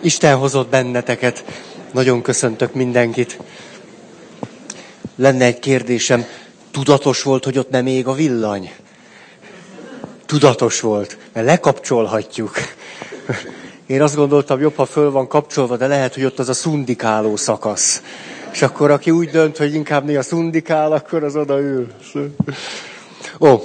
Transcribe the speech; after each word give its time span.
Isten 0.00 0.36
hozott 0.36 0.68
benneteket. 0.68 1.44
Nagyon 1.92 2.22
köszöntök 2.22 2.74
mindenkit. 2.74 3.38
Lenne 5.16 5.44
egy 5.44 5.58
kérdésem. 5.58 6.24
Tudatos 6.70 7.22
volt, 7.22 7.44
hogy 7.44 7.58
ott 7.58 7.70
nem 7.70 7.86
ég 7.86 8.06
a 8.06 8.12
villany? 8.12 8.72
Tudatos 10.26 10.80
volt, 10.80 11.18
mert 11.32 11.46
lekapcsolhatjuk. 11.46 12.54
Én 13.86 14.02
azt 14.02 14.14
gondoltam, 14.14 14.60
jobb, 14.60 14.76
ha 14.76 14.84
föl 14.84 15.10
van 15.10 15.28
kapcsolva, 15.28 15.76
de 15.76 15.86
lehet, 15.86 16.14
hogy 16.14 16.24
ott 16.24 16.38
az 16.38 16.48
a 16.48 16.54
szundikáló 16.54 17.36
szakasz. 17.36 18.02
És 18.52 18.62
akkor 18.62 18.90
aki 18.90 19.10
úgy 19.10 19.30
dönt, 19.30 19.56
hogy 19.56 19.74
inkább 19.74 20.04
mi 20.04 20.16
a 20.16 20.22
szundikál, 20.22 20.92
akkor 20.92 21.24
az 21.24 21.36
odaül. 21.36 21.86
Ó, 23.40 23.60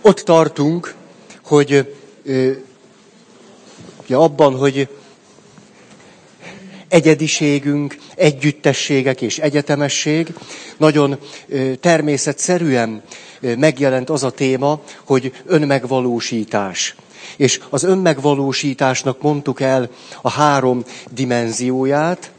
ott 0.00 0.18
tartunk, 0.18 0.94
hogy 1.44 1.94
ja, 4.06 4.20
abban, 4.20 4.56
hogy 4.56 4.88
egyediségünk, 6.88 7.96
együttességek 8.14 9.20
és 9.20 9.38
egyetemesség, 9.38 10.34
nagyon 10.76 11.18
természetszerűen 11.80 13.02
megjelent 13.40 14.10
az 14.10 14.22
a 14.22 14.30
téma, 14.30 14.80
hogy 15.04 15.32
önmegvalósítás. 15.46 16.94
És 17.36 17.60
az 17.70 17.82
önmegvalósításnak 17.82 19.22
mondtuk 19.22 19.60
el 19.60 19.90
a 20.22 20.30
három 20.30 20.84
dimenzióját. 21.10 22.30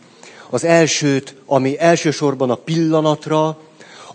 Az 0.49 0.63
elsőt, 0.63 1.35
ami 1.45 1.79
elsősorban 1.79 2.49
a 2.49 2.55
pillanatra, 2.55 3.57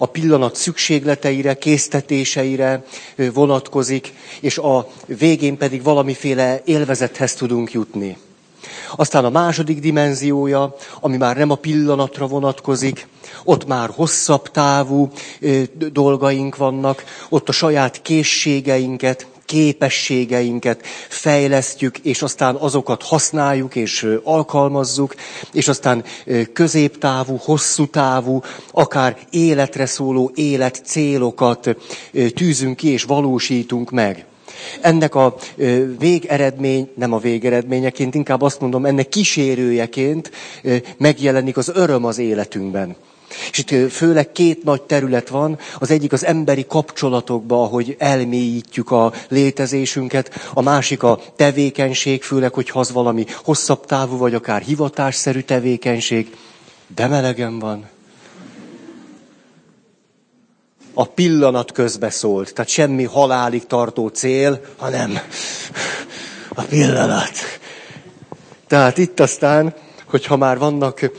a 0.02 0.06
pillanat 0.06 0.55
szükségleteire, 0.56 1.55
késztetéseire 1.55 2.84
vonatkozik, 3.16 4.12
és 4.41 4.59
a 4.59 4.88
végén 5.06 5.56
pedig 5.56 5.83
valamiféle 5.83 6.62
élvezethez 6.65 7.34
tudunk 7.34 7.73
jutni. 7.73 8.16
Aztán 8.97 9.25
a 9.25 9.30
második 9.30 9.80
dimenziója, 9.80 10.77
ami 11.01 11.16
már 11.16 11.36
nem 11.36 11.50
a 11.50 11.55
pillanatra 11.55 12.27
vonatkozik, 12.27 13.06
ott 13.44 13.67
már 13.67 13.91
hosszabb 13.94 14.50
távú 14.50 15.11
dolgaink 15.92 16.56
vannak, 16.56 17.05
ott 17.28 17.48
a 17.48 17.53
saját 17.53 18.03
készségeinket, 18.03 19.27
képességeinket 19.53 20.86
fejlesztjük, 21.08 21.98
és 21.98 22.22
aztán 22.22 22.55
azokat 22.55 23.03
használjuk 23.03 23.77
és 23.77 24.06
alkalmazzuk, 24.22 25.14
és 25.53 25.69
aztán 25.69 26.05
középtávú, 26.53 27.36
hosszú 27.36 27.86
távú, 27.86 28.41
akár 28.70 29.17
életre 29.31 29.86
szóló 29.86 30.31
életcélokat 30.34 31.77
tűzünk 32.34 32.77
ki 32.77 32.89
és 32.89 33.03
valósítunk 33.03 33.91
meg. 33.91 34.25
Ennek 34.81 35.14
a 35.14 35.36
végeredmény, 35.98 36.91
nem 36.94 37.12
a 37.12 37.19
végeredményeként, 37.19 38.14
inkább 38.14 38.42
azt 38.42 38.61
mondom, 38.61 38.87
ennek 38.87 39.09
kísérőjeként 39.09 40.31
megjelenik 40.98 41.56
az 41.56 41.70
öröm 41.75 42.05
az 42.05 42.19
életünkben. 42.19 42.97
És 43.50 43.58
itt 43.58 43.92
főleg 43.92 44.33
két 44.33 44.64
nagy 44.64 44.83
terület 44.83 45.28
van. 45.28 45.58
Az 45.78 45.91
egyik 45.91 46.12
az 46.12 46.25
emberi 46.25 46.66
kapcsolatokba, 46.66 47.62
ahogy 47.62 47.97
elmélyítjük 47.98 48.91
a 48.91 49.12
létezésünket. 49.28 50.50
A 50.55 50.62
másik 50.62 51.02
a 51.02 51.20
tevékenység, 51.36 52.22
főleg, 52.22 52.55
hogyha 52.55 52.80
az 52.80 52.92
valami 52.92 53.25
hosszabb 53.44 53.86
távú, 53.86 54.16
vagy 54.16 54.34
akár 54.34 54.62
hivatásszerű 54.62 55.41
tevékenység. 55.41 56.36
De 56.94 57.06
melegem 57.06 57.58
van. 57.58 57.88
A 60.94 61.05
pillanat 61.05 61.72
közbe 61.72 62.10
szólt. 62.10 62.53
Tehát 62.55 62.70
semmi 62.70 63.05
halálig 63.05 63.66
tartó 63.66 64.08
cél, 64.08 64.60
hanem 64.77 65.19
a 66.55 66.62
pillanat. 66.62 67.33
Tehát 68.66 68.98
itt 68.98 69.20
aztán, 69.20 69.75
hogyha 70.06 70.36
már 70.36 70.58
vannak 70.58 71.10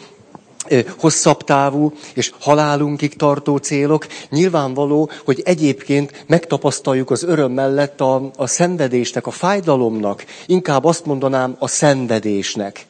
hosszabb 0.97 1.43
távú 1.43 1.93
és 2.13 2.31
halálunkig 2.39 3.15
tartó 3.15 3.57
célok, 3.57 4.07
nyilvánvaló, 4.29 5.09
hogy 5.25 5.41
egyébként 5.45 6.23
megtapasztaljuk 6.27 7.11
az 7.11 7.23
öröm 7.23 7.51
mellett 7.51 8.01
a, 8.01 8.31
a 8.35 8.47
szenvedésnek, 8.47 9.27
a 9.27 9.31
fájdalomnak, 9.31 10.25
inkább 10.45 10.85
azt 10.85 11.05
mondanám 11.05 11.55
a 11.59 11.67
szenvedésnek. 11.67 12.85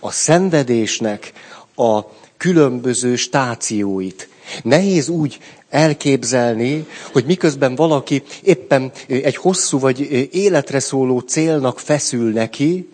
A 0.00 0.10
szenvedésnek 0.10 1.32
a 1.76 2.00
különböző 2.36 3.16
stációit. 3.16 4.28
Nehéz 4.62 5.08
úgy 5.08 5.38
elképzelni, 5.68 6.86
hogy 7.12 7.24
miközben 7.24 7.74
valaki 7.74 8.22
éppen 8.42 8.92
egy 9.06 9.36
hosszú 9.36 9.78
vagy 9.78 10.00
életre 10.34 10.80
szóló 10.80 11.18
célnak 11.18 11.78
feszül 11.78 12.32
neki, 12.32 12.88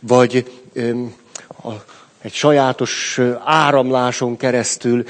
vagy 0.00 0.52
a 1.62 1.70
egy 2.22 2.32
sajátos 2.32 3.20
áramláson 3.44 4.36
keresztül 4.36 5.04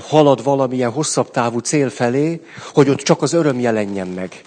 halad 0.00 0.42
valamilyen 0.44 0.90
hosszabb 0.90 1.30
távú 1.30 1.58
cél 1.58 1.90
felé, 1.90 2.40
hogy 2.74 2.88
ott 2.88 3.00
csak 3.00 3.22
az 3.22 3.32
öröm 3.32 3.60
jelenjen 3.60 4.08
meg. 4.08 4.42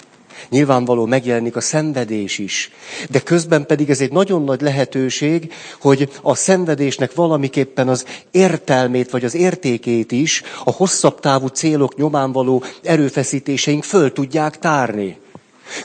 Nyilvánvaló 0.49 1.05
megjelenik 1.05 1.55
a 1.55 1.61
szenvedés 1.61 2.37
is. 2.37 2.71
De 3.09 3.19
közben 3.19 3.65
pedig 3.65 3.89
ez 3.89 4.01
egy 4.01 4.11
nagyon 4.11 4.43
nagy 4.43 4.61
lehetőség, 4.61 5.53
hogy 5.81 6.09
a 6.21 6.35
szenvedésnek 6.35 7.13
valamiképpen 7.13 7.87
az 7.87 8.05
értelmét 8.31 9.09
vagy 9.09 9.25
az 9.25 9.35
értékét 9.35 10.11
is 10.11 10.43
a 10.63 10.71
hosszabb 10.71 11.19
távú 11.19 11.47
célok 11.47 11.95
nyomán 11.95 12.31
való 12.31 12.63
erőfeszítéseink 12.83 13.83
föl 13.83 14.13
tudják 14.13 14.59
tárni. 14.59 15.17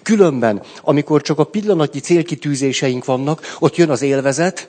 Különben, 0.03 0.63
amikor 0.83 1.23
csak 1.23 1.39
a 1.39 1.45
pillanatnyi 1.45 2.01
célkitűzéseink 2.01 3.05
vannak, 3.05 3.57
ott 3.59 3.77
jön 3.77 3.91
az 3.91 4.03
élvezet, 4.03 4.69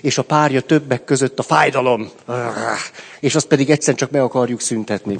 és 0.00 0.18
a 0.18 0.22
párja 0.22 0.60
többek 0.60 1.04
között 1.04 1.38
a 1.38 1.42
fájdalom, 1.42 2.10
és 3.20 3.34
azt 3.34 3.46
pedig 3.46 3.70
egyszer 3.70 3.94
csak 3.94 4.10
meg 4.10 4.20
akarjuk 4.20 4.60
szüntetni. 4.60 5.16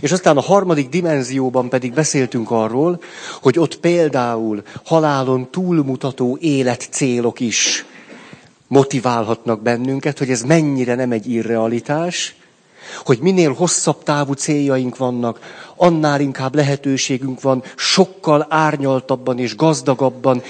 És 0.00 0.12
aztán 0.12 0.36
a 0.36 0.40
harmadik 0.40 0.88
dimenzióban 0.88 1.68
pedig 1.68 1.92
beszéltünk 1.92 2.50
arról, 2.50 3.02
hogy 3.42 3.58
ott 3.58 3.76
például 3.76 4.62
halálon 4.84 5.50
túlmutató 5.50 6.38
életcélok 6.40 7.40
is 7.40 7.84
motiválhatnak 8.66 9.62
bennünket, 9.62 10.18
hogy 10.18 10.30
ez 10.30 10.42
mennyire 10.42 10.94
nem 10.94 11.12
egy 11.12 11.30
irrealitás, 11.30 12.34
hogy 13.04 13.18
minél 13.18 13.52
hosszabb 13.52 14.02
távú 14.02 14.32
céljaink 14.32 14.96
vannak, 14.96 15.38
annál 15.76 16.20
inkább 16.20 16.54
lehetőségünk 16.54 17.40
van 17.40 17.62
sokkal 17.76 18.46
árnyaltabban 18.48 19.38
és 19.38 19.56
gazdagabban 19.56 20.42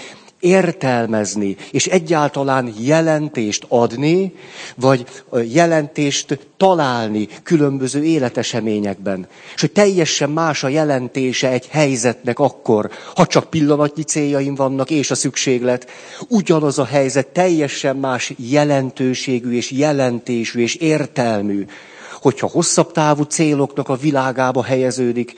értelmezni, 0.44 1.56
és 1.70 1.86
egyáltalán 1.86 2.74
jelentést 2.78 3.64
adni, 3.68 4.34
vagy 4.76 5.06
jelentést 5.52 6.38
találni 6.56 7.28
különböző 7.42 8.04
életeseményekben. 8.04 9.26
És 9.54 9.60
hogy 9.60 9.72
teljesen 9.72 10.30
más 10.30 10.64
a 10.64 10.68
jelentése 10.68 11.50
egy 11.50 11.66
helyzetnek 11.70 12.38
akkor, 12.38 12.90
ha 13.14 13.26
csak 13.26 13.50
pillanatnyi 13.50 14.02
céljaim 14.02 14.54
vannak, 14.54 14.90
és 14.90 15.10
a 15.10 15.14
szükséglet. 15.14 15.90
Ugyanaz 16.28 16.78
a 16.78 16.84
helyzet 16.84 17.26
teljesen 17.26 17.96
más 17.96 18.32
jelentőségű, 18.36 19.52
és 19.52 19.70
jelentésű, 19.70 20.60
és 20.60 20.74
értelmű, 20.74 21.64
hogyha 22.20 22.46
hosszabb 22.48 22.92
távú 22.92 23.22
céloknak 23.22 23.88
a 23.88 23.96
világába 23.96 24.62
helyeződik, 24.62 25.34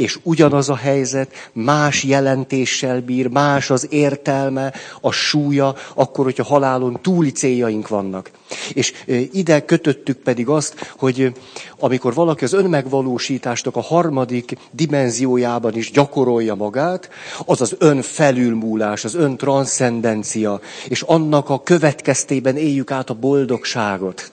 és 0.00 0.18
ugyanaz 0.22 0.68
a 0.68 0.76
helyzet 0.76 1.50
más 1.52 2.04
jelentéssel 2.04 3.00
bír, 3.00 3.26
más 3.26 3.70
az 3.70 3.86
értelme, 3.90 4.72
a 5.00 5.10
súlya, 5.10 5.74
akkor, 5.94 6.24
hogyha 6.24 6.44
halálon 6.44 6.98
túli 7.02 7.30
céljaink 7.30 7.88
vannak. 7.88 8.30
És 8.72 8.92
ide 9.32 9.64
kötöttük 9.64 10.16
pedig 10.16 10.48
azt, 10.48 10.92
hogy 10.98 11.32
amikor 11.78 12.14
valaki 12.14 12.44
az 12.44 12.52
önmegvalósításnak 12.52 13.76
a 13.76 13.80
harmadik 13.80 14.56
dimenziójában 14.70 15.76
is 15.76 15.90
gyakorolja 15.90 16.54
magát, 16.54 17.08
az 17.44 17.60
az 17.60 17.76
önfelülmúlás, 17.78 19.04
az 19.04 19.14
öntranszcendencia, 19.14 20.60
és 20.88 21.02
annak 21.02 21.50
a 21.50 21.62
következtében 21.62 22.56
éljük 22.56 22.90
át 22.90 23.10
a 23.10 23.14
boldogságot. 23.14 24.32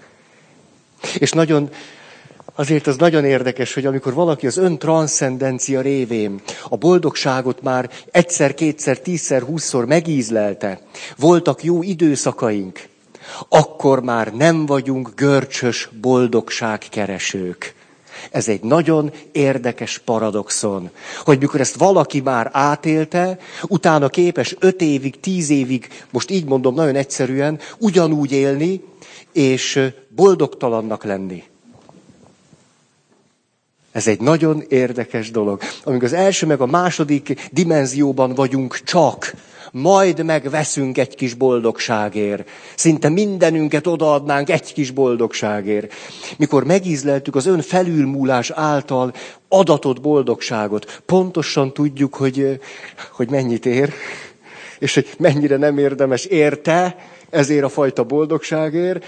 És 1.20 1.32
nagyon 1.32 1.70
Azért 2.60 2.88
az 2.88 2.98
nagyon 2.98 3.26
érdekes, 3.26 3.74
hogy 3.74 3.86
amikor 3.86 4.14
valaki 4.14 4.48
az 4.48 4.58
ön 4.58 4.78
transzcendencia 4.78 5.82
révén 5.82 6.42
a 6.70 6.76
boldogságot 6.78 7.62
már 7.62 7.90
egyszer, 8.12 8.54
kétszer, 8.54 9.00
tízszer, 9.00 9.42
húszszor 9.42 9.86
megízlelte, 9.86 10.80
voltak 11.18 11.64
jó 11.64 11.84
időszakaink, 11.84 12.80
akkor 13.50 14.04
már 14.04 14.34
nem 14.34 14.66
vagyunk 14.66 15.10
görcsös 15.16 15.90
boldogságkeresők. 16.02 17.76
Ez 18.32 18.48
egy 18.48 18.64
nagyon 18.64 19.12
érdekes 19.32 19.98
paradoxon, 19.98 20.90
hogy 21.26 21.40
mikor 21.40 21.60
ezt 21.60 21.76
valaki 21.76 22.22
már 22.22 22.50
átélte, 22.54 23.38
utána 23.64 24.10
képes 24.10 24.56
öt 24.60 24.82
évig, 24.82 25.20
tíz 25.20 25.50
évig, 25.50 25.88
most 26.12 26.32
így 26.32 26.46
mondom 26.46 26.74
nagyon 26.74 26.96
egyszerűen, 26.96 27.60
ugyanúgy 27.78 28.32
élni, 28.32 28.84
és 29.34 29.90
boldogtalannak 30.16 31.04
lenni. 31.04 31.44
Ez 33.98 34.08
egy 34.08 34.20
nagyon 34.22 34.64
érdekes 34.68 35.32
dolog. 35.32 35.62
Amíg 35.84 36.04
az 36.04 36.14
első 36.14 36.46
meg 36.46 36.62
a 36.62 36.66
második 36.66 37.50
dimenzióban 37.52 38.34
vagyunk 38.34 38.80
csak, 38.84 39.34
Majd 39.72 40.26
megveszünk 40.26 40.98
egy 40.98 41.16
kis 41.16 41.34
boldogságért. 41.34 42.50
Szinte 42.76 43.10
mindenünket 43.10 43.88
odaadnánk 43.88 44.50
egy 44.50 44.74
kis 44.74 44.92
boldogságért. 44.92 45.94
Mikor 46.38 46.64
megízleltük 46.64 47.36
az 47.36 47.46
ön 47.46 47.62
felülmúlás 47.62 48.50
által 48.50 49.14
adatott 49.50 50.02
boldogságot, 50.02 51.02
pontosan 51.06 51.74
tudjuk, 51.74 52.16
hogy, 52.16 52.60
hogy 53.12 53.30
mennyit 53.30 53.66
ér, 53.66 53.94
és 54.80 54.94
hogy 54.94 55.08
mennyire 55.18 55.58
nem 55.58 55.78
érdemes 55.78 56.26
érte, 56.26 56.96
ezért 57.30 57.64
a 57.64 57.70
fajta 57.70 58.04
boldogságért, 58.04 59.06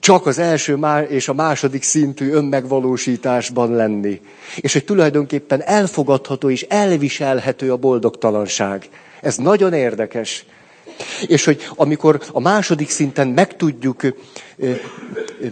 csak 0.00 0.26
az 0.26 0.38
első 0.38 0.78
és 1.08 1.28
a 1.28 1.34
második 1.34 1.82
szintű 1.82 2.30
önmegvalósításban 2.30 3.74
lenni. 3.74 4.20
És 4.56 4.72
hogy 4.72 4.84
tulajdonképpen 4.84 5.62
elfogadható 5.62 6.50
és 6.50 6.62
elviselhető 6.62 7.72
a 7.72 7.76
boldogtalanság. 7.76 8.88
Ez 9.20 9.36
nagyon 9.36 9.72
érdekes. 9.72 10.44
És 11.26 11.44
hogy 11.44 11.68
amikor 11.74 12.20
a 12.32 12.40
második 12.40 12.90
szinten 12.90 13.28
meg 13.28 13.56
tudjuk, 13.56 14.00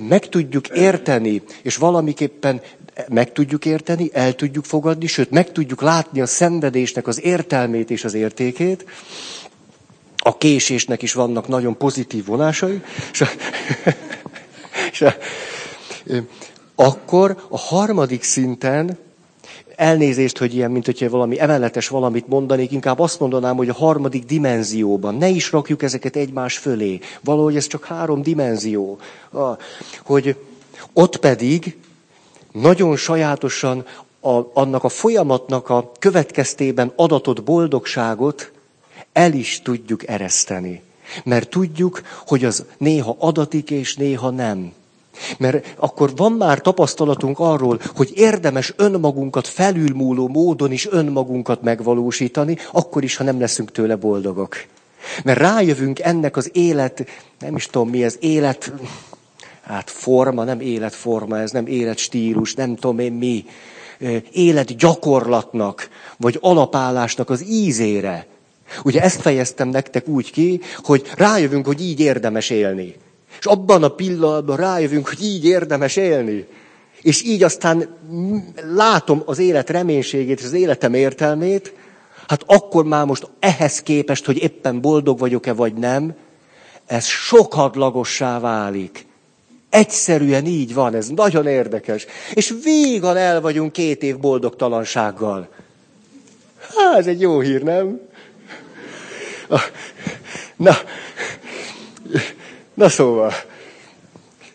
meg 0.09 0.29
tudjuk 0.29 0.69
érteni, 0.69 1.43
és 1.63 1.77
valamiképpen 1.77 2.61
meg 3.09 3.33
tudjuk 3.33 3.65
érteni, 3.65 4.11
el 4.13 4.35
tudjuk 4.35 4.65
fogadni, 4.65 5.07
sőt, 5.07 5.31
meg 5.31 5.53
tudjuk 5.53 5.83
látni 5.83 6.21
a 6.21 6.27
szenvedésnek 6.27 7.07
az 7.07 7.25
értelmét 7.25 7.91
és 7.91 8.05
az 8.05 8.15
értékét, 8.15 8.85
a 10.25 10.37
késésnek 10.39 11.03
is 11.03 11.13
vannak 11.13 11.49
nagyon 11.49 11.77
pozitív 11.77 12.25
vonásai, 12.27 12.83
és, 13.13 13.21
a, 13.21 13.27
és 14.93 15.01
a, 15.01 15.15
akkor 16.75 17.37
a 17.49 17.59
harmadik 17.59 18.23
szinten 18.23 18.99
elnézést, 19.77 20.39
hogy 20.39 20.55
ilyen, 20.55 20.71
mint 20.71 20.85
hogyha 20.85 21.09
valami 21.09 21.41
emeletes 21.41 21.89
valamit 21.89 22.29
mondanék, 22.29 22.73
inkább 22.73 22.99
azt 22.99 23.21
mondanám, 23.21 23.57
hogy 23.57 23.69
a 23.69 23.75
harmadik 23.75 24.25
dimenzióban. 24.25 25.15
Ne 25.15 25.29
is 25.29 25.53
rakjuk 25.53 25.83
ezeket 25.83 26.17
egymás 26.17 26.59
fölé. 26.59 26.99
Valahogy 27.21 27.57
ez 27.57 27.67
csak 27.67 27.85
három 27.85 28.23
dimenzió. 28.23 28.99
Hogy 30.03 30.37
ott 30.93 31.17
pedig 31.17 31.77
nagyon 32.53 32.97
sajátosan 32.97 33.85
a, 34.21 34.41
annak 34.53 34.85
a 34.85 34.89
folyamatnak 34.89 35.69
a 35.69 35.93
következtében 35.99 36.93
adatott 36.97 37.43
boldogságot 37.43 38.51
el 39.19 39.33
is 39.33 39.61
tudjuk 39.63 40.09
ereszteni. 40.09 40.83
Mert 41.25 41.49
tudjuk, 41.49 42.03
hogy 42.27 42.45
az 42.45 42.65
néha 42.79 43.17
adatik 43.19 43.71
és 43.71 43.97
néha 43.97 44.31
nem. 44.31 44.73
Mert 45.39 45.75
akkor 45.77 46.17
van 46.17 46.33
már 46.33 46.61
tapasztalatunk 46.61 47.39
arról, 47.39 47.81
hogy 47.97 48.13
érdemes 48.15 48.73
önmagunkat 48.77 49.47
felülmúló 49.47 50.29
módon 50.29 50.73
is 50.73 50.87
önmagunkat 50.91 51.63
megvalósítani, 51.63 52.57
akkor 52.73 53.05
is, 53.05 53.17
ha 53.17 53.25
nem 53.25 53.41
leszünk 53.41 53.73
tőle 53.73 53.97
boldogok. 53.97 54.57
Mert 55.25 55.39
rájövünk 55.39 56.01
ennek 56.01 56.37
az 56.37 56.51
élet, 56.53 57.07
nem 57.39 57.57
is 57.57 57.67
tudom 57.67 57.89
mi 57.89 58.05
ez, 58.05 58.17
élet, 58.21 58.73
hát 59.63 59.91
forma, 59.91 60.45
nem 60.45 60.61
életforma, 60.61 61.39
ez 61.39 61.51
nem 61.51 61.67
életstílus, 61.67 62.55
nem 62.55 62.75
tudom 62.75 62.99
én 62.99 63.13
mi, 63.13 63.45
életgyakorlatnak, 64.33 65.89
vagy 66.17 66.39
alapállásnak 66.41 67.31
az 67.31 67.45
ízére. 67.49 68.27
Ugye 68.85 69.01
ezt 69.01 69.21
fejeztem 69.21 69.69
nektek 69.69 70.09
úgy 70.09 70.31
ki, 70.31 70.61
hogy 70.77 71.11
rájövünk, 71.17 71.67
hogy 71.67 71.83
így 71.83 72.01
érdemes 72.01 72.51
élni. 72.51 72.95
És 73.39 73.47
abban 73.47 73.83
a 73.83 73.89
pillanatban 73.89 74.57
rájövünk, 74.57 75.09
hogy 75.09 75.23
így 75.23 75.45
érdemes 75.45 75.97
élni. 75.97 76.47
És 77.03 77.23
így 77.23 77.43
aztán 77.43 77.89
látom 78.75 79.23
az 79.25 79.39
élet 79.39 79.71
reménységét 79.71 80.39
és 80.39 80.45
az 80.45 80.53
életem 80.53 80.95
értelmét, 80.95 81.73
hát 82.29 82.43
akkor 82.47 82.85
már 82.85 83.05
most 83.05 83.31
ehhez 83.41 83.83
képest, 83.83 84.27
hogy 84.27 84.43
éppen 84.43 84.81
boldog 84.81 85.19
vagyok-e 85.19 85.53
vagy 85.53 85.75
nem, 85.75 86.15
ez 86.87 87.05
sokadlagossá 87.05 88.39
válik. 88.39 89.07
Egyszerűen 89.71 90.47
így 90.47 90.75
van, 90.75 90.95
ez 90.95 91.09
nagyon 91.09 91.47
érdekes. 91.47 92.07
És 92.35 92.55
végan 92.63 93.17
el 93.17 93.41
vagyunk 93.41 93.73
két 93.73 94.03
év 94.03 94.19
boldogtalansággal. 94.19 95.49
Hát, 96.77 96.99
ez 96.99 97.07
egy 97.07 97.21
jó 97.21 97.41
hír, 97.41 97.63
nem? 97.63 98.01
Na, 100.57 100.77
na 102.75 102.89
szóval. 102.89 103.33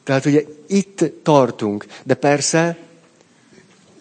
Tehát 0.03 0.25
ugye 0.25 0.43
itt 0.67 1.03
tartunk, 1.23 1.85
de 2.03 2.13
persze 2.13 2.77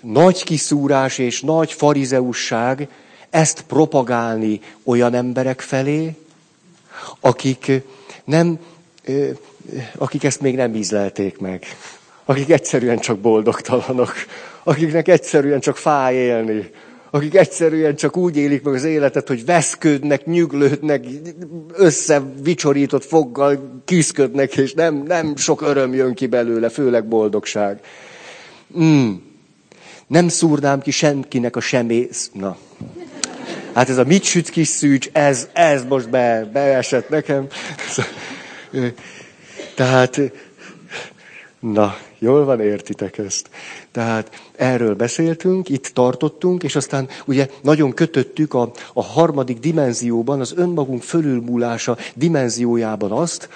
nagy 0.01 0.45
kiszúrás 0.45 1.19
és 1.19 1.41
nagy 1.41 1.73
farizeusság 1.73 2.89
ezt 3.31 3.63
propagálni 3.63 4.61
olyan 4.85 5.15
emberek 5.15 5.61
felé, 5.61 6.17
akik 7.21 7.73
nem, 8.25 8.59
akik 9.97 10.25
ezt 10.25 10.41
még 10.41 10.57
nem 10.57 10.75
ízlelték 10.75 11.39
meg, 11.39 11.65
akik 12.25 12.51
egyszerűen 12.51 12.99
csak 12.99 13.19
boldogtalanok, 13.19 14.15
akiknek 14.63 15.09
egyszerűen 15.09 15.61
csak 15.61 15.77
fáj 15.77 16.15
élni, 16.15 16.71
akik 17.15 17.35
egyszerűen 17.35 17.97
csak 17.97 18.17
úgy 18.17 18.37
élik 18.37 18.63
meg 18.63 18.75
az 18.75 18.85
életet, 18.85 19.29
hogy 19.29 19.45
veszködnek, 19.45 20.27
nyüglődnek, 20.27 21.05
összevicsorított 21.73 23.05
foggal 23.05 23.83
küzdködnek, 23.85 24.57
és 24.57 24.73
nem, 24.73 25.03
nem 25.07 25.37
sok 25.37 25.63
öröm 25.63 25.95
jön 25.95 26.15
ki 26.15 26.27
belőle, 26.27 26.69
főleg 26.69 27.09
boldogság. 27.09 27.81
Mm. 28.79 29.13
Nem 30.07 30.29
szúrnám 30.29 30.81
ki 30.81 30.91
senkinek 30.91 31.57
a 31.57 31.61
semész. 31.61 32.31
Na. 32.33 32.57
Hát 33.73 33.89
ez 33.89 33.99
a 33.99 34.05
mit 34.05 34.23
süt 34.23 34.51
kis 34.51 34.69
szűcs, 34.69 35.09
ez, 35.13 35.49
ez 35.53 35.85
most 35.85 36.11
be, 36.11 36.51
beesett 36.53 37.09
nekem. 37.09 37.47
Tehát, 39.75 40.21
na, 41.61 41.97
jól 42.19 42.45
van, 42.45 42.61
értitek 42.61 43.19
ezt. 43.19 43.49
Tehát 43.93 44.31
erről 44.57 44.95
beszéltünk, 44.95 45.69
itt 45.69 45.87
tartottunk, 45.87 46.63
és 46.63 46.77
aztán 46.77 47.09
ugye 47.25 47.49
nagyon 47.63 47.93
kötöttük 47.93 48.55
a, 48.55 48.71
a 48.93 49.03
harmadik 49.03 49.59
dimenzióban, 49.59 50.41
az 50.41 50.53
önmagunk 50.57 51.03
fölülmúlása 51.03 51.97
dimenziójában 52.15 53.13
azt, 53.13 53.49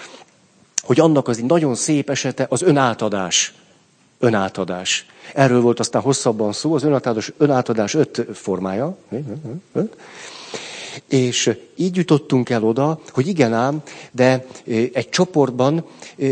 hogy 0.83 1.00
annak 1.00 1.29
az 1.29 1.38
egy 1.38 1.44
nagyon 1.44 1.75
szép 1.75 2.11
esete 2.11 2.47
az 2.49 2.62
önátadás. 2.62 3.55
Önátadás. 4.19 5.06
Erről 5.35 5.61
volt 5.61 5.81
aztán 5.81 6.03
hosszabban 6.03 6.53
szó, 6.53 6.75
az 6.75 6.82
önátadás, 6.82 7.32
önátadás 7.37 7.94
öt 7.94 8.27
formája. 8.32 8.97
Öt. 9.73 9.97
És 11.08 11.56
így 11.76 11.96
jutottunk 11.96 12.50
el 12.50 12.64
oda, 12.64 13.00
hogy 13.08 13.26
igen 13.26 13.52
ám, 13.52 13.82
de 14.12 14.46
egy 14.93 15.08
csoportban 15.08 15.84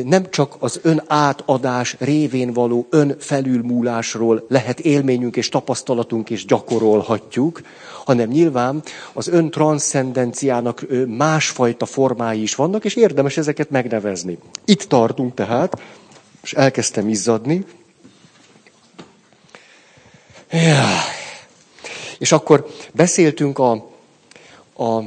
nem 0.04 0.30
csak 0.30 0.56
az 0.58 0.80
ön 0.82 1.02
átadás 1.06 1.96
révén 1.98 2.52
való 2.52 2.86
ön 2.90 3.16
felülmúlásról 3.18 4.44
lehet 4.48 4.80
élményünk 4.80 5.36
és 5.36 5.48
tapasztalatunk 5.48 6.30
és 6.30 6.44
gyakorolhatjuk, 6.44 7.60
hanem 8.04 8.28
nyilván 8.28 8.82
az 9.12 9.28
ön 9.28 9.50
transzcendenciának 9.50 10.86
másfajta 11.06 11.86
formái 11.86 12.42
is 12.42 12.54
vannak, 12.54 12.84
és 12.84 12.94
érdemes 12.94 13.36
ezeket 13.36 13.70
megnevezni. 13.70 14.38
Itt 14.64 14.82
tartunk 14.82 15.34
tehát, 15.34 15.80
és 16.42 16.52
elkezdtem 16.52 17.08
izzadni. 17.08 17.64
Ja. 20.50 20.88
És 22.18 22.32
akkor 22.32 22.66
beszéltünk 22.92 23.58
a 23.58 23.92
a, 24.76 24.98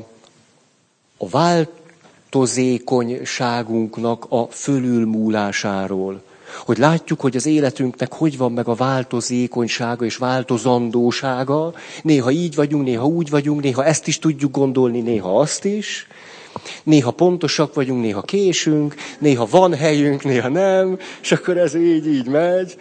a 1.17 1.29
változékonyságunknak 1.29 4.25
a 4.29 4.45
fölülmúlásáról. 4.45 6.25
Hogy 6.65 6.77
látjuk, 6.77 7.21
hogy 7.21 7.35
az 7.35 7.45
életünknek 7.45 8.13
hogy 8.13 8.37
van 8.37 8.51
meg 8.51 8.67
a 8.67 8.73
változékonysága 8.73 10.05
és 10.05 10.15
változandósága. 10.15 11.73
Néha 12.03 12.31
így 12.31 12.55
vagyunk, 12.55 12.83
néha 12.83 13.05
úgy 13.05 13.29
vagyunk, 13.29 13.61
néha 13.61 13.85
ezt 13.85 14.07
is 14.07 14.19
tudjuk 14.19 14.51
gondolni, 14.51 15.01
néha 15.01 15.39
azt 15.39 15.65
is. 15.65 16.07
Néha 16.83 17.11
pontosak 17.11 17.73
vagyunk, 17.73 18.01
néha 18.01 18.21
késünk, 18.21 18.95
néha 19.19 19.45
van 19.45 19.73
helyünk, 19.73 20.23
néha 20.23 20.49
nem, 20.49 20.97
és 21.21 21.31
akkor 21.31 21.57
ez 21.57 21.75
így, 21.75 22.07
így 22.07 22.27
megy. 22.27 22.75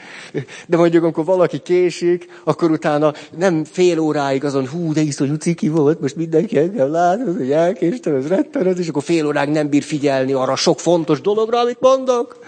De 0.66 0.76
mondjuk, 0.76 1.02
amikor 1.02 1.24
valaki 1.24 1.58
késik, 1.58 2.26
akkor 2.44 2.70
utána 2.70 3.12
nem 3.36 3.64
fél 3.64 3.98
óráig 3.98 4.44
azon, 4.44 4.68
hú, 4.68 4.92
de 4.92 5.00
iszonyú 5.00 5.34
ciki 5.34 5.68
volt, 5.68 6.00
most 6.00 6.16
mindenki 6.16 6.58
engem 6.58 6.90
lát, 6.90 7.20
hogy 7.36 7.50
elkéstem, 7.50 8.14
ez 8.14 8.26
rettenet, 8.26 8.78
és 8.78 8.88
akkor 8.88 9.02
fél 9.02 9.26
óráig 9.26 9.48
nem 9.48 9.68
bír 9.68 9.82
figyelni 9.82 10.32
arra 10.32 10.56
sok 10.56 10.80
fontos 10.80 11.20
dologra, 11.20 11.58
amit 11.58 11.80
mondok. 11.80 12.38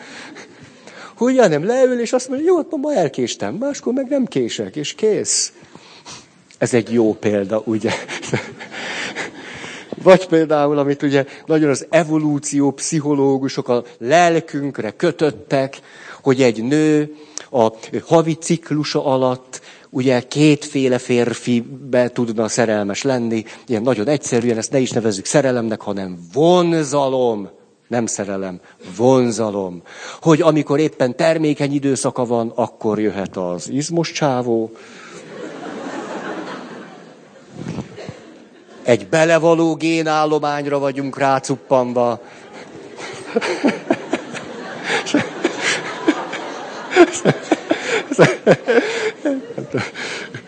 Ugye 1.19 1.49
nem 1.49 1.65
leül, 1.65 2.01
és 2.01 2.13
azt 2.13 2.29
mondja, 2.29 2.47
jó, 2.47 2.57
hát 2.57 2.67
ma 2.71 2.95
elkéstem, 2.95 3.55
máskor 3.55 3.93
meg 3.93 4.09
nem 4.09 4.27
kések, 4.27 4.77
és 4.77 4.95
kész. 4.95 5.53
Ez 6.59 6.75
egy 6.75 6.93
jó 6.93 7.15
példa, 7.15 7.63
ugye? 7.65 7.93
Vagy 10.03 10.27
például, 10.27 10.79
amit 10.79 11.03
ugye 11.03 11.25
nagyon 11.47 11.71
az 11.71 11.87
evolúció 11.91 12.71
pszichológusok 12.71 13.69
a 13.69 13.85
lelkünkre 13.99 14.91
kötöttek, 14.91 15.81
hogy 16.23 16.43
egy 16.43 16.63
nő 16.63 17.15
a 17.51 17.73
havi 18.07 18.35
ciklusa 18.35 19.05
alatt 19.05 19.61
ugye 19.91 20.21
kétféle 20.21 20.99
férfibe 20.99 22.09
tudna 22.09 22.49
szerelmes 22.49 23.03
lenni, 23.03 23.45
ilyen 23.67 23.83
nagyon 23.83 24.09
egyszerűen, 24.09 24.57
ezt 24.57 24.73
ne 24.73 24.79
is 24.79 24.91
nevezzük 24.91 25.25
szerelemnek, 25.25 25.81
hanem 25.81 26.19
vonzalom, 26.33 27.49
nem 27.89 28.07
szerelem, 28.07 28.61
vonzalom. 28.97 29.83
Hogy 30.21 30.41
amikor 30.41 30.79
éppen 30.79 31.17
termékeny 31.17 31.73
időszaka 31.73 32.25
van, 32.25 32.53
akkor 32.55 33.01
jöhet 33.01 33.37
az 33.37 33.69
izmos 33.71 34.13
csávó, 34.13 34.71
egy 38.89 39.07
belevaló 39.07 39.75
génállományra 39.75 40.79
vagyunk 40.79 41.19
rácuppanva. 41.19 42.21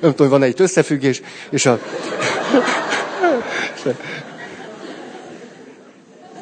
Nem 0.00 0.14
tudom, 0.14 0.28
van 0.28 0.42
egy 0.42 0.60
összefüggés, 0.60 1.22
és 1.50 1.66
a... 1.66 1.78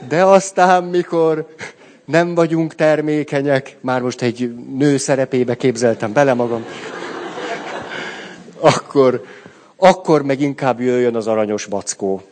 De 0.09 0.25
aztán, 0.25 0.85
mikor 0.85 1.55
nem 2.05 2.35
vagyunk 2.35 2.75
termékenyek, 2.75 3.76
már 3.81 4.00
most 4.00 4.23
egy 4.23 4.55
nő 4.76 4.97
szerepébe 4.97 5.57
képzeltem 5.57 6.12
bele 6.12 6.35
magam, 6.35 6.64
akkor, 8.61 9.25
akkor 9.78 10.23
meg 10.23 10.40
inkább 10.40 10.80
jöjjön 10.80 11.16
az 11.16 11.26
aranyos 11.26 11.66
backó. 11.66 12.23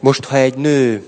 Most, 0.00 0.24
ha 0.24 0.36
egy 0.36 0.56
nő 0.56 1.02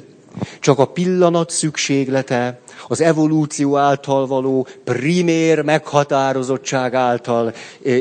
csak 0.60 0.78
a 0.78 0.84
pillanat 0.84 1.50
szükséglete, 1.50 2.60
az 2.88 3.00
evolúció 3.00 3.76
által 3.76 4.26
való 4.26 4.66
primér 4.84 5.62
meghatározottság 5.62 6.94
által 6.94 7.54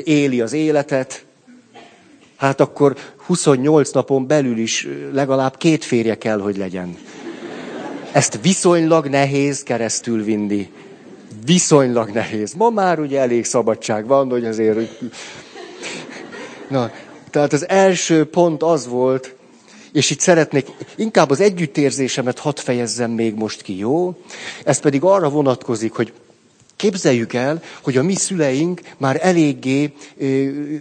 éli 0.04 0.42
az 0.42 0.54
életet, 0.54 1.26
hát 2.36 2.60
akkor 2.60 2.96
28 3.18 3.92
napon 3.92 4.28
belül 4.28 4.58
is 4.58 4.88
legalább 5.14 5.58
két 5.58 5.84
férje 5.84 6.18
kell, 6.18 6.40
hogy 6.40 6.58
legyen. 6.58 6.98
Ezt 8.12 8.40
viszonylag 8.42 9.08
nehéz 9.08 9.64
keresztül 9.64 10.24
vinni. 10.24 10.72
Viszonylag 11.46 12.10
nehéz. 12.10 12.54
Ma 12.54 12.70
már 12.70 13.00
ugye 13.00 13.20
elég 13.20 13.46
szabadság 13.46 14.08
van, 14.08 14.30
hogy 14.30 14.46
azért... 14.46 15.00
Na, 16.70 16.92
tehát 17.30 17.54
az 17.54 17.70
első 17.70 18.26
pont 18.26 18.64
az 18.64 18.88
volt, 18.88 19.36
és 19.92 20.10
itt 20.10 20.20
szeretnék, 20.20 20.68
inkább 20.96 21.30
az 21.30 21.40
együttérzésemet 21.40 22.40
hadd 22.40 22.58
fejezzem 22.58 23.12
még 23.12 23.36
most 23.36 23.62
ki, 23.62 23.78
jó? 23.78 24.16
Ez 24.64 24.80
pedig 24.80 25.04
arra 25.04 25.30
vonatkozik, 25.30 25.94
hogy 25.94 26.14
Képzeljük 26.76 27.34
el, 27.34 27.62
hogy 27.84 27.98
a 27.98 28.04
mi 28.04 28.16
szüleink 28.16 28.82
már 28.98 29.20
eléggé 29.22 29.94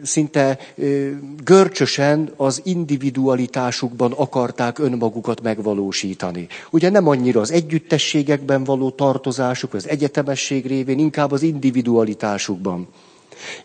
szinte 0.03 0.59
görcsösen 1.45 2.33
az 2.37 2.61
individualitásukban 2.65 4.13
akarták 4.13 4.79
önmagukat 4.79 5.43
megvalósítani. 5.43 6.47
Ugye 6.71 6.91
nem 6.91 7.09
annyira 7.09 7.41
az 7.41 7.51
együttességekben 7.51 8.65
való 8.65 8.91
tartozásuk, 8.91 9.75
az 9.75 9.89
egyetemesség 9.89 10.67
révén, 10.67 10.99
inkább 10.99 11.33
az 11.33 11.43
individualitásukban. 11.43 12.89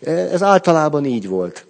Ez 0.00 0.42
általában 0.42 1.04
így 1.04 1.28
volt. 1.28 1.66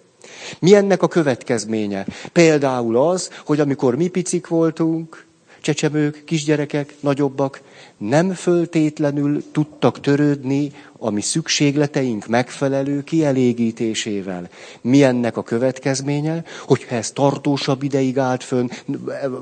Mi 0.59 0.75
ennek 0.75 1.03
a 1.03 1.09
következménye? 1.09 2.07
Például 2.33 2.97
az, 2.97 3.31
hogy 3.45 3.61
amikor 3.61 3.97
mi 3.97 4.09
picik 4.09 4.47
voltunk, 4.47 5.25
csecsemők, 5.61 6.23
kisgyerekek, 6.25 6.95
nagyobbak, 7.01 7.61
nem 7.99 8.33
föltétlenül 8.33 9.45
tudtak 9.53 10.01
törődni 10.01 10.73
a 10.99 11.11
mi 11.11 11.21
szükségleteink 11.21 12.27
megfelelő 12.27 13.05
kielégítésével. 13.05 14.49
Mi 14.81 15.03
ennek 15.03 15.37
a 15.37 15.43
következménye? 15.43 16.45
Hogyha 16.67 16.95
ez 16.97 17.11
tartósabb 17.11 17.83
ideig 17.83 18.19
állt 18.19 18.45
fönn, 18.45 18.69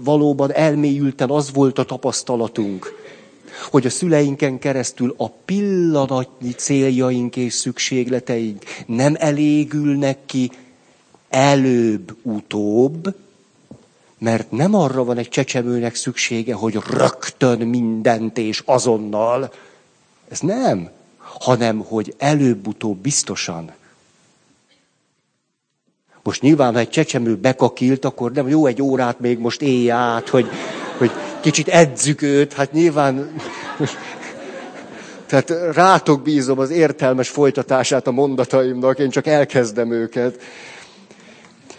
valóban 0.01 0.53
elmélyülten 0.53 1.31
az 1.31 1.53
volt 1.53 1.79
a 1.79 1.85
tapasztalatunk, 1.85 2.93
hogy 3.71 3.87
a 3.87 3.91
szüleinken 3.91 4.59
keresztül 4.59 5.15
a 5.17 5.29
pillanatnyi 5.29 6.51
céljaink 6.51 7.37
és 7.37 7.53
szükségleteink 7.53 8.63
nem 8.87 9.15
elégülnek 9.19 10.19
ki 10.27 10.51
előbb-utóbb, 11.29 13.15
mert 14.19 14.51
nem 14.51 14.75
arra 14.75 15.05
van 15.05 15.19
egy 15.19 15.29
csecsemőnek 15.29 15.95
szüksége, 15.95 16.55
hogy 16.55 16.79
rögtön 16.91 17.59
mindent 17.59 18.39
és 18.39 18.63
azonnal. 18.65 19.53
Ez 20.29 20.41
nem, 20.41 20.91
hanem 21.19 21.79
hogy 21.79 22.15
előbb-utóbb 22.19 22.97
biztosan. 22.97 23.73
Most 26.23 26.43
nyilván, 26.43 26.73
ha 26.73 26.79
egy 26.79 26.91
csecsemő 26.91 27.37
bekakilt, 27.37 28.05
akkor 28.05 28.33
nem 28.33 28.49
jó 28.49 28.67
egy 28.67 28.83
órát 28.83 29.21
még 29.21 29.39
most 29.39 29.63
élj 29.63 29.91
át, 29.91 30.29
hogy, 30.29 30.49
hogy 30.99 31.11
kicsit 31.41 31.69
edzük 31.69 32.23
őt, 32.23 32.53
hát 32.53 32.73
nyilván... 32.73 33.31
Tehát 35.29 35.75
rátok 35.75 36.23
bízom 36.23 36.59
az 36.59 36.71
értelmes 36.71 37.29
folytatását 37.29 38.07
a 38.07 38.11
mondataimnak, 38.11 38.99
én 38.99 39.11
csak 39.11 39.27
elkezdem 39.27 39.93
őket. 39.93 40.41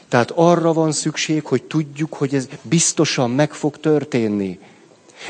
Tehát 0.10 0.32
arra 0.36 0.74
van 0.74 0.92
szükség, 0.92 1.46
hogy 1.46 1.64
tudjuk, 1.64 2.14
hogy 2.14 2.36
ez 2.36 2.48
biztosan 2.62 3.32
meg 3.32 3.54
fog 3.54 3.80
történni. 3.80 4.60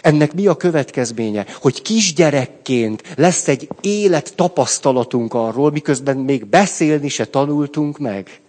Ennek 0.02 0.34
mi 0.34 0.48
a 0.48 0.56
következménye? 0.56 1.46
Hogy 1.62 1.82
kisgyerekként 1.82 3.04
lesz 3.16 3.48
egy 3.48 3.68
élet 3.82 4.36
tapasztalatunk 4.36 5.34
arról, 5.34 5.72
miközben 5.72 6.18
még 6.18 6.46
beszélni 6.46 7.10
se 7.10 7.26
tanultunk 7.26 7.98
meg. 7.98 8.40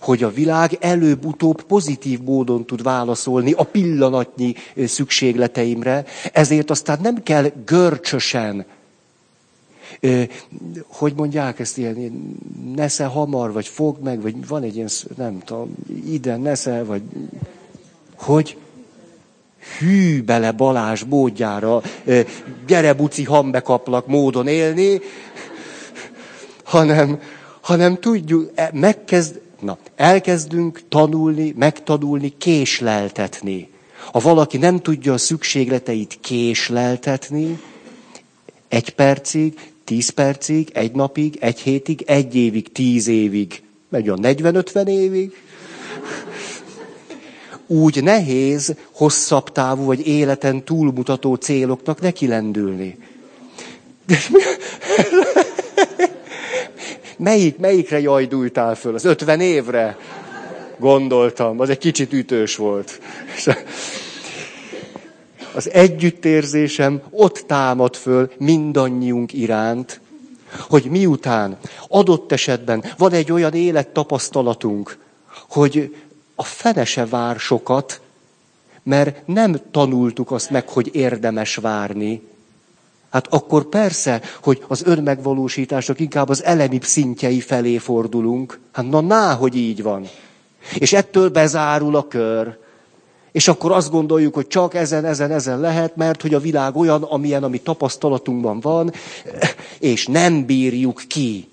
Hogy 0.00 0.22
a 0.22 0.30
világ 0.32 0.76
előbb-utóbb 0.80 1.62
pozitív 1.62 2.20
módon 2.20 2.64
tud 2.64 2.82
válaszolni 2.82 3.52
a 3.52 3.62
pillanatnyi 3.64 4.54
szükségleteimre, 4.86 6.04
ezért 6.32 6.70
aztán 6.70 6.98
nem 7.02 7.22
kell 7.22 7.50
görcsösen 7.64 8.66
hogy 10.86 11.12
mondják 11.16 11.58
ezt 11.58 11.78
ilyen, 11.78 12.38
nesze 12.74 13.04
hamar, 13.04 13.52
vagy 13.52 13.66
fog 13.66 14.02
meg, 14.02 14.22
vagy 14.22 14.46
van 14.46 14.62
egy 14.62 14.74
ilyen, 14.74 14.88
nem 15.16 15.38
tudom, 15.44 15.74
ide, 16.06 16.36
nesze, 16.36 16.84
vagy 16.84 17.02
hogy? 18.16 18.56
Hű 19.78 20.22
bele 20.22 20.52
Balázs 20.52 21.04
módjára, 21.08 21.82
gyere 22.66 22.92
buci, 22.92 23.24
hambekaplak 23.24 24.06
módon 24.06 24.46
élni, 24.46 25.00
hanem, 26.64 27.20
hanem 27.60 27.96
tudjuk, 27.96 28.50
e, 28.54 28.70
megkezd, 28.72 29.40
na, 29.60 29.78
elkezdünk 29.96 30.82
tanulni, 30.88 31.54
megtanulni, 31.56 32.34
késleltetni. 32.38 33.70
Ha 34.12 34.18
valaki 34.18 34.56
nem 34.56 34.80
tudja 34.80 35.12
a 35.12 35.18
szükségleteit 35.18 36.18
késleltetni, 36.20 37.58
egy 38.68 38.90
percig, 38.90 39.73
tíz 39.84 40.08
percig, 40.08 40.70
egy 40.72 40.92
napig, 40.92 41.36
egy 41.40 41.60
hétig, 41.60 42.02
egy 42.06 42.34
évig, 42.34 42.72
tíz 42.72 43.06
évig, 43.06 43.62
megy 43.88 44.08
a 44.08 44.16
40-50 44.16 44.86
évig. 44.88 45.32
Úgy 47.66 48.02
nehéz 48.02 48.74
hosszabb 48.90 49.52
távú 49.52 49.84
vagy 49.84 50.06
életen 50.06 50.64
túlmutató 50.64 51.34
céloknak 51.34 52.00
neki 52.00 52.26
lendülni. 52.26 52.98
Melyik, 57.16 57.58
melyikre 57.58 58.00
jajdultál 58.00 58.74
föl? 58.74 58.94
Az 58.94 59.04
50 59.04 59.40
évre? 59.40 59.96
Gondoltam, 60.78 61.60
az 61.60 61.68
egy 61.68 61.78
kicsit 61.78 62.12
ütős 62.12 62.56
volt 62.56 63.00
az 65.54 65.70
együttérzésem 65.70 67.02
ott 67.10 67.44
támad 67.46 67.96
föl 67.96 68.32
mindannyiunk 68.38 69.32
iránt, 69.32 70.00
hogy 70.68 70.84
miután 70.84 71.56
adott 71.88 72.32
esetben 72.32 72.84
van 72.98 73.12
egy 73.12 73.32
olyan 73.32 73.52
élettapasztalatunk, 73.52 74.98
hogy 75.48 75.94
a 76.34 76.42
fene 76.42 76.84
se 76.84 77.06
vár 77.06 77.38
sokat, 77.38 78.00
mert 78.82 79.26
nem 79.26 79.56
tanultuk 79.70 80.30
azt 80.30 80.50
meg, 80.50 80.68
hogy 80.68 80.90
érdemes 80.92 81.54
várni, 81.54 82.22
hát 83.10 83.26
akkor 83.30 83.64
persze, 83.64 84.22
hogy 84.42 84.64
az 84.68 84.82
önmegvalósításnak 84.84 86.00
inkább 86.00 86.28
az 86.28 86.44
elemi 86.44 86.78
szintjei 86.82 87.40
felé 87.40 87.78
fordulunk. 87.78 88.58
Hát 88.72 88.90
na, 88.90 89.00
ná, 89.00 89.34
hogy 89.34 89.56
így 89.56 89.82
van. 89.82 90.08
És 90.78 90.92
ettől 90.92 91.28
bezárul 91.28 91.96
a 91.96 92.08
kör. 92.08 92.58
És 93.34 93.48
akkor 93.48 93.72
azt 93.72 93.90
gondoljuk, 93.90 94.34
hogy 94.34 94.46
csak 94.46 94.74
ezen, 94.74 95.04
ezen, 95.04 95.30
ezen 95.30 95.60
lehet, 95.60 95.96
mert 95.96 96.22
hogy 96.22 96.34
a 96.34 96.40
világ 96.40 96.76
olyan, 96.76 97.02
amilyen, 97.02 97.42
ami 97.42 97.60
tapasztalatunkban 97.60 98.60
van, 98.60 98.92
és 99.78 100.06
nem 100.06 100.44
bírjuk 100.44 101.02
ki. 101.08 101.48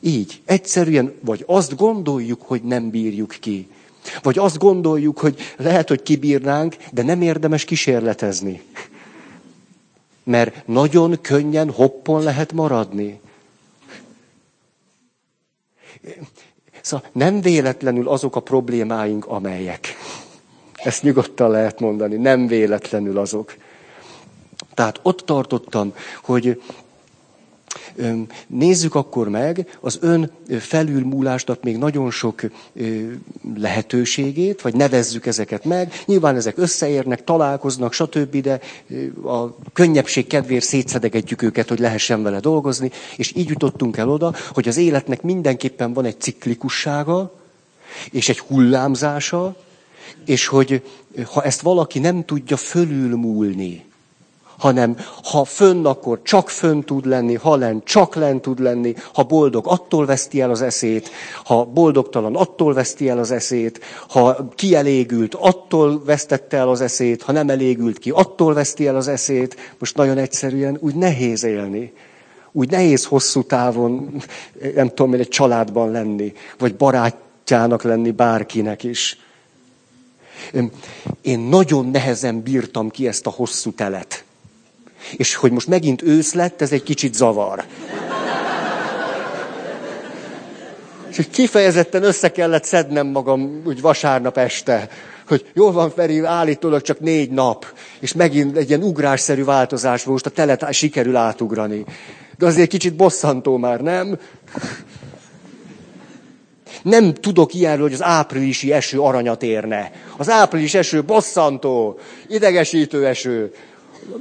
Így, 0.00 0.40
egyszerűen, 0.44 1.14
vagy 1.20 1.44
azt 1.46 1.76
gondoljuk, 1.76 2.42
hogy 2.42 2.62
nem 2.62 2.90
bírjuk 2.90 3.36
ki. 3.40 3.68
Vagy 4.22 4.38
azt 4.38 4.58
gondoljuk, 4.58 5.18
hogy 5.18 5.38
lehet, 5.56 5.88
hogy 5.88 6.02
kibírnánk, 6.02 6.76
de 6.92 7.02
nem 7.02 7.22
érdemes 7.22 7.64
kísérletezni. 7.64 8.62
Mert 10.24 10.66
nagyon 10.66 11.20
könnyen 11.20 11.70
hoppon 11.70 12.22
lehet 12.22 12.52
maradni. 12.52 13.20
Szóval 16.80 17.08
nem 17.12 17.40
véletlenül 17.40 18.08
azok 18.08 18.36
a 18.36 18.40
problémáink, 18.40 19.26
amelyek. 19.26 19.96
Ezt 20.84 21.02
nyugodtan 21.02 21.50
lehet 21.50 21.80
mondani, 21.80 22.16
nem 22.16 22.46
véletlenül 22.46 23.18
azok. 23.18 23.54
Tehát 24.74 25.00
ott 25.02 25.20
tartottam, 25.20 25.94
hogy 26.22 26.60
Nézzük 28.46 28.94
akkor 28.94 29.28
meg 29.28 29.78
az 29.80 29.98
ön 30.00 30.30
felülmúlásnak 30.58 31.62
még 31.62 31.76
nagyon 31.76 32.10
sok 32.10 32.40
lehetőségét, 33.56 34.62
vagy 34.62 34.74
nevezzük 34.74 35.26
ezeket 35.26 35.64
meg. 35.64 35.92
Nyilván 36.04 36.36
ezek 36.36 36.58
összeérnek, 36.58 37.24
találkoznak, 37.24 37.92
stb., 37.92 38.36
de 38.40 38.60
a 39.24 39.56
könnyebbség 39.72 40.26
kedvéért 40.26 40.64
szétszedegetjük 40.64 41.42
őket, 41.42 41.68
hogy 41.68 41.78
lehessen 41.78 42.22
vele 42.22 42.40
dolgozni, 42.40 42.90
és 43.16 43.32
így 43.36 43.48
jutottunk 43.48 43.96
el 43.96 44.08
oda, 44.08 44.34
hogy 44.52 44.68
az 44.68 44.76
életnek 44.76 45.22
mindenképpen 45.22 45.92
van 45.92 46.04
egy 46.04 46.20
ciklikussága, 46.20 47.32
és 48.10 48.28
egy 48.28 48.38
hullámzása, 48.38 49.56
és 50.24 50.46
hogy 50.46 50.82
ha 51.24 51.42
ezt 51.42 51.60
valaki 51.60 51.98
nem 51.98 52.24
tudja 52.24 52.56
fölülmúlni, 52.56 53.84
hanem 54.58 54.96
ha 55.24 55.44
fönn, 55.44 55.84
akkor 55.84 56.20
csak 56.22 56.50
fönn 56.50 56.80
tud 56.80 57.06
lenni, 57.06 57.34
ha 57.34 57.56
len, 57.56 57.82
csak 57.84 58.14
len 58.14 58.40
tud 58.40 58.58
lenni, 58.58 58.94
ha 59.14 59.22
boldog, 59.22 59.66
attól 59.66 60.06
veszti 60.06 60.40
el 60.40 60.50
az 60.50 60.62
eszét, 60.62 61.10
ha 61.44 61.64
boldogtalan, 61.64 62.36
attól 62.36 62.74
veszti 62.74 63.08
el 63.08 63.18
az 63.18 63.30
eszét, 63.30 63.80
ha 64.08 64.48
kielégült, 64.54 65.34
attól 65.34 66.04
vesztette 66.04 66.56
el 66.56 66.68
az 66.68 66.80
eszét, 66.80 67.22
ha 67.22 67.32
nem 67.32 67.48
elégült 67.48 67.98
ki, 67.98 68.10
attól 68.10 68.54
veszti 68.54 68.86
el 68.86 68.96
az 68.96 69.08
eszét. 69.08 69.56
Most 69.78 69.96
nagyon 69.96 70.18
egyszerűen 70.18 70.76
úgy 70.80 70.94
nehéz 70.94 71.44
élni. 71.44 71.92
Úgy 72.52 72.70
nehéz 72.70 73.04
hosszú 73.04 73.42
távon, 73.42 74.22
nem 74.74 74.88
tudom, 74.88 75.12
egy 75.12 75.28
családban 75.28 75.90
lenni, 75.90 76.32
vagy 76.58 76.76
barátjának 76.76 77.82
lenni 77.82 78.10
bárkinek 78.10 78.82
is. 78.84 79.18
Én 81.20 81.38
nagyon 81.38 81.90
nehezen 81.90 82.40
bírtam 82.40 82.90
ki 82.90 83.06
ezt 83.08 83.26
a 83.26 83.30
hosszú 83.30 83.72
telet. 83.72 84.24
És 85.16 85.34
hogy 85.34 85.50
most 85.52 85.66
megint 85.66 86.02
ősz 86.02 86.32
lett, 86.32 86.60
ez 86.60 86.72
egy 86.72 86.82
kicsit 86.82 87.14
zavar. 87.14 87.64
És 91.08 91.26
kifejezetten 91.30 92.02
össze 92.02 92.32
kellett 92.32 92.64
szednem 92.64 93.06
magam 93.06 93.62
úgy 93.64 93.80
vasárnap 93.80 94.38
este, 94.38 94.88
hogy 95.26 95.46
jól 95.54 95.72
van, 95.72 95.90
Feri, 95.90 96.24
állítólag 96.24 96.82
csak 96.82 97.00
négy 97.00 97.30
nap, 97.30 97.66
és 98.00 98.12
megint 98.12 98.56
egy 98.56 98.68
ilyen 98.68 98.82
ugrásszerű 98.82 99.44
változás 99.44 100.04
volt, 100.04 100.24
most 100.24 100.26
a 100.26 100.42
telet 100.42 100.72
sikerül 100.72 101.16
átugrani. 101.16 101.84
De 102.38 102.46
azért 102.46 102.68
kicsit 102.68 102.96
bosszantó 102.96 103.56
már, 103.56 103.80
nem? 103.80 104.18
Nem 106.82 107.14
tudok 107.14 107.54
ilyenről, 107.54 107.82
hogy 107.82 107.92
az 107.92 108.02
áprilisi 108.02 108.72
eső 108.72 109.00
aranyat 109.00 109.42
érne. 109.42 109.92
Az 110.16 110.30
április 110.30 110.74
eső 110.74 111.04
bosszantó, 111.04 111.98
idegesítő 112.28 113.06
eső. 113.06 113.54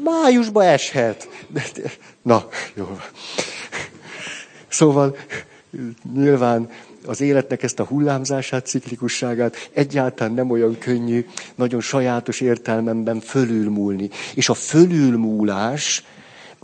Májusba 0.04 0.64
eshet. 0.64 1.30
Na, 2.22 2.48
jó. 2.74 2.98
Szóval 4.68 5.18
nyilván 6.14 6.70
az 7.06 7.22
életnek 7.22 7.64
ezt 7.64 7.80
a 7.80 7.84
hullámzását, 7.84 8.66
ciklikusságát 8.66 9.70
egyáltalán 9.74 10.34
nem 10.34 10.50
olyan 10.50 10.78
könnyű, 10.78 11.25
nagyon 11.56 11.82
sajátos 11.82 12.42
értelmemben 12.42 13.20
fölülmúlni. 13.20 14.10
És 14.36 14.50
a 14.50 14.54
fölülmúlás 14.54 16.04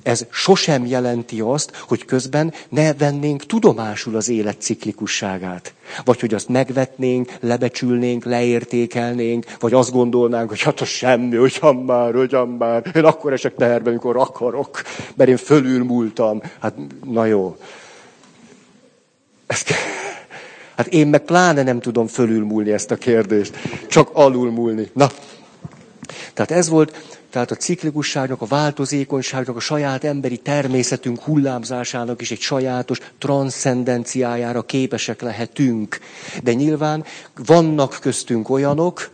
ez 0.04 0.26
sosem 0.32 0.86
jelenti 0.86 1.40
azt, 1.40 1.76
hogy 1.76 2.06
közben 2.06 2.54
ne 2.70 2.94
vennénk 2.94 3.46
tudomásul 3.46 4.16
az 4.16 4.30
élet 4.30 4.62
ciklikusságát. 4.62 5.74
Vagy 6.04 6.20
hogy 6.20 6.34
azt 6.34 6.50
megvetnénk, 6.50 7.32
lebecsülnénk, 7.40 8.24
leértékelnénk, 8.24 9.46
vagy 9.60 9.74
azt 9.74 9.92
gondolnánk, 9.92 10.50
hogy 10.50 10.62
hát 10.62 10.82
a 10.82 10.86
semmi, 10.86 11.36
hogyan 11.36 11.76
már, 11.76 12.14
hogyan 12.14 12.48
már, 12.48 12.92
én 12.96 13.04
akkor 13.04 13.34
esek 13.34 13.56
teherbe, 13.56 13.90
amikor 13.90 14.18
akarok, 14.18 14.82
mert 15.16 15.30
én 15.30 15.38
fölülmúltam. 15.38 16.42
Hát, 16.60 16.76
na 17.04 17.26
jó. 17.26 17.58
Ezt, 19.48 19.72
hát 20.76 20.88
én 20.88 21.08
meg 21.08 21.22
pláne 21.22 21.64
nem 21.64 21.80
tudom 21.80 22.08
fölülmúlni 22.08 22.72
ezt 22.72 22.92
a 22.92 22.96
kérdést, 22.96 23.58
csak 23.88 24.10
alulmúlni. 24.14 24.90
Na, 24.94 25.10
tehát 26.34 26.52
ez 26.52 26.70
volt 26.70 27.20
tehát 27.32 27.52
a 27.52 27.56
ciklikusságnak, 27.56 28.42
a 28.42 28.46
változékonyságnak, 28.46 29.56
a 29.56 29.60
saját 29.60 30.04
emberi 30.04 30.38
természetünk 30.38 31.22
hullámzásának 31.22 32.22
is 32.22 32.32
egy 32.32 32.40
sajátos 32.40 33.00
transzcendenciájára 33.18 34.62
képesek 34.62 35.22
lehetünk. 35.22 36.00
De 36.44 36.54
nyilván 36.54 37.06
vannak 37.36 37.98
köztünk 38.02 38.50
olyanok, 38.50 39.10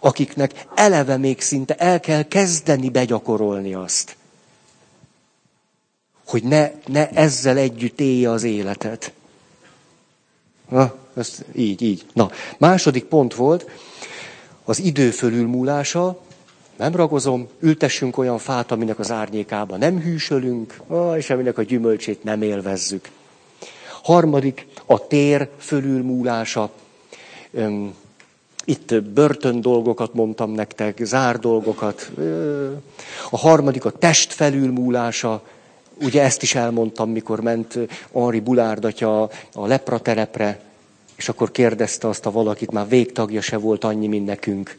akiknek 0.00 0.66
eleve 0.74 1.16
még 1.16 1.40
szinte 1.40 1.74
el 1.74 2.00
kell 2.00 2.22
kezdeni 2.22 2.88
begyakorolni 2.88 3.74
azt. 3.74 4.16
Hogy 6.26 6.42
ne, 6.42 6.70
ne 6.86 7.08
ezzel 7.08 7.56
együtt 7.56 8.00
élje 8.00 8.30
az 8.30 8.42
életet. 8.42 9.12
Na, 10.68 10.94
ez 11.16 11.38
így, 11.54 11.82
így. 11.82 12.06
Na, 12.12 12.30
második 12.58 13.04
pont 13.04 13.34
volt 13.34 13.70
az 14.64 14.80
idő 14.80 15.10
fölülmúlása, 15.10 16.24
nem 16.76 16.94
ragozom, 16.94 17.48
ültessünk 17.60 18.18
olyan 18.18 18.38
fát, 18.38 18.70
aminek 18.70 18.98
az 18.98 19.10
árnyékába 19.10 19.76
nem 19.76 20.00
hűsölünk, 20.00 20.80
és 21.16 21.30
aminek 21.30 21.58
a 21.58 21.62
gyümölcsét 21.62 22.24
nem 22.24 22.42
élvezzük. 22.42 23.08
Harmadik, 24.02 24.66
a 24.86 25.06
tér 25.06 25.48
fölülmúlása. 25.58 26.70
Itt 28.64 29.02
börtön 29.02 29.60
dolgokat 29.60 30.14
mondtam 30.14 30.50
nektek, 30.50 31.00
zár 31.04 31.38
dolgokat. 31.38 32.10
A 33.30 33.36
harmadik 33.36 33.84
a 33.84 33.90
test 33.90 34.32
felülmúlása. 34.32 35.42
Ugye 36.02 36.22
ezt 36.22 36.42
is 36.42 36.54
elmondtam, 36.54 37.10
mikor 37.10 37.40
ment 37.40 37.78
Henri 38.12 38.40
Bulárdatya 38.40 39.22
a 39.52 39.66
lepraterepre, 39.66 40.60
és 41.16 41.28
akkor 41.28 41.50
kérdezte 41.50 42.08
azt 42.08 42.26
a 42.26 42.30
valakit, 42.30 42.70
már 42.70 42.88
végtagja 42.88 43.40
se 43.40 43.56
volt 43.56 43.84
annyi, 43.84 44.06
mint 44.06 44.26
nekünk 44.26 44.76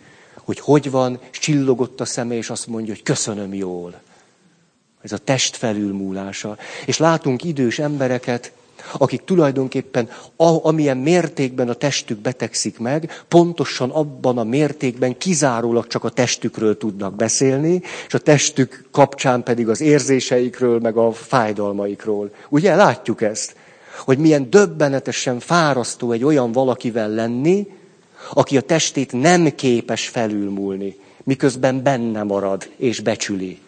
hogy 0.47 0.59
hogy 0.59 0.91
van, 0.91 1.19
csillogott 1.31 2.01
a 2.01 2.05
szeme, 2.05 2.35
és 2.35 2.49
azt 2.49 2.67
mondja, 2.67 2.93
hogy 2.93 3.03
köszönöm 3.03 3.53
jól. 3.53 4.01
Ez 5.01 5.11
a 5.11 5.17
test 5.17 5.55
felülmúlása. 5.55 6.57
És 6.85 6.97
látunk 6.97 7.43
idős 7.43 7.79
embereket, 7.79 8.51
akik 8.93 9.23
tulajdonképpen 9.23 10.09
amilyen 10.61 10.97
mértékben 10.97 11.69
a 11.69 11.73
testük 11.73 12.17
betegszik 12.17 12.79
meg, 12.79 13.23
pontosan 13.27 13.89
abban 13.89 14.37
a 14.37 14.43
mértékben 14.43 15.17
kizárólag 15.17 15.87
csak 15.87 16.03
a 16.03 16.09
testükről 16.09 16.77
tudnak 16.77 17.15
beszélni, 17.15 17.81
és 18.07 18.13
a 18.13 18.19
testük 18.19 18.87
kapcsán 18.91 19.43
pedig 19.43 19.69
az 19.69 19.81
érzéseikről, 19.81 20.79
meg 20.79 20.97
a 20.97 21.11
fájdalmaikról. 21.11 22.31
Ugye 22.49 22.75
látjuk 22.75 23.21
ezt? 23.21 23.55
Hogy 24.05 24.17
milyen 24.17 24.49
döbbenetesen 24.49 25.39
fárasztó 25.39 26.11
egy 26.11 26.23
olyan 26.23 26.51
valakivel 26.51 27.09
lenni, 27.09 27.67
aki 28.33 28.57
a 28.57 28.61
testét 28.61 29.11
nem 29.11 29.55
képes 29.55 30.07
felülmúlni, 30.07 30.95
miközben 31.23 31.83
benne 31.83 32.23
marad 32.23 32.69
és 32.75 32.99
becsüli. 32.99 33.59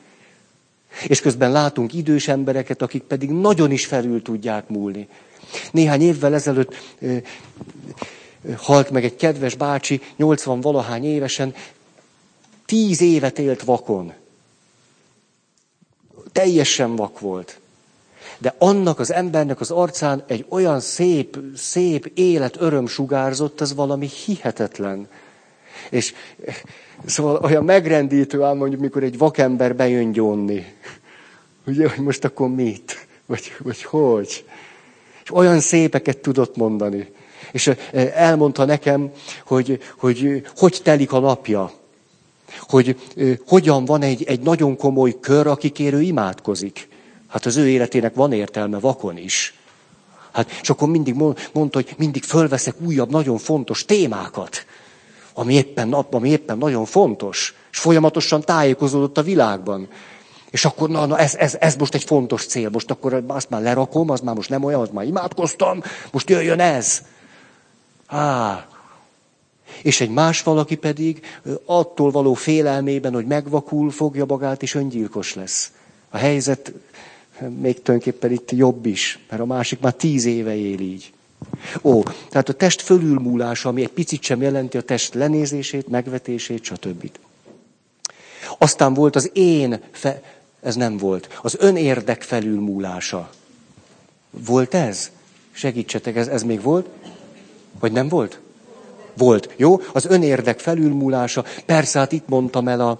És 1.08 1.22
közben 1.22 1.52
látunk 1.52 1.93
idős 1.93 2.28
embereket, 2.28 2.82
akik 2.82 3.04
pedig 3.04 3.30
nagyon 3.30 3.72
is 3.72 3.86
felül 3.86 4.22
tudják 4.22 4.67
múlni. 4.67 5.08
Néhány 5.72 6.02
évvel 6.02 6.34
ezelőtt 6.34 6.76
ö, 7.00 7.17
ö, 8.43 8.52
halt 8.58 8.89
meg 8.89 9.04
egy 9.04 9.15
kedves 9.15 9.56
bácsi, 9.56 10.02
80 10.15 10.62
valahány 10.62 11.06
évesen, 11.06 11.56
tíz 12.65 13.02
évet 13.02 13.39
élt 13.39 13.63
vakon. 13.63 14.13
Teljesen 16.32 16.95
vak 16.95 17.19
volt 17.19 17.59
de 18.41 18.56
annak 18.58 18.99
az 18.99 19.12
embernek 19.12 19.60
az 19.60 19.71
arcán 19.71 20.23
egy 20.28 20.45
olyan 20.49 20.80
szép, 20.80 21.38
szép 21.56 22.12
élet 22.13 22.56
öröm 22.60 22.88
sugárzott, 22.88 23.62
az 23.62 23.75
valami 23.75 24.10
hihetetlen. 24.25 25.08
És 25.89 26.13
szóval 27.06 27.39
olyan 27.43 27.63
megrendítő 27.63 28.43
ám 28.43 28.58
mondjuk, 28.58 28.82
mikor 28.82 29.04
egy 29.04 29.17
vakember 29.17 29.75
bejön 29.75 30.12
gyónni. 30.12 30.73
Ugye, 31.65 31.89
hogy 31.89 32.04
most 32.04 32.25
akkor 32.25 32.49
mit? 32.49 33.08
Vagy, 33.25 33.52
vagy 33.60 33.84
hogy? 33.84 34.45
És 35.23 35.32
olyan 35.32 35.60
szépeket 35.60 36.17
tudott 36.17 36.56
mondani. 36.56 37.12
És 37.52 37.71
elmondta 38.13 38.65
nekem, 38.65 39.12
hogy 39.45 39.82
hogy, 39.97 40.47
hogy 40.58 40.80
telik 40.84 41.12
a 41.12 41.19
napja. 41.19 41.71
Hogy 42.60 42.99
hogyan 43.47 43.86
van 43.86 44.02
egy, 44.02 44.23
egy 44.23 44.39
nagyon 44.39 44.78
komoly 44.78 45.19
kör, 45.19 45.47
akikért 45.47 45.93
ő 45.93 46.02
imádkozik. 46.02 46.88
Hát 47.30 47.46
az 47.46 47.58
ő 47.58 47.70
életének 47.70 48.15
van 48.15 48.34
értelme 48.34 48.80
vakon 48.80 49.18
is. 49.18 49.54
Hát, 50.32 50.52
és 50.62 50.70
akkor 50.70 50.89
mindig 50.89 51.15
mondta, 51.54 51.78
hogy 51.78 51.94
mindig 51.98 52.24
fölveszek 52.24 52.76
újabb, 52.82 53.10
nagyon 53.10 53.38
fontos 53.38 53.86
témákat, 53.86 54.65
ami 55.34 55.54
éppen, 55.54 55.94
ami 55.94 56.30
éppen 56.30 56.58
nagyon 56.58 56.86
fontos, 56.86 57.54
és 57.72 57.80
folyamatosan 57.80 58.42
tájékozódott 58.42 59.18
a 59.18 59.24
világban. 59.24 59.88
És 60.50 60.65
akkor, 60.65 60.89
na, 60.89 61.06
na 61.06 61.18
ez, 61.18 61.36
ez, 61.36 61.58
ez 61.60 61.76
most 61.76 61.94
egy 61.94 62.04
fontos 62.04 62.46
cél. 62.46 62.70
Most 62.70 62.92
akkor 62.92 63.24
azt 63.28 63.50
már 63.50 63.62
lerakom, 63.62 64.10
az 64.10 64.20
már 64.20 64.36
most 64.36 64.50
nem 64.50 64.63
olyan, 64.63 64.82
az 64.82 64.89
már 64.92 65.06
imádkoztam, 65.06 65.82
most 66.12 66.30
jöjjön 66.30 66.60
ez. 66.60 67.02
Á. 68.08 68.68
És 69.82 70.02
egy 70.02 70.10
más 70.10 70.44
valaki 70.44 70.76
pedig 70.76 71.26
attól 71.65 72.12
való 72.12 72.34
félelmében, 72.34 73.13
hogy 73.13 73.26
megvakul, 73.26 73.92
fogja 73.92 74.26
magát, 74.26 74.62
és 74.62 74.76
öngyilkos 74.76 75.34
lesz. 75.34 75.72
A 76.10 76.18
helyzet 76.18 76.74
még 77.60 77.82
tulajdonképpen 77.82 78.32
itt 78.32 78.52
jobb 78.52 78.86
is, 78.86 79.19
mert 79.30 79.41
a 79.41 79.45
másik 79.45 79.80
már 79.80 79.93
tíz 79.93 80.25
éve 80.25 80.56
él 80.56 80.80
így. 80.80 81.12
Ó, 81.82 82.04
tehát 82.30 82.49
a 82.49 82.54
test 82.54 82.82
fölülmúlása, 82.82 83.69
ami 83.69 83.82
egy 83.82 83.89
picit 83.89 84.21
sem 84.21 84.41
jelenti 84.41 84.78
a 84.78 84.82
test 84.82 85.13
lenézését, 85.13 85.88
megvetését, 85.88 86.63
stb. 86.63 87.12
Aztán 88.58 88.93
volt 88.93 89.15
az 89.15 89.30
én, 89.34 89.80
fe... 89.91 90.21
ez 90.62 90.75
nem 90.75 90.97
volt, 90.97 91.39
az 91.41 91.56
önérdek 91.60 92.21
felülmúlása. 92.21 93.30
Volt 94.30 94.73
ez? 94.73 95.12
Segítsetek, 95.52 96.15
ez, 96.15 96.28
ez 96.28 96.43
még 96.43 96.62
volt? 96.62 96.88
Vagy 97.80 97.91
nem 97.91 98.08
volt? 98.08 98.39
Volt. 99.17 99.54
Jó? 99.58 99.82
Az 99.93 100.06
önérdek 100.06 100.60
felülmúlása. 100.60 101.45
Persze, 101.65 101.99
hát 101.99 102.12
itt 102.12 102.28
mondtam 102.28 102.67
el 102.67 102.82
a, 102.82 102.99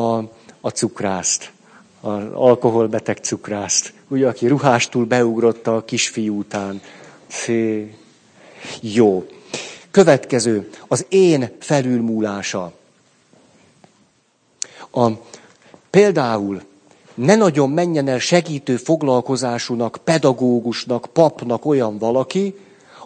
a, 0.00 0.30
a 0.60 0.68
cukrászt. 0.68 1.52
Az 2.00 2.22
alkoholbeteg 2.32 3.16
cukrászt. 3.16 3.92
Ugye, 4.08 4.28
aki 4.28 4.46
ruhástul 4.46 5.04
beugrott 5.04 5.66
a 5.66 5.84
kisfiú 5.84 6.38
után. 6.38 6.80
Szé. 7.26 7.94
Jó. 8.80 9.26
Következő. 9.90 10.70
Az 10.88 11.06
én 11.08 11.50
felülmúlása. 11.58 12.72
A, 14.90 15.10
például 15.90 16.62
ne 17.14 17.36
nagyon 17.36 17.70
menjen 17.70 18.08
el 18.08 18.18
segítő 18.18 18.76
foglalkozásúnak, 18.76 19.98
pedagógusnak, 20.04 21.06
papnak 21.12 21.64
olyan 21.64 21.98
valaki, 21.98 22.54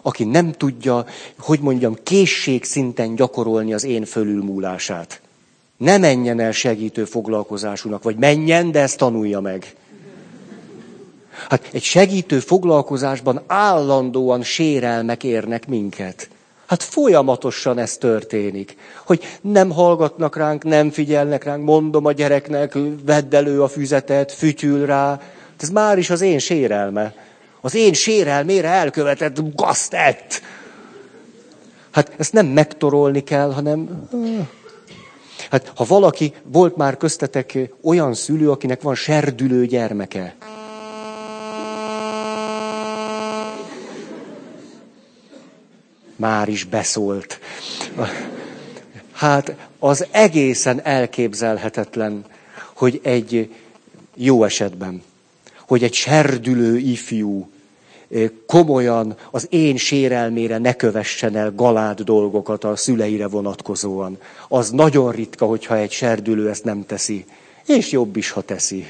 aki 0.01 0.23
nem 0.23 0.51
tudja, 0.51 1.05
hogy 1.39 1.59
mondjam, 1.59 1.97
készségszinten 2.03 3.15
gyakorolni 3.15 3.73
az 3.73 3.83
én 3.83 4.05
fölülmúlását. 4.05 5.21
Ne 5.77 5.97
menjen 5.97 6.39
el 6.39 6.51
segítő 6.51 7.05
foglalkozásúnak, 7.05 8.03
vagy 8.03 8.15
menjen, 8.17 8.71
de 8.71 8.79
ezt 8.79 8.97
tanulja 8.97 9.39
meg. 9.39 9.75
Hát 11.49 11.69
egy 11.71 11.83
segítő 11.83 12.39
foglalkozásban 12.39 13.41
állandóan 13.47 14.43
sérelmek 14.43 15.23
érnek 15.23 15.67
minket. 15.67 16.29
Hát 16.65 16.83
folyamatosan 16.83 17.77
ez 17.77 17.97
történik. 17.97 18.77
Hogy 19.05 19.23
nem 19.41 19.69
hallgatnak 19.69 20.35
ránk, 20.35 20.63
nem 20.63 20.89
figyelnek 20.89 21.43
ránk, 21.43 21.63
mondom 21.63 22.05
a 22.05 22.11
gyereknek, 22.11 22.77
vedd 23.05 23.35
elő 23.35 23.61
a 23.61 23.67
füzetet, 23.67 24.31
fütyül 24.31 24.85
rá. 24.85 25.21
Ez 25.59 25.69
már 25.69 25.97
is 25.97 26.09
az 26.09 26.21
én 26.21 26.39
sérelme. 26.39 27.13
Az 27.61 27.75
én 27.75 27.93
sérelmére 27.93 28.67
elkövetett 28.67 29.55
gaztett. 29.55 30.41
Hát 31.91 32.11
ezt 32.17 32.33
nem 32.33 32.45
megtorolni 32.45 33.23
kell, 33.23 33.53
hanem... 33.53 34.07
Hát 35.51 35.71
ha 35.75 35.83
valaki, 35.83 36.33
volt 36.43 36.75
már 36.75 36.97
köztetek 36.97 37.57
olyan 37.83 38.13
szülő, 38.13 38.51
akinek 38.51 38.81
van 38.81 38.95
serdülő 38.95 39.65
gyermeke. 39.65 40.35
Már 46.15 46.47
is 46.47 46.63
beszólt. 46.63 47.39
Hát 49.11 49.55
az 49.79 50.07
egészen 50.11 50.81
elképzelhetetlen, 50.83 52.25
hogy 52.73 52.99
egy 53.03 53.53
jó 54.15 54.43
esetben, 54.43 55.03
hogy 55.67 55.83
egy 55.83 55.93
serdülő 55.93 56.77
ifjú 56.77 57.49
komolyan 58.45 59.15
az 59.31 59.47
én 59.49 59.77
sérelmére 59.77 60.57
ne 60.57 60.73
kövessen 60.73 61.35
el 61.35 61.51
galád 61.55 62.01
dolgokat 62.01 62.63
a 62.63 62.75
szüleire 62.75 63.27
vonatkozóan. 63.27 64.17
Az 64.47 64.69
nagyon 64.69 65.11
ritka, 65.11 65.45
hogyha 65.45 65.77
egy 65.77 65.91
serdülő 65.91 66.49
ezt 66.49 66.63
nem 66.63 66.85
teszi. 66.85 67.25
És 67.65 67.91
jobb 67.91 68.15
is, 68.15 68.29
ha 68.29 68.41
teszi. 68.41 68.87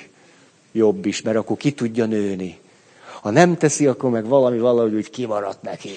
Jobb 0.72 1.06
is, 1.06 1.22
mert 1.22 1.38
akkor 1.38 1.58
ki 1.58 1.72
tudja 1.72 2.06
nőni. 2.06 2.60
Ha 3.22 3.30
nem 3.30 3.58
teszi, 3.58 3.86
akkor 3.86 4.10
meg 4.10 4.28
valami 4.28 4.60
valahogy 4.60 4.94
úgy 4.94 5.10
kimaradt 5.10 5.62
neki. 5.62 5.92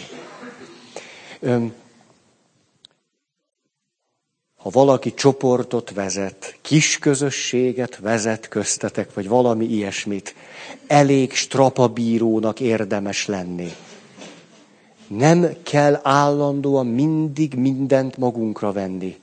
Ha 4.59 4.71
valaki 4.71 5.15
csoportot 5.15 5.91
vezet, 5.91 6.59
kis 6.63 6.99
közösséget 6.99 7.97
vezet 7.97 8.49
köztetek, 8.49 9.15
vagy 9.15 9.29
valami 9.29 9.65
ilyesmit, 9.65 10.35
elég 10.87 11.33
strapabírónak 11.33 12.61
érdemes 12.61 13.27
lenni. 13.27 13.73
Nem 15.09 15.49
kell 15.63 16.01
állandóan 16.03 16.87
mindig 16.87 17.55
mindent 17.55 18.17
magunkra 18.17 18.73
venni. 18.73 19.17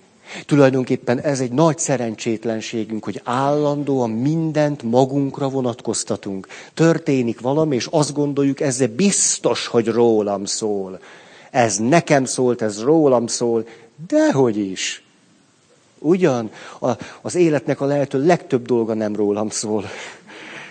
Tulajdonképpen 0.45 1.19
ez 1.19 1.39
egy 1.39 1.51
nagy 1.51 1.77
szerencsétlenségünk, 1.77 3.03
hogy 3.03 3.21
állandóan 3.23 4.09
mindent 4.09 4.83
magunkra 4.83 5.49
vonatkoztatunk. 5.49 6.47
Történik 6.73 7.39
valami, 7.39 7.75
és 7.75 7.87
azt 7.91 8.13
gondoljuk, 8.13 8.59
ez 8.59 8.87
biztos, 8.87 9.67
hogy 9.67 9.87
rólam 9.87 10.45
szól. 10.45 10.99
Ez 11.51 11.77
nekem 11.77 12.25
szólt, 12.25 12.61
ez 12.61 12.81
rólam 12.81 13.27
szól, 13.27 13.67
dehogy 14.07 14.57
is. 14.57 15.04
Ugyan 16.05 16.51
a, 16.79 16.89
az 17.21 17.35
életnek 17.35 17.81
a 17.81 17.85
lehető 17.85 18.25
legtöbb 18.25 18.65
dolga 18.65 18.93
nem 18.93 19.15
rólam 19.15 19.49
szól. 19.49 19.85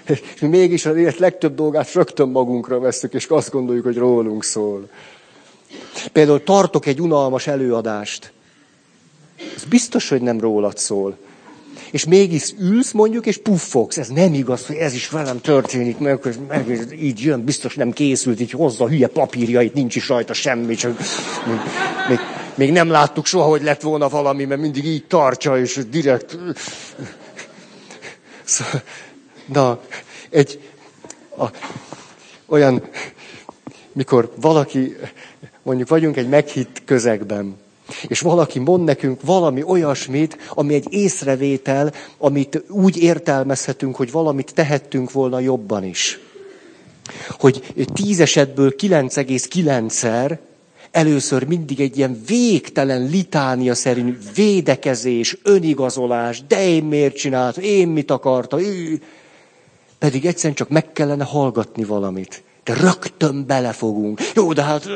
És 0.06 0.40
mégis 0.40 0.86
az 0.86 0.96
élet 0.96 1.18
legtöbb 1.18 1.54
dolgát 1.54 1.92
rögtön 1.92 2.28
magunkra 2.28 2.78
veszük, 2.78 3.12
és 3.14 3.26
azt 3.26 3.50
gondoljuk, 3.50 3.84
hogy 3.84 3.96
rólunk 3.96 4.44
szól. 4.44 4.88
Például 6.12 6.42
tartok 6.42 6.86
egy 6.86 7.00
unalmas 7.00 7.46
előadást. 7.46 8.32
Ez 9.56 9.64
biztos, 9.64 10.08
hogy 10.08 10.22
nem 10.22 10.40
rólad 10.40 10.78
szól. 10.78 11.16
És 11.90 12.04
mégis 12.04 12.54
ülsz 12.58 12.92
mondjuk, 12.92 13.26
és 13.26 13.36
puffogsz. 13.36 13.98
Ez 13.98 14.08
nem 14.08 14.34
igaz, 14.34 14.66
hogy 14.66 14.76
ez 14.76 14.94
is 14.94 15.08
velem 15.08 15.40
történik, 15.40 15.98
meg, 15.98 16.36
meg 16.48 16.88
így 17.00 17.20
jön, 17.20 17.44
biztos 17.44 17.74
nem 17.74 17.92
készült, 17.92 18.40
így 18.40 18.50
hozza 18.50 18.88
hülye 18.88 19.06
papírjait, 19.06 19.74
nincs 19.74 19.96
is 19.96 20.08
rajta 20.08 20.32
semmi, 20.32 20.74
csak 20.74 20.98
még, 22.08 22.18
még, 22.54 22.72
nem 22.72 22.90
láttuk 22.90 23.26
soha, 23.26 23.48
hogy 23.48 23.62
lett 23.62 23.80
volna 23.80 24.08
valami, 24.08 24.44
mert 24.44 24.60
mindig 24.60 24.84
így 24.84 25.06
tartja, 25.06 25.58
és 25.58 25.80
direkt... 25.90 26.38
Szóval, 28.44 28.82
Na, 29.46 29.80
egy 30.30 30.60
a, 31.38 31.44
olyan, 32.46 32.82
mikor 33.92 34.32
valaki, 34.40 34.96
mondjuk 35.62 35.88
vagyunk 35.88 36.16
egy 36.16 36.28
meghitt 36.28 36.82
közegben, 36.84 37.56
és 38.06 38.20
valaki 38.20 38.58
mond 38.58 38.84
nekünk 38.84 39.22
valami 39.22 39.62
olyasmit, 39.62 40.38
ami 40.54 40.74
egy 40.74 40.86
észrevétel, 40.90 41.92
amit 42.18 42.62
úgy 42.68 42.96
értelmezhetünk, 42.96 43.96
hogy 43.96 44.10
valamit 44.10 44.54
tehettünk 44.54 45.12
volna 45.12 45.38
jobban 45.38 45.84
is. 45.84 46.20
Hogy 47.28 47.74
tíz 47.92 48.20
esetből 48.20 48.74
9,9-szer 48.78 50.38
először 50.94 51.44
mindig 51.44 51.80
egy 51.80 51.96
ilyen 51.96 52.22
végtelen 52.26 53.06
litánia 53.06 53.74
szerint 53.74 54.34
védekezés, 54.34 55.38
önigazolás, 55.42 56.42
de 56.46 56.66
én 56.66 56.84
miért 56.84 57.16
csináltam, 57.16 57.62
én 57.62 57.88
mit 57.88 58.10
akartam, 58.10 58.58
ő, 58.58 59.02
pedig 59.98 60.26
egyszerűen 60.26 60.54
csak 60.54 60.68
meg 60.68 60.92
kellene 60.92 61.24
hallgatni 61.24 61.84
valamit. 61.84 62.42
De 62.64 62.74
rögtön 62.74 63.46
belefogunk. 63.46 64.20
Jó, 64.34 64.52
de 64.52 64.62
hát... 64.62 64.86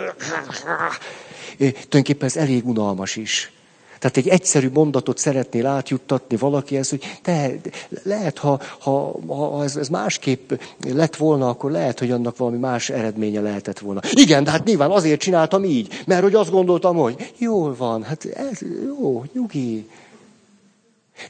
Tulajdonképpen 1.56 2.28
ez 2.28 2.36
elég 2.36 2.66
unalmas 2.66 3.16
is. 3.16 3.52
Tehát 3.98 4.16
egy 4.16 4.28
egyszerű 4.28 4.70
mondatot 4.72 5.18
szeretnél 5.18 5.66
átjuttatni 5.66 6.36
valakihez, 6.36 6.90
hogy 6.90 7.18
te, 7.22 7.54
lehet, 8.02 8.38
ha, 8.38 8.60
ha, 8.78 9.14
ha 9.26 9.64
ez, 9.64 9.76
ez 9.76 9.88
másképp 9.88 10.52
lett 10.92 11.16
volna, 11.16 11.48
akkor 11.48 11.70
lehet, 11.70 11.98
hogy 11.98 12.10
annak 12.10 12.36
valami 12.36 12.56
más 12.56 12.90
eredménye 12.90 13.40
lehetett 13.40 13.78
volna. 13.78 14.00
Igen, 14.12 14.44
de 14.44 14.50
hát 14.50 14.64
nyilván 14.64 14.90
azért 14.90 15.20
csináltam 15.20 15.64
így, 15.64 16.02
mert 16.06 16.22
hogy 16.22 16.34
azt 16.34 16.50
gondoltam, 16.50 16.96
hogy 16.96 17.32
jól 17.38 17.74
van, 17.76 18.02
hát 18.02 18.24
ez 18.24 18.58
jó, 18.84 19.24
nyugi. 19.32 19.88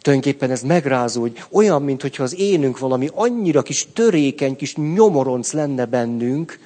Tulajdonképpen 0.01 0.51
ez 0.51 0.63
megrázó, 0.63 1.21
hogy 1.21 1.43
olyan, 1.51 1.83
mintha 1.83 2.23
az 2.23 2.39
énünk 2.39 2.79
valami 2.79 3.09
annyira 3.15 3.63
kis 3.63 3.87
törékeny, 3.93 4.57
kis 4.57 4.75
nyomoronc 4.77 5.53
lenne 5.53 5.85
bennünk, 5.85 6.59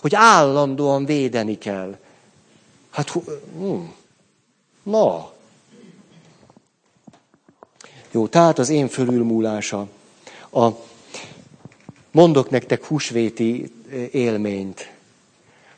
hogy 0.00 0.14
állandóan 0.14 1.04
védeni 1.04 1.58
kell. 1.58 1.96
Hát, 2.90 3.10
hm, 3.58 3.74
na. 4.82 5.36
Jó, 8.10 8.26
tehát 8.26 8.58
az 8.58 8.68
én 8.68 8.88
fölülmúlása. 8.88 9.86
A, 10.52 10.68
mondok 12.10 12.50
nektek 12.50 12.84
húsvéti 12.84 13.72
élményt, 14.10 14.90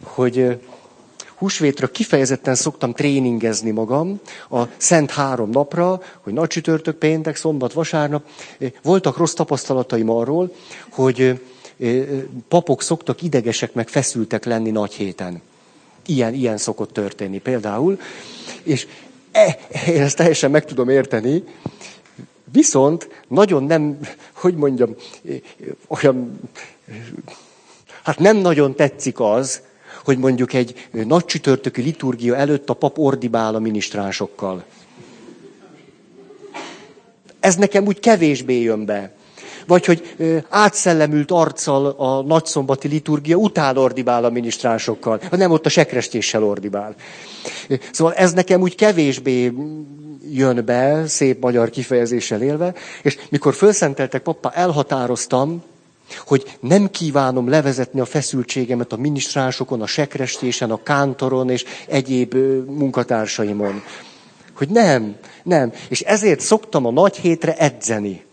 hogy 0.02 0.60
húsvétra 1.40 1.86
kifejezetten 1.86 2.54
szoktam 2.54 2.92
tréningezni 2.92 3.70
magam 3.70 4.20
a 4.50 4.62
szent 4.76 5.10
három 5.10 5.50
napra, 5.50 6.02
hogy 6.20 6.32
nagy 6.32 6.48
csütörtök, 6.48 6.96
péntek, 6.96 7.36
szombat, 7.36 7.72
vasárnap. 7.72 8.24
Voltak 8.82 9.16
rossz 9.16 9.32
tapasztalataim 9.32 10.10
arról, 10.10 10.54
hogy 10.90 11.40
papok 12.48 12.82
szoktak 12.82 13.22
idegesek, 13.22 13.72
meg 13.74 13.88
feszültek 13.88 14.44
lenni 14.44 14.70
nagy 14.70 14.92
héten. 14.92 15.42
Ilyen, 16.06 16.34
ilyen 16.34 16.56
szokott 16.56 16.92
történni 16.92 17.38
például. 17.38 18.00
És 18.62 18.86
e, 19.32 19.58
én 19.86 20.02
ezt 20.02 20.16
teljesen 20.16 20.50
meg 20.50 20.64
tudom 20.64 20.88
érteni, 20.88 21.44
viszont 22.52 23.24
nagyon 23.28 23.64
nem, 23.64 23.98
hogy 24.32 24.54
mondjam, 24.54 24.94
olyan, 25.88 26.40
hát 28.02 28.18
nem 28.18 28.36
nagyon 28.36 28.74
tetszik 28.74 29.20
az, 29.20 29.62
hogy 30.04 30.18
mondjuk 30.18 30.52
egy 30.52 30.88
nagy 30.90 31.24
csütörtöki 31.24 31.82
liturgia 31.82 32.36
előtt 32.36 32.68
a 32.68 32.74
pap 32.74 32.98
ordibál 32.98 33.54
a 33.54 33.58
minisztránsokkal. 33.58 34.64
Ez 37.40 37.56
nekem 37.56 37.86
úgy 37.86 38.00
kevésbé 38.00 38.60
jön 38.60 38.84
be. 38.84 39.12
Vagy 39.70 39.84
hogy 39.84 40.16
átszellemült 40.48 41.30
arccal 41.30 41.86
a 41.86 42.22
nagyszombati 42.22 42.88
liturgia 42.88 43.36
után 43.36 43.76
ordibál 43.76 44.24
a 44.24 44.30
minisztránsokkal, 44.30 45.20
nem 45.30 45.50
ott 45.50 45.66
a 45.66 45.68
sekrestéssel 45.68 46.44
ordibál. 46.44 46.94
Szóval 47.92 48.14
ez 48.14 48.32
nekem 48.32 48.60
úgy 48.60 48.74
kevésbé 48.74 49.52
jön 50.30 50.64
be, 50.64 51.06
szép 51.06 51.42
magyar 51.42 51.70
kifejezéssel 51.70 52.42
élve, 52.42 52.74
és 53.02 53.18
mikor 53.28 53.54
felszenteltek 53.54 54.22
pappa, 54.22 54.50
elhatároztam, 54.50 55.62
hogy 56.26 56.56
nem 56.60 56.90
kívánom 56.90 57.48
levezetni 57.48 58.00
a 58.00 58.04
feszültségemet 58.04 58.92
a 58.92 58.96
minisztránsokon, 58.96 59.82
a 59.82 59.86
sekrestésen, 59.86 60.70
a 60.70 60.82
kántoron 60.82 61.50
és 61.50 61.64
egyéb 61.88 62.34
munkatársaimon. 62.66 63.82
Hogy 64.54 64.68
nem, 64.68 65.16
nem. 65.42 65.72
És 65.88 66.00
ezért 66.00 66.40
szoktam 66.40 66.86
a 66.86 66.90
nagy 66.90 67.16
hétre 67.16 67.54
edzeni. 67.56 68.28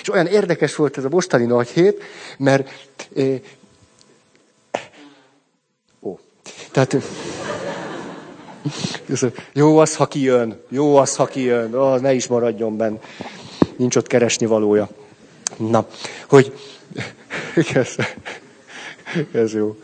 És 0.00 0.12
olyan 0.12 0.26
érdekes 0.26 0.74
volt 0.74 0.98
ez 0.98 1.04
a 1.04 1.08
mostani 1.08 1.44
nagy 1.44 1.68
hét, 1.68 2.02
mert... 2.38 2.70
Eh, 3.16 3.40
ó, 6.02 6.18
tehát... 6.70 6.96
Jó 9.52 9.78
az, 9.78 9.96
ha 9.96 10.06
kijön. 10.06 10.60
Jó 10.68 10.96
az, 10.96 11.16
ha 11.16 11.26
kijön. 11.26 11.74
Oh, 11.74 12.00
ne 12.00 12.12
is 12.12 12.26
maradjon 12.26 12.76
benn. 12.76 12.98
Nincs 13.76 13.96
ott 13.96 14.06
keresni 14.06 14.46
valója. 14.46 14.88
Na, 15.56 15.86
hogy 16.28 16.52
ez, 17.74 17.94
ez 19.32 19.54
jó. 19.54 19.76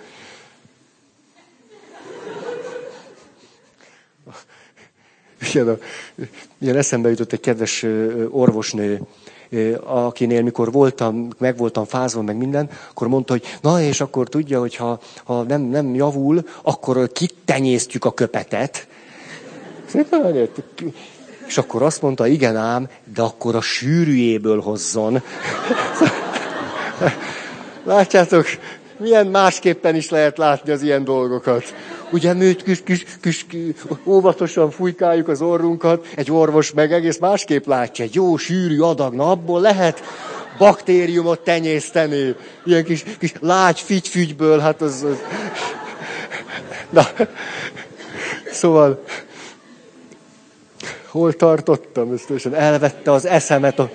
Igen, 5.51 5.69
a, 5.69 5.79
ilyen 6.59 6.77
eszembe 6.77 7.09
jutott 7.09 7.33
egy 7.33 7.41
kedves 7.41 7.83
orvosnő, 8.31 9.01
akinél 9.85 10.43
mikor 10.43 10.73
voltam, 10.73 11.29
meg 11.39 11.57
voltam 11.57 11.85
fázva, 11.85 12.23
meg 12.23 12.37
minden, 12.37 12.71
akkor 12.91 13.09
mondta, 13.09 13.33
hogy 13.33 13.45
na 13.61 13.81
és 13.81 14.01
akkor 14.01 14.29
tudja, 14.29 14.61
hogy 14.61 14.77
ha, 14.77 14.99
ha 15.25 15.43
nem, 15.43 15.61
nem 15.61 15.95
javul, 15.95 16.49
akkor 16.63 17.13
kitenyésztjük 17.13 18.05
a 18.05 18.13
köpetet. 18.13 18.87
És 21.47 21.59
akkor 21.59 21.83
azt 21.83 22.03
mondta, 22.03 22.27
igen 22.27 22.57
ám, 22.57 22.89
de 23.15 23.23
akkor 23.23 23.57
a 23.57 23.61
sűrűjéből 23.61 24.61
hozzon. 24.61 25.23
Látjátok, 27.85 28.47
milyen 28.97 29.27
másképpen 29.27 29.95
is 29.95 30.11
lehet 30.11 30.39
látni 30.39 30.73
az 30.73 30.83
ilyen 30.83 31.05
dolgokat. 31.05 31.75
Ugye 32.13 32.33
mi 32.33 32.55
kis, 32.55 32.83
kis, 32.83 33.07
kis, 33.21 33.47
óvatosan 34.05 34.71
fújkáljuk 34.71 35.29
az 35.29 35.43
orrunkat, 35.43 36.07
egy 36.15 36.31
orvos 36.31 36.73
meg 36.73 36.93
egész 36.93 37.19
másképp 37.19 37.67
látja, 37.67 38.05
egy 38.05 38.15
jó 38.15 38.37
sűrű 38.37 38.81
adag, 38.81 39.15
na 39.15 39.31
abból 39.31 39.61
lehet 39.61 40.03
baktériumot 40.59 41.41
tenyészteni. 41.41 42.35
Ilyen 42.65 42.85
kis, 42.85 43.05
kis 43.19 43.33
lágy 43.41 43.81
figyfügyből, 43.81 44.59
hát 44.59 44.83
az, 44.83 45.03
az... 45.03 45.17
Na, 46.91 47.07
szóval, 48.53 49.03
hol 51.07 51.33
tartottam? 51.33 52.13
Ezt 52.13 52.47
elvette 52.47 53.13
az 53.13 53.27
eszemet 53.27 53.79
a 53.79 53.91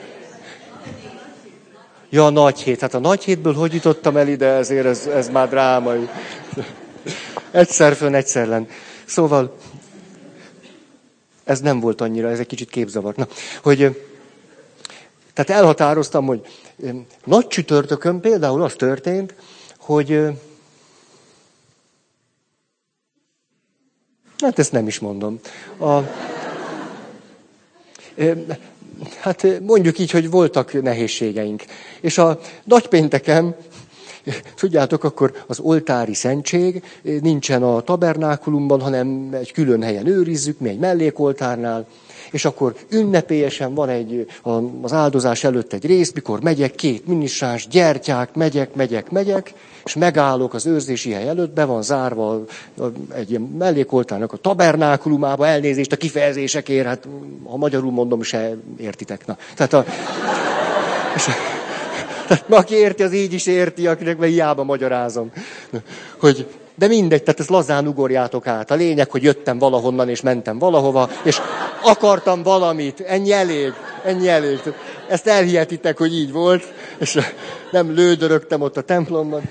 Ja, 2.10 2.26
a 2.26 2.30
nagy 2.30 2.60
hét. 2.60 2.80
Hát 2.80 2.94
a 2.94 3.00
nagy 3.00 3.24
hétből 3.24 3.54
hogy 3.54 3.74
jutottam 3.74 4.18
el 4.18 4.28
ide, 4.28 4.48
ezért 4.48 4.86
ez, 4.86 5.10
ez 5.16 5.30
már 5.30 5.50
drámai. 5.50 6.10
Egyszer 7.52 7.96
fönn, 7.96 8.14
egyszer 8.14 8.48
len. 8.48 8.68
Szóval, 9.06 9.58
ez 11.44 11.60
nem 11.60 11.80
volt 11.80 12.02
annyira, 12.02 12.30
ez 12.30 12.40
egy 12.40 12.48
kicsit 12.48 12.70
képzavar. 12.70 13.16
Na, 13.16 13.28
hogy, 13.64 14.06
tehát 15.34 15.62
elhatároztam, 15.62 16.26
hogy 16.26 16.46
nagy 17.24 17.48
csütörtökön 17.48 18.20
például 18.20 18.64
az 18.64 18.74
történt, 18.74 19.34
hogy 19.78 20.28
hát 24.38 24.60
ezt 24.60 24.72
nem 24.72 24.88
is 24.88 25.00
mondom. 25.00 25.40
A, 25.80 26.00
hát 29.20 29.60
mondjuk 29.62 30.00
így, 30.00 30.12
hogy 30.12 30.30
voltak 30.30 30.82
nehézségeink. 30.82 31.64
És 32.02 32.18
a 32.18 32.40
nagypénteken, 32.64 33.56
tudjátok, 34.60 35.04
akkor 35.04 35.34
az 35.48 35.60
oltári 35.60 36.14
szentség 36.14 36.84
nincsen 37.22 37.64
a 37.64 37.82
tabernákulumban, 37.82 38.82
hanem 38.82 39.30
egy 39.32 39.52
külön 39.52 39.84
helyen 39.84 40.08
őrizzük, 40.08 40.60
mi 40.60 40.70
egy 40.70 40.80
mellékoltárnál, 40.80 41.88
és 42.32 42.46
akkor 42.46 42.76
ünnepélyesen 42.90 43.74
van 43.74 43.90
egy, 43.90 44.28
az 44.82 44.94
áldozás 44.94 45.44
előtt 45.44 45.74
egy 45.74 45.86
rész, 45.86 46.12
mikor 46.14 46.42
megyek, 46.42 46.76
két 46.76 47.08
minisás, 47.08 47.68
gyertyák, 47.68 48.34
megyek, 48.34 48.76
megyek, 48.76 49.12
megyek, 49.12 49.54
és 49.86 49.96
megállok 49.96 50.54
az 50.54 50.66
őrzési 50.66 51.12
hely 51.12 51.28
előtt, 51.28 51.54
be 51.54 51.66
van 51.66 51.82
zárva 51.82 52.44
egy 53.14 53.30
ilyen 53.30 53.42
mellékoltának 53.42 54.34
a 54.34 54.38
tabernákulumába, 54.38 55.48
elnézést 55.48 55.92
a 55.92 55.96
kifejezésekért, 55.96 56.86
hát 56.86 57.08
ha 57.46 57.58
magyarul 57.58 57.92
mondom, 57.92 58.22
se 58.22 58.56
értitek. 58.78 59.26
Na. 59.26 59.38
Tehát 59.56 59.74
a, 59.74 59.86
és, 61.16 61.24
tehát, 61.24 61.57
aki 62.50 62.76
érti, 62.76 63.04
az 63.04 63.14
így 63.14 63.34
is 63.34 63.46
érti, 63.46 63.88
akinek 63.88 64.18
meg 64.18 64.30
hiába 64.30 64.64
magyarázom. 64.64 65.32
Hogy, 66.20 66.48
de 66.76 66.88
mindegy, 66.88 67.24
tehát 67.24 67.40
ezt 67.40 67.50
lazán 67.50 67.88
ugorjátok 67.88 68.48
át. 68.48 68.72
A 68.72 68.76
lényeg, 68.76 69.12
hogy 69.12 69.24
jöttem 69.24 69.58
valahonnan, 69.58 70.10
és 70.10 70.22
mentem 70.22 70.60
valahova, 70.60 71.10
és 71.24 71.40
akartam 71.84 72.44
valamit. 72.44 73.00
Ennyi 73.00 73.32
elég, 73.32 73.74
ennyi 74.04 74.28
elég. 74.28 74.60
Ezt 75.08 75.28
elhihetitek, 75.28 75.98
hogy 75.98 76.14
így 76.14 76.32
volt, 76.32 76.74
és 76.98 77.20
nem 77.72 77.94
lődörögtem 77.94 78.62
ott 78.62 78.78
a 78.78 78.82
templomban. 78.82 79.42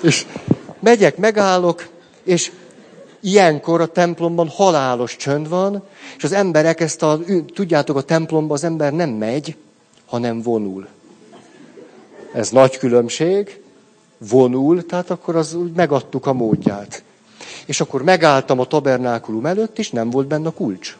És 0.00 0.26
megyek, 0.80 1.16
megállok, 1.16 1.86
és 2.22 2.50
ilyenkor 3.20 3.80
a 3.80 3.86
templomban 3.86 4.48
halálos 4.48 5.16
csönd 5.16 5.48
van, 5.48 5.82
és 6.16 6.24
az 6.24 6.32
emberek 6.32 6.80
ezt 6.80 7.02
a, 7.02 7.18
tudjátok, 7.54 7.96
a 7.96 8.02
templomba 8.02 8.54
az 8.54 8.64
ember 8.64 8.92
nem 8.92 9.10
megy, 9.10 9.56
hanem 10.06 10.42
vonul. 10.42 10.86
Ez 12.32 12.50
nagy 12.50 12.78
különbség, 12.78 13.60
vonul, 14.18 14.86
tehát 14.86 15.10
akkor 15.10 15.36
az 15.36 15.54
úgy 15.54 15.72
megadtuk 15.72 16.26
a 16.26 16.32
módját. 16.32 17.02
És 17.66 17.80
akkor 17.80 18.02
megálltam 18.02 18.58
a 18.58 18.64
tabernákulum 18.64 19.46
előtt, 19.46 19.78
és 19.78 19.90
nem 19.90 20.10
volt 20.10 20.26
benne 20.26 20.48
a 20.48 20.52
kulcs. 20.52 20.96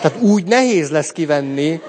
Tehát 0.00 0.20
úgy 0.20 0.44
nehéz 0.44 0.90
lesz 0.90 1.12
kivenni, 1.12 1.80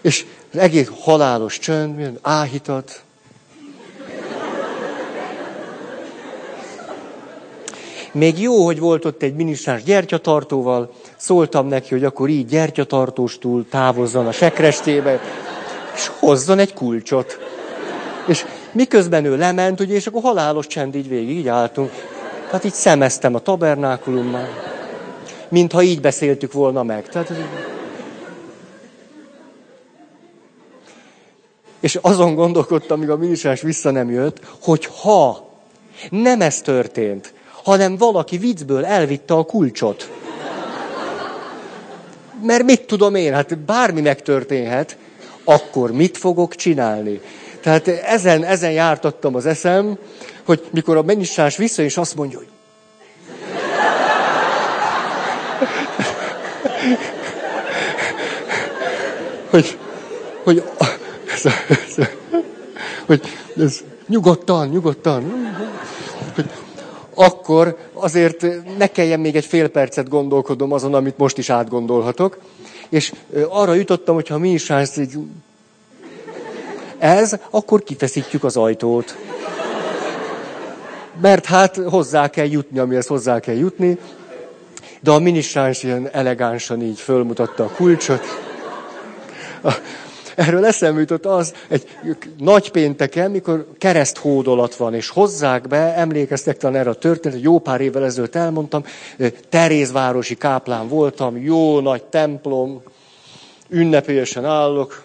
és 0.00 0.26
az 0.52 0.58
egész 0.58 0.90
halálos 1.00 1.58
csönd, 1.58 2.18
áhítat. 2.22 3.02
Még 8.14 8.40
jó, 8.40 8.64
hogy 8.64 8.78
volt 8.78 9.04
ott 9.04 9.22
egy 9.22 9.34
minisztráns 9.34 9.82
gyertyatartóval, 9.82 10.92
szóltam 11.16 11.66
neki, 11.66 11.88
hogy 11.90 12.04
akkor 12.04 12.28
így 12.28 12.46
gyertyatartóstul 12.46 13.66
távozzon 13.68 14.26
a 14.26 14.32
sekrestébe, 14.32 15.20
és 15.94 16.10
hozzon 16.18 16.58
egy 16.58 16.74
kulcsot. 16.74 17.38
És 18.26 18.44
miközben 18.72 19.24
ő 19.24 19.36
lement, 19.36 19.80
ugye, 19.80 19.94
és 19.94 20.06
akkor 20.06 20.22
halálos 20.22 20.66
csend 20.66 20.94
így 20.94 21.08
végig, 21.08 21.36
így 21.36 21.48
álltunk. 21.48 21.90
Tehát 22.46 22.64
így 22.64 22.72
szemeztem 22.72 23.34
a 23.34 23.38
tabernákulummal, 23.38 24.48
mintha 25.48 25.82
így 25.82 26.00
beszéltük 26.00 26.52
volna 26.52 26.82
meg. 26.82 27.08
Tehát, 27.08 27.32
és 31.80 31.98
azon 32.00 32.34
gondolkodtam, 32.34 32.98
amíg 32.98 33.10
a 33.10 33.16
minisztráns 33.16 33.60
vissza 33.60 33.90
nem 33.90 34.10
jött, 34.10 34.40
hogy 34.60 34.88
ha 35.00 35.50
nem 36.10 36.40
ez 36.40 36.60
történt, 36.60 37.34
hanem 37.64 37.96
valaki 37.96 38.36
viccből 38.36 38.84
elvitte 38.84 39.34
a 39.34 39.42
kulcsot. 39.44 40.10
Mert 42.42 42.62
mit 42.62 42.86
tudom 42.86 43.14
én, 43.14 43.32
hát 43.32 43.58
bármi 43.58 44.00
megtörténhet, 44.00 44.96
akkor 45.44 45.92
mit 45.92 46.16
fogok 46.18 46.54
csinálni? 46.54 47.20
Tehát 47.60 47.88
ezen, 47.88 48.44
ezen 48.44 48.70
jártattam 48.70 49.34
az 49.34 49.46
eszem, 49.46 49.98
hogy 50.44 50.62
mikor 50.70 50.96
a 50.96 51.02
minisztráns 51.02 51.56
vissza, 51.56 51.82
és 51.82 51.96
azt 51.96 52.14
mondja, 52.14 52.38
hogy 52.38 52.48
hogy, 59.50 59.78
hogy, 60.44 60.62
ez, 61.34 61.52
ez, 61.68 62.06
hogy 63.06 63.20
ez, 63.56 63.80
nyugodtan, 64.08 64.68
nyugodtan, 64.68 65.22
hogy 66.34 66.50
akkor 67.14 67.76
azért 67.92 68.46
ne 68.78 68.86
kelljen 68.86 69.20
még 69.20 69.36
egy 69.36 69.44
fél 69.44 69.68
percet 69.68 70.08
gondolkodom 70.08 70.72
azon, 70.72 70.94
amit 70.94 71.18
most 71.18 71.38
is 71.38 71.50
átgondolhatok. 71.50 72.38
És 72.88 73.12
arra 73.48 73.74
jutottam, 73.74 74.14
hogy 74.14 74.28
ha 74.28 74.38
mi 74.38 74.50
is 74.50 74.72
így 74.98 75.18
ez, 76.98 77.36
akkor 77.50 77.82
kifeszítjük 77.82 78.44
az 78.44 78.56
ajtót. 78.56 79.16
Mert 81.20 81.44
hát 81.44 81.76
hozzá 81.76 82.28
kell 82.28 82.46
jutni, 82.46 82.78
amihez 82.78 83.06
hozzá 83.06 83.40
kell 83.40 83.54
jutni. 83.54 83.98
De 85.00 85.10
a 85.10 85.18
minisztráns 85.18 85.82
ilyen 85.82 86.08
elegánsan 86.12 86.82
így 86.82 86.98
fölmutatta 86.98 87.64
a 87.64 87.70
kulcsot. 87.76 88.22
Erről 90.36 90.64
eszembe 90.64 91.00
jutott 91.00 91.26
az, 91.26 91.54
egy 91.68 91.88
nagy 92.38 92.70
pénteken, 92.70 93.30
mikor 93.30 93.66
kereszthódolat 93.78 94.76
van, 94.76 94.94
és 94.94 95.08
hozzák 95.08 95.68
be, 95.68 95.94
emlékeztek 95.94 96.56
talán 96.56 96.76
erre 96.76 96.90
a 96.90 96.94
történet, 96.94 97.40
jó 97.40 97.58
pár 97.58 97.80
évvel 97.80 98.04
ezelőtt 98.04 98.34
elmondtam, 98.34 98.84
Terézvárosi 99.48 100.34
káplán 100.34 100.88
voltam, 100.88 101.36
jó 101.36 101.80
nagy 101.80 102.02
templom, 102.04 102.82
ünnepélyesen 103.68 104.44
állok, 104.44 105.04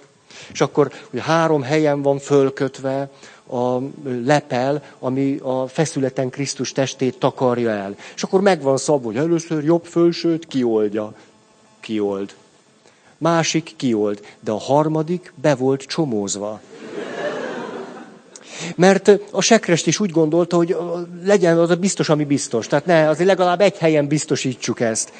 és 0.52 0.62
akkor 0.62 0.92
ugye 1.12 1.22
három 1.22 1.62
helyen 1.62 2.02
van 2.02 2.20
fölkötve 2.20 3.10
a 3.52 3.78
lepel, 4.26 4.84
ami 5.00 5.40
a 5.42 5.68
feszületen 5.68 6.30
Krisztus 6.30 6.72
testét 6.72 7.18
takarja 7.18 7.70
el. 7.70 7.96
És 8.16 8.24
akkor 8.24 8.42
megvan 8.42 8.78
szabva, 8.78 9.06
hogy 9.06 9.18
először 9.18 9.64
jobb 9.64 9.86
fölsőt 9.86 10.46
kioldja. 10.48 11.14
Kiold 11.80 12.34
másik 13.20 13.74
kiold, 13.76 14.20
de 14.40 14.52
a 14.52 14.60
harmadik 14.60 15.34
be 15.42 15.56
volt 15.56 15.82
csomózva. 15.82 16.62
Mert 18.76 19.12
a 19.32 19.42
sekrest 19.42 19.88
is 19.88 20.00
úgy 20.00 20.12
gondolta, 20.12 20.56
hogy 20.56 20.78
legyen 21.24 21.58
az 21.58 21.70
a 21.70 21.76
biztos, 21.76 22.10
ami 22.10 22.24
biztos. 22.24 22.68
Tehát 22.68 22.86
ne, 22.86 23.10
azért 23.10 23.28
legalább 23.28 23.62
egy 23.62 23.78
helyen 23.78 24.08
biztosítsuk 24.08 24.80
ezt. 24.80 25.12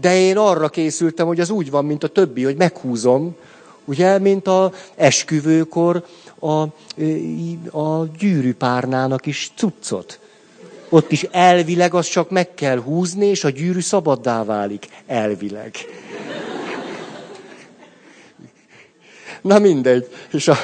De 0.00 0.18
én 0.18 0.36
arra 0.36 0.68
készültem, 0.68 1.26
hogy 1.26 1.40
az 1.40 1.50
úgy 1.50 1.70
van, 1.70 1.84
mint 1.84 2.04
a 2.04 2.08
többi, 2.08 2.44
hogy 2.44 2.56
meghúzom, 2.56 3.36
ugye, 3.84 4.18
mint 4.18 4.46
a 4.46 4.72
esküvőkor 4.96 6.04
a, 6.38 6.60
a 7.78 8.06
gyűrűpárnának 8.18 9.26
is 9.26 9.50
cuccot. 9.56 10.18
Ott 10.88 11.12
is 11.12 11.22
elvileg 11.22 11.94
az 11.94 12.06
csak 12.06 12.30
meg 12.30 12.54
kell 12.54 12.78
húzni, 12.78 13.26
és 13.26 13.44
a 13.44 13.50
gyűrű 13.50 13.80
szabaddá 13.80 14.44
válik. 14.44 14.88
Elvileg. 15.06 15.74
Na 19.40 19.58
mindegy. 19.58 20.08
És 20.32 20.48
a, 20.48 20.56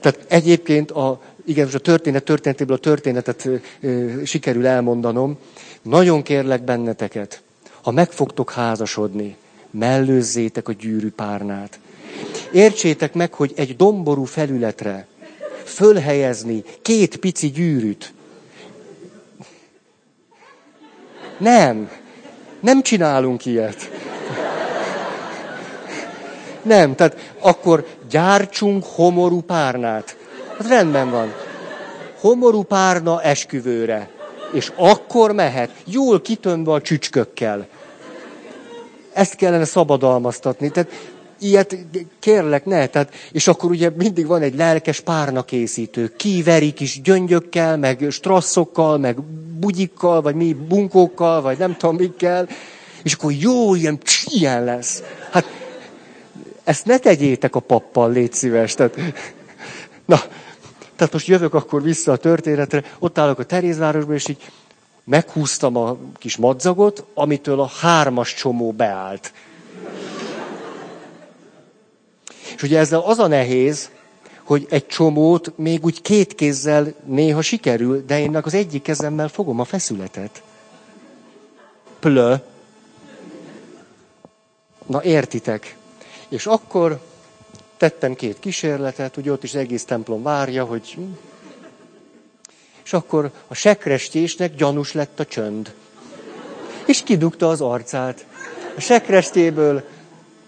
tehát 0.00 0.24
egyébként 0.28 0.90
a, 0.90 1.20
igen, 1.44 1.64
most 1.64 1.76
a 1.76 1.78
történet 1.78 2.24
történetéből 2.24 2.76
a 2.76 2.80
történetet 2.80 3.48
ö, 3.80 4.24
sikerül 4.24 4.66
elmondanom. 4.66 5.38
Nagyon 5.82 6.22
kérlek 6.22 6.62
benneteket, 6.62 7.42
ha 7.82 7.90
meg 7.90 8.10
fogtok 8.10 8.50
házasodni, 8.50 9.36
mellőzzétek 9.70 10.68
a 10.68 10.72
gyűrűpárnát. 10.72 11.78
Értsétek 12.52 13.14
meg, 13.14 13.34
hogy 13.34 13.52
egy 13.56 13.76
domború 13.76 14.24
felületre 14.24 15.06
fölhelyezni 15.64 16.64
két 16.82 17.16
pici 17.16 17.50
gyűrűt. 17.50 18.12
Nem, 21.38 21.90
nem 22.60 22.82
csinálunk 22.82 23.46
ilyet. 23.46 23.90
Nem, 26.62 26.94
tehát 26.94 27.34
akkor 27.40 27.86
gyártsunk 28.10 28.84
homorú 28.84 29.40
párnát. 29.40 30.16
Hát 30.58 30.68
rendben 30.68 31.10
van. 31.10 31.32
Homorú 32.20 32.62
párna 32.62 33.22
esküvőre. 33.22 34.10
És 34.52 34.72
akkor 34.76 35.32
mehet, 35.32 35.70
jól 35.84 36.20
kitömve 36.20 36.72
a 36.72 36.80
csücskökkel. 36.80 37.66
Ezt 39.12 39.34
kellene 39.34 39.64
szabadalmaztatni. 39.64 40.70
Tehát 40.70 40.90
ilyet 41.38 41.76
kérlek, 42.18 42.64
ne. 42.64 42.86
Tehát, 42.86 43.14
és 43.32 43.46
akkor 43.48 43.70
ugye 43.70 43.90
mindig 43.96 44.26
van 44.26 44.42
egy 44.42 44.54
lelkes 44.54 45.00
párna 45.00 45.42
készítő. 45.42 46.12
Kiverik 46.16 46.80
is 46.80 47.00
gyöngyökkel, 47.00 47.76
meg 47.76 48.06
strasszokkal, 48.10 48.98
meg 48.98 49.20
bugyikkal, 49.58 50.22
vagy 50.22 50.34
mi 50.34 50.52
bunkókkal, 50.52 51.40
vagy 51.42 51.58
nem 51.58 51.76
tudom 51.76 51.96
mikkel. 51.96 52.48
És 53.02 53.12
akkor 53.12 53.32
jó, 53.32 53.74
ilyen, 53.74 53.98
ilyen 54.24 54.64
lesz. 54.64 55.02
Hát 55.30 55.44
ezt 56.72 56.86
ne 56.86 56.98
tegyétek 56.98 57.54
a 57.54 57.60
pappal, 57.60 58.10
légy 58.10 58.32
szíves. 58.32 58.74
Tehát, 58.74 58.96
na, 60.04 60.20
tehát 60.96 61.12
most 61.12 61.26
jövök 61.26 61.54
akkor 61.54 61.82
vissza 61.82 62.12
a 62.12 62.16
történetre, 62.16 62.84
ott 62.98 63.18
állok 63.18 63.38
a 63.38 63.44
Terézvárosban, 63.44 64.14
és 64.14 64.28
így 64.28 64.50
meghúztam 65.04 65.76
a 65.76 65.96
kis 66.18 66.36
madzagot, 66.36 67.04
amitől 67.14 67.60
a 67.60 67.70
hármas 67.80 68.34
csomó 68.34 68.72
beállt. 68.72 69.32
És 72.56 72.62
ugye 72.62 72.78
ezzel 72.78 73.00
az 73.00 73.18
a 73.18 73.26
nehéz, 73.26 73.90
hogy 74.42 74.66
egy 74.70 74.86
csomót 74.86 75.58
még 75.58 75.84
úgy 75.84 76.02
két 76.02 76.34
kézzel 76.34 76.94
néha 77.04 77.42
sikerül, 77.42 78.04
de 78.06 78.20
én 78.20 78.36
az 78.36 78.54
egyik 78.54 78.82
kezemmel 78.82 79.28
fogom 79.28 79.60
a 79.60 79.64
feszületet. 79.64 80.42
Plö. 81.98 82.34
Na 84.86 85.02
értitek. 85.02 85.80
És 86.32 86.46
akkor 86.46 87.00
tettem 87.76 88.14
két 88.14 88.38
kísérletet, 88.38 89.16
ugye 89.16 89.32
ott 89.32 89.42
is 89.42 89.54
egész 89.54 89.84
templom 89.84 90.22
várja, 90.22 90.64
hogy... 90.64 90.96
És 92.84 92.92
akkor 92.92 93.30
a 93.48 93.54
sekrestésnek 93.54 94.54
gyanús 94.54 94.92
lett 94.92 95.20
a 95.20 95.24
csönd. 95.24 95.74
És 96.86 97.02
kidugta 97.02 97.48
az 97.48 97.60
arcát. 97.60 98.26
A 98.76 98.80
sekrestéből, 98.80 99.84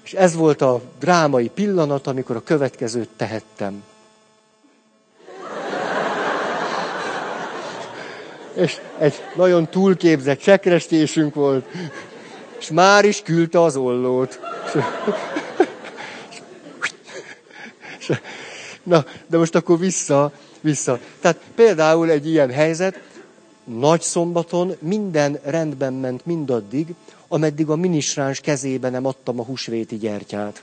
és 0.05 0.13
ez 0.13 0.35
volt 0.35 0.63
a 0.63 0.81
drámai 0.99 1.49
pillanat, 1.49 2.07
amikor 2.07 2.37
a 2.37 2.43
következőt 2.43 3.09
tehettem. 3.17 3.83
És 8.55 8.81
egy 8.99 9.15
nagyon 9.35 9.69
túlképzett 9.69 10.41
sekrestésünk 10.41 11.35
volt, 11.35 11.67
és 12.59 12.71
már 12.71 13.05
is 13.05 13.23
küldte 13.23 13.61
az 13.61 13.77
ollót. 13.77 14.41
Na, 18.83 19.05
de 19.27 19.39
most 19.39 19.55
akkor 19.55 19.79
vissza, 19.79 20.33
vissza. 20.61 20.99
Tehát 21.21 21.41
például 21.55 22.11
egy 22.11 22.29
ilyen 22.29 22.51
helyzet, 22.51 23.01
nagy 23.65 24.01
szombaton 24.01 24.77
minden 24.79 25.39
rendben 25.45 25.93
ment 25.93 26.27
mindaddig, 26.27 26.95
ameddig 27.29 27.69
a 27.69 27.77
minisráns 27.77 28.41
kezébe 28.41 28.91
nem 28.91 29.07
adtam 29.07 29.41
a 29.41 29.45
húsvéti 29.45 29.97
gyertyát. 29.97 30.63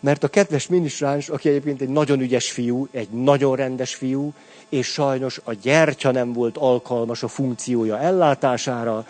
Mert 0.00 0.24
a 0.24 0.28
kedves 0.28 0.66
minisráns, 0.66 1.28
aki 1.28 1.48
egyébként 1.48 1.80
egy 1.80 1.88
nagyon 1.88 2.20
ügyes 2.20 2.50
fiú, 2.50 2.88
egy 2.90 3.08
nagyon 3.08 3.56
rendes 3.56 3.94
fiú, 3.94 4.32
és 4.68 4.86
sajnos 4.86 5.40
a 5.44 5.52
gyertya 5.52 6.10
nem 6.10 6.32
volt 6.32 6.56
alkalmas 6.56 7.22
a 7.22 7.28
funkciója 7.28 7.98
ellátására. 7.98 9.06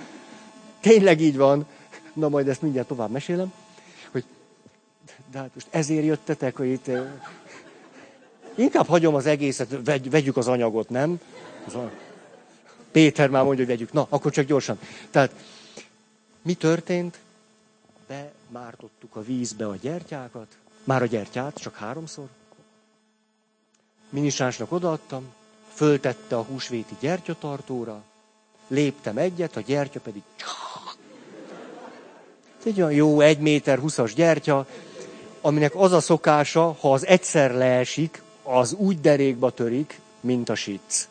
Tényleg 0.81 1.21
így 1.21 1.37
van. 1.37 1.67
Na 2.13 2.29
majd 2.29 2.49
ezt 2.49 2.63
mindjárt 2.63 2.89
tovább 2.89 3.11
mesélem 3.11 3.53
de 5.35 5.41
hát 5.41 5.51
most 5.55 5.67
ezért 5.71 6.05
jöttetek, 6.05 6.57
hogy 6.57 6.67
itt... 6.67 6.91
Inkább 8.55 8.87
hagyom 8.87 9.15
az 9.15 9.27
egészet, 9.27 9.79
vegy, 9.85 10.11
vegyük 10.11 10.37
az 10.37 10.49
anyagot, 10.49 10.89
nem? 10.89 11.21
Az 11.67 11.75
a... 11.75 11.91
Péter 12.91 13.29
már 13.29 13.45
mondja, 13.45 13.65
hogy 13.65 13.75
vegyük. 13.75 13.93
Na, 13.93 14.07
akkor 14.09 14.33
csak 14.33 14.47
gyorsan. 14.47 14.79
Tehát, 15.11 15.35
mi 16.43 16.55
történt? 16.55 17.19
Bemártottuk 18.07 19.17
a 19.17 19.23
vízbe 19.23 19.67
a 19.67 19.77
gyertyákat. 19.77 20.57
Már 20.85 21.03
a 21.03 21.07
gyertyát, 21.07 21.55
csak 21.55 21.75
háromszor. 21.75 22.29
Minisánsnak 24.09 24.73
odaadtam, 24.73 25.33
föltette 25.73 26.37
a 26.37 26.43
húsvéti 26.43 26.97
gyertyatartóra, 27.01 28.03
léptem 28.69 29.19
egyet, 29.19 29.57
a 29.57 29.61
gyertya 29.61 30.01
pedig 30.01 30.23
egy 32.67 32.81
olyan 32.81 32.93
jó 32.93 33.21
egy 33.21 33.39
méter 33.39 33.79
húszas 33.79 34.15
gyertya, 34.15 34.67
aminek 35.45 35.73
az 35.77 35.93
a 35.93 36.01
szokása, 36.01 36.77
ha 36.81 36.93
az 36.93 37.07
egyszer 37.07 37.55
leesik, 37.55 38.23
az 38.43 38.73
úgy 38.73 39.01
derékba 39.01 39.51
törik, 39.51 40.01
mint 40.21 40.49
a 40.49 40.55
sic. 40.55 41.09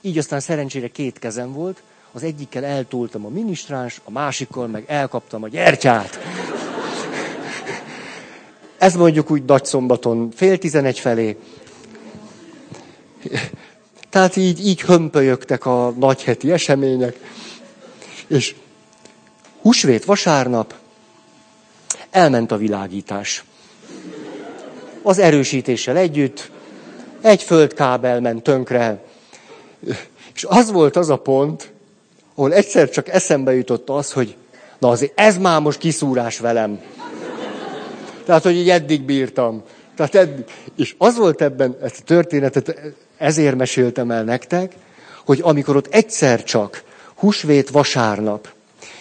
Így 0.00 0.18
aztán 0.18 0.40
szerencsére 0.40 0.88
két 0.88 1.18
kezem 1.18 1.52
volt, 1.52 1.82
az 2.12 2.22
egyikkel 2.22 2.64
eltoltam 2.64 3.26
a 3.26 3.28
minisztráns, 3.28 4.00
a 4.04 4.10
másikkal 4.10 4.66
meg 4.66 4.84
elkaptam 4.86 5.42
a 5.42 5.48
gyertyát. 5.48 6.18
Ez 8.78 8.94
mondjuk 8.94 9.30
úgy 9.30 9.44
nagy 9.44 9.64
szombaton, 9.64 10.30
fél 10.30 10.58
tizenegy 10.58 10.98
felé. 10.98 11.36
Tehát 14.10 14.36
így, 14.36 14.66
így 14.66 14.80
hömpölyögtek 14.80 15.66
a 15.66 15.94
nagyheti 15.98 16.52
események. 16.52 17.16
És 18.26 18.54
húsvét 19.60 20.04
vasárnap 20.04 20.74
elment 22.10 22.52
a 22.52 22.56
világítás. 22.56 23.44
Az 25.02 25.18
erősítéssel 25.18 25.96
együtt 25.96 26.50
egy 27.20 27.42
földkábel 27.42 28.20
ment 28.20 28.42
tönkre. 28.42 29.02
És 30.34 30.44
az 30.44 30.70
volt 30.72 30.96
az 30.96 31.10
a 31.10 31.16
pont, 31.16 31.72
ahol 32.34 32.52
egyszer 32.52 32.90
csak 32.90 33.08
eszembe 33.08 33.54
jutott 33.54 33.88
az, 33.90 34.12
hogy 34.12 34.36
na 34.78 34.88
azért 34.88 35.12
ez 35.14 35.36
már 35.36 35.60
most 35.60 35.78
kiszúrás 35.78 36.38
velem. 36.38 36.80
Tehát, 38.24 38.42
hogy 38.42 38.56
így 38.56 38.70
eddig 38.70 39.02
bírtam. 39.02 39.62
Tehát 39.96 40.14
eddig. 40.14 40.44
És 40.76 40.94
az 40.98 41.16
volt 41.16 41.42
ebben, 41.42 41.76
ezt 41.82 42.00
a 42.00 42.04
történetet 42.04 42.80
ezért 43.16 43.56
meséltem 43.56 44.10
el 44.10 44.24
nektek, 44.24 44.72
hogy 45.24 45.40
amikor 45.42 45.76
ott 45.76 45.94
egyszer 45.94 46.44
csak, 46.44 46.82
húsvét 47.14 47.70
vasárnap, 47.70 48.48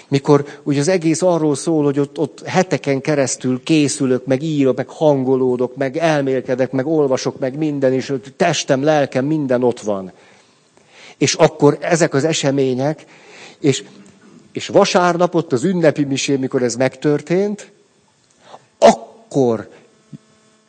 mikor 0.07 0.45
ugye 0.63 0.79
az 0.79 0.87
egész 0.87 1.21
arról 1.21 1.55
szól, 1.55 1.83
hogy 1.83 1.99
ott, 1.99 2.17
ott 2.17 2.41
heteken 2.45 3.01
keresztül 3.01 3.63
készülök, 3.63 4.25
meg 4.25 4.41
írok, 4.41 4.75
meg 4.75 4.89
hangolódok, 4.89 5.75
meg 5.75 5.97
elmélkedek, 5.97 6.71
meg 6.71 6.87
olvasok, 6.87 7.39
meg 7.39 7.57
minden, 7.57 7.93
és 7.93 8.13
testem, 8.37 8.83
lelkem, 8.83 9.25
minden 9.25 9.63
ott 9.63 9.79
van. 9.79 10.11
És 11.17 11.33
akkor 11.33 11.77
ezek 11.81 12.13
az 12.13 12.23
események, 12.23 13.05
és, 13.59 13.83
és 14.51 14.67
vasárnap 14.67 15.35
ott 15.35 15.53
az 15.53 15.63
ünnepi 15.63 16.03
misé, 16.03 16.35
mikor 16.35 16.63
ez 16.63 16.75
megtörtént, 16.75 17.71
akkor 18.79 19.69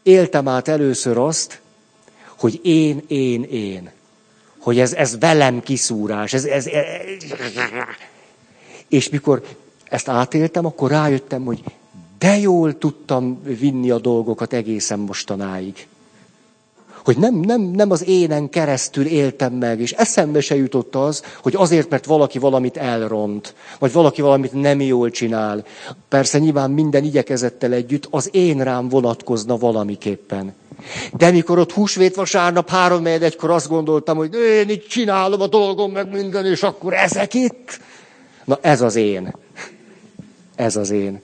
éltem 0.02 0.48
át 0.48 0.68
először 0.68 1.18
azt, 1.18 1.60
hogy 2.38 2.60
én, 2.62 3.02
én, 3.06 3.42
én. 3.42 3.90
Hogy 4.58 4.78
ez, 4.78 4.92
ez 4.92 5.18
velem 5.18 5.62
kiszúrás. 5.62 6.32
Ez, 6.32 6.44
ez, 6.44 6.66
ez, 6.66 6.82
és 8.88 9.08
mikor 9.08 9.42
ezt 9.84 10.08
átéltem, 10.08 10.66
akkor 10.66 10.90
rájöttem, 10.90 11.44
hogy 11.44 11.62
de 12.18 12.38
jól 12.38 12.78
tudtam 12.78 13.42
vinni 13.42 13.90
a 13.90 13.98
dolgokat 13.98 14.52
egészen 14.52 14.98
mostanáig. 14.98 15.86
Hogy 17.04 17.18
nem, 17.18 17.34
nem, 17.34 17.60
nem 17.60 17.90
az 17.90 18.08
énen 18.08 18.48
keresztül 18.48 19.06
éltem 19.06 19.52
meg, 19.52 19.80
és 19.80 19.92
eszembe 19.92 20.40
se 20.40 20.56
jutott 20.56 20.94
az, 20.94 21.22
hogy 21.42 21.54
azért, 21.56 21.90
mert 21.90 22.06
valaki 22.06 22.38
valamit 22.38 22.76
elront, 22.76 23.54
vagy 23.78 23.92
valaki 23.92 24.20
valamit 24.20 24.52
nem 24.52 24.80
jól 24.80 25.10
csinál. 25.10 25.64
Persze 26.08 26.38
nyilván 26.38 26.70
minden 26.70 27.04
igyekezettel 27.04 27.72
együtt 27.72 28.08
az 28.10 28.28
én 28.32 28.64
rám 28.64 28.88
vonatkozna 28.88 29.56
valamiképpen. 29.56 30.54
De 31.16 31.30
mikor 31.30 31.58
ott 31.58 31.72
húsvét 31.72 32.14
vasárnap 32.14 32.68
három 32.68 33.06
egykor 33.06 33.50
azt 33.50 33.68
gondoltam, 33.68 34.16
hogy 34.16 34.34
én 34.34 34.68
itt 34.68 34.88
csinálom 34.88 35.40
a 35.40 35.46
dolgom, 35.46 35.92
meg 35.92 36.12
minden, 36.12 36.46
és 36.46 36.62
akkor 36.62 36.94
ezek 36.94 37.34
itt. 37.34 37.80
Na 38.48 38.58
ez 38.60 38.80
az 38.80 38.96
én. 38.96 39.32
Ez 40.54 40.76
az 40.76 40.90
én. 40.90 41.20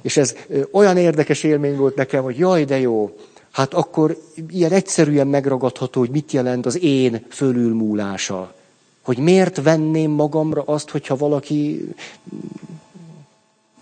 És 0.00 0.16
ez 0.16 0.34
olyan 0.70 0.96
érdekes 0.96 1.42
élmény 1.42 1.76
volt 1.76 1.94
nekem, 1.94 2.22
hogy 2.22 2.38
jaj, 2.38 2.64
de 2.64 2.78
jó, 2.78 3.16
hát 3.50 3.74
akkor 3.74 4.18
ilyen 4.48 4.72
egyszerűen 4.72 5.26
megragadható, 5.26 6.00
hogy 6.00 6.10
mit 6.10 6.32
jelent 6.32 6.66
az 6.66 6.82
én 6.82 7.26
fölülmúlása. 7.28 8.54
Hogy 9.02 9.18
miért 9.18 9.62
venném 9.62 10.10
magamra 10.10 10.62
azt, 10.62 10.90
hogyha 10.90 11.16
valaki 11.16 11.88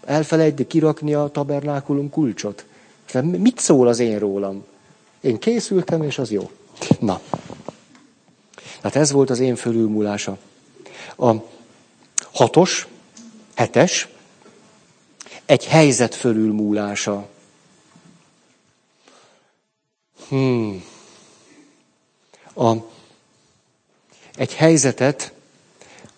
elfelejti 0.04 0.66
kirakni 0.66 1.14
a 1.14 1.30
tabernákulum 1.32 2.10
kulcsot. 2.10 2.64
Mit 3.22 3.58
szól 3.58 3.88
az 3.88 3.98
én 3.98 4.18
rólam? 4.18 4.64
Én 5.20 5.38
készültem, 5.38 6.02
és 6.02 6.18
az 6.18 6.30
jó. 6.30 6.50
Na. 7.00 7.20
Hát 8.82 8.96
ez 8.96 9.12
volt 9.12 9.30
az 9.30 9.40
én 9.40 9.56
fölülmúlása. 9.56 10.38
A 11.16 11.34
hatos, 12.32 12.86
hetes, 13.54 14.08
egy 15.46 15.64
helyzet 15.64 16.14
fölülmúlása. 16.14 17.28
Hmm. 20.28 20.84
A, 22.54 22.72
egy 24.36 24.54
helyzetet 24.54 25.32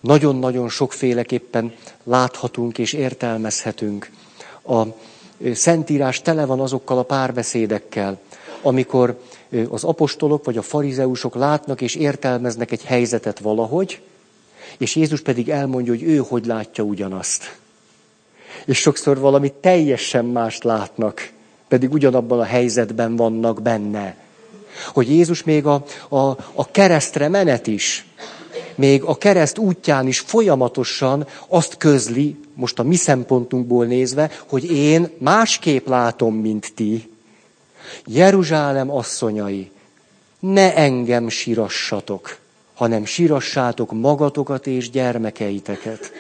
nagyon-nagyon 0.00 0.68
sokféleképpen 0.68 1.74
láthatunk 2.04 2.78
és 2.78 2.92
értelmezhetünk. 2.92 4.10
A 4.66 4.82
Szentírás 5.54 6.22
tele 6.22 6.44
van 6.44 6.60
azokkal 6.60 6.98
a 6.98 7.02
párbeszédekkel, 7.02 8.18
amikor 8.62 9.20
az 9.68 9.84
apostolok 9.84 10.44
vagy 10.44 10.56
a 10.56 10.62
farizeusok 10.62 11.34
látnak 11.34 11.80
és 11.80 11.94
értelmeznek 11.94 12.70
egy 12.70 12.84
helyzetet 12.84 13.38
valahogy, 13.38 14.00
és 14.78 14.96
Jézus 14.96 15.20
pedig 15.20 15.48
elmondja, 15.48 15.92
hogy 15.92 16.02
ő 16.02 16.16
hogy 16.16 16.46
látja 16.46 16.84
ugyanazt. 16.84 17.58
És 18.64 18.78
sokszor 18.78 19.18
valami 19.18 19.52
teljesen 19.60 20.24
mást 20.24 20.64
látnak, 20.64 21.30
pedig 21.68 21.92
ugyanabban 21.92 22.40
a 22.40 22.44
helyzetben 22.44 23.16
vannak 23.16 23.62
benne. 23.62 24.16
Hogy 24.92 25.10
Jézus 25.10 25.42
még 25.42 25.66
a, 25.66 25.84
a, 26.08 26.18
a 26.54 26.70
keresztre 26.70 27.28
menet 27.28 27.66
is, 27.66 28.06
még 28.74 29.02
a 29.02 29.16
kereszt 29.16 29.58
útján 29.58 30.06
is 30.06 30.20
folyamatosan 30.20 31.26
azt 31.48 31.76
közli, 31.76 32.36
most 32.54 32.78
a 32.78 32.82
mi 32.82 32.96
szempontunkból 32.96 33.86
nézve, 33.86 34.30
hogy 34.46 34.72
én 34.72 35.10
másképp 35.18 35.88
látom, 35.88 36.34
mint 36.34 36.72
ti. 36.74 37.10
Jeruzsálem 38.06 38.90
asszonyai, 38.90 39.70
ne 40.38 40.74
engem 40.74 41.28
sírassatok, 41.28 42.38
hanem 42.76 43.04
sírassátok 43.04 43.92
magatokat 43.92 44.66
és 44.66 44.90
gyermekeiteket. 44.90 46.12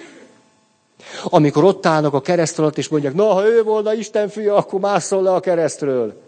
Amikor 1.24 1.64
ott 1.64 1.86
állnak 1.86 2.14
a 2.14 2.20
kereszt 2.20 2.58
alatt, 2.58 2.78
és 2.78 2.88
mondják, 2.88 3.14
na, 3.14 3.24
ha 3.24 3.46
ő 3.46 3.62
volna 3.62 3.94
Isten 3.94 4.28
fia, 4.28 4.56
akkor 4.56 4.80
másszol 4.80 5.22
le 5.22 5.32
a 5.32 5.40
keresztről. 5.40 6.22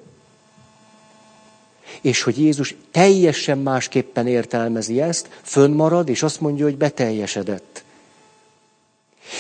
És 2.01 2.23
hogy 2.23 2.39
Jézus 2.39 2.75
teljesen 2.91 3.59
másképpen 3.59 4.27
értelmezi 4.27 5.01
ezt, 5.01 5.29
fönnmarad, 5.43 6.09
és 6.09 6.23
azt 6.23 6.41
mondja, 6.41 6.65
hogy 6.65 6.77
beteljesedett. 6.77 7.85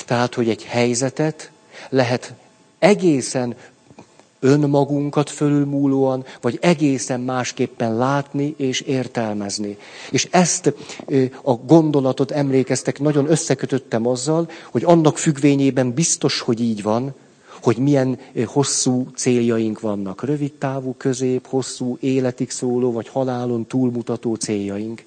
Tehát, 0.07 0.34
hogy 0.34 0.49
egy 0.49 0.64
helyzetet 0.64 1.51
lehet 1.89 2.32
egészen 2.78 3.57
önmagunkat 4.41 5.30
fölülmúlóan, 5.30 6.24
vagy 6.41 6.59
egészen 6.61 7.20
másképpen 7.20 7.97
látni 7.97 8.55
és 8.57 8.80
értelmezni. 8.80 9.76
És 10.11 10.28
ezt 10.30 10.74
a 11.43 11.53
gondolatot 11.53 12.30
emlékeztek, 12.30 13.01
nagyon 13.01 13.30
összekötöttem 13.30 14.07
azzal, 14.07 14.51
hogy 14.70 14.84
annak 14.84 15.18
függvényében 15.18 15.93
biztos, 15.93 16.41
hogy 16.41 16.61
így 16.61 16.82
van, 16.82 17.14
hogy 17.62 17.76
milyen 17.76 18.18
hosszú 18.47 19.07
céljaink 19.14 19.80
vannak. 19.80 20.24
Rövid 20.24 20.53
távú, 20.53 20.95
közép, 20.97 21.47
hosszú, 21.47 21.97
életig 22.01 22.51
szóló, 22.51 22.93
vagy 22.93 23.09
halálon 23.09 23.66
túlmutató 23.66 24.34
céljaink. 24.34 25.05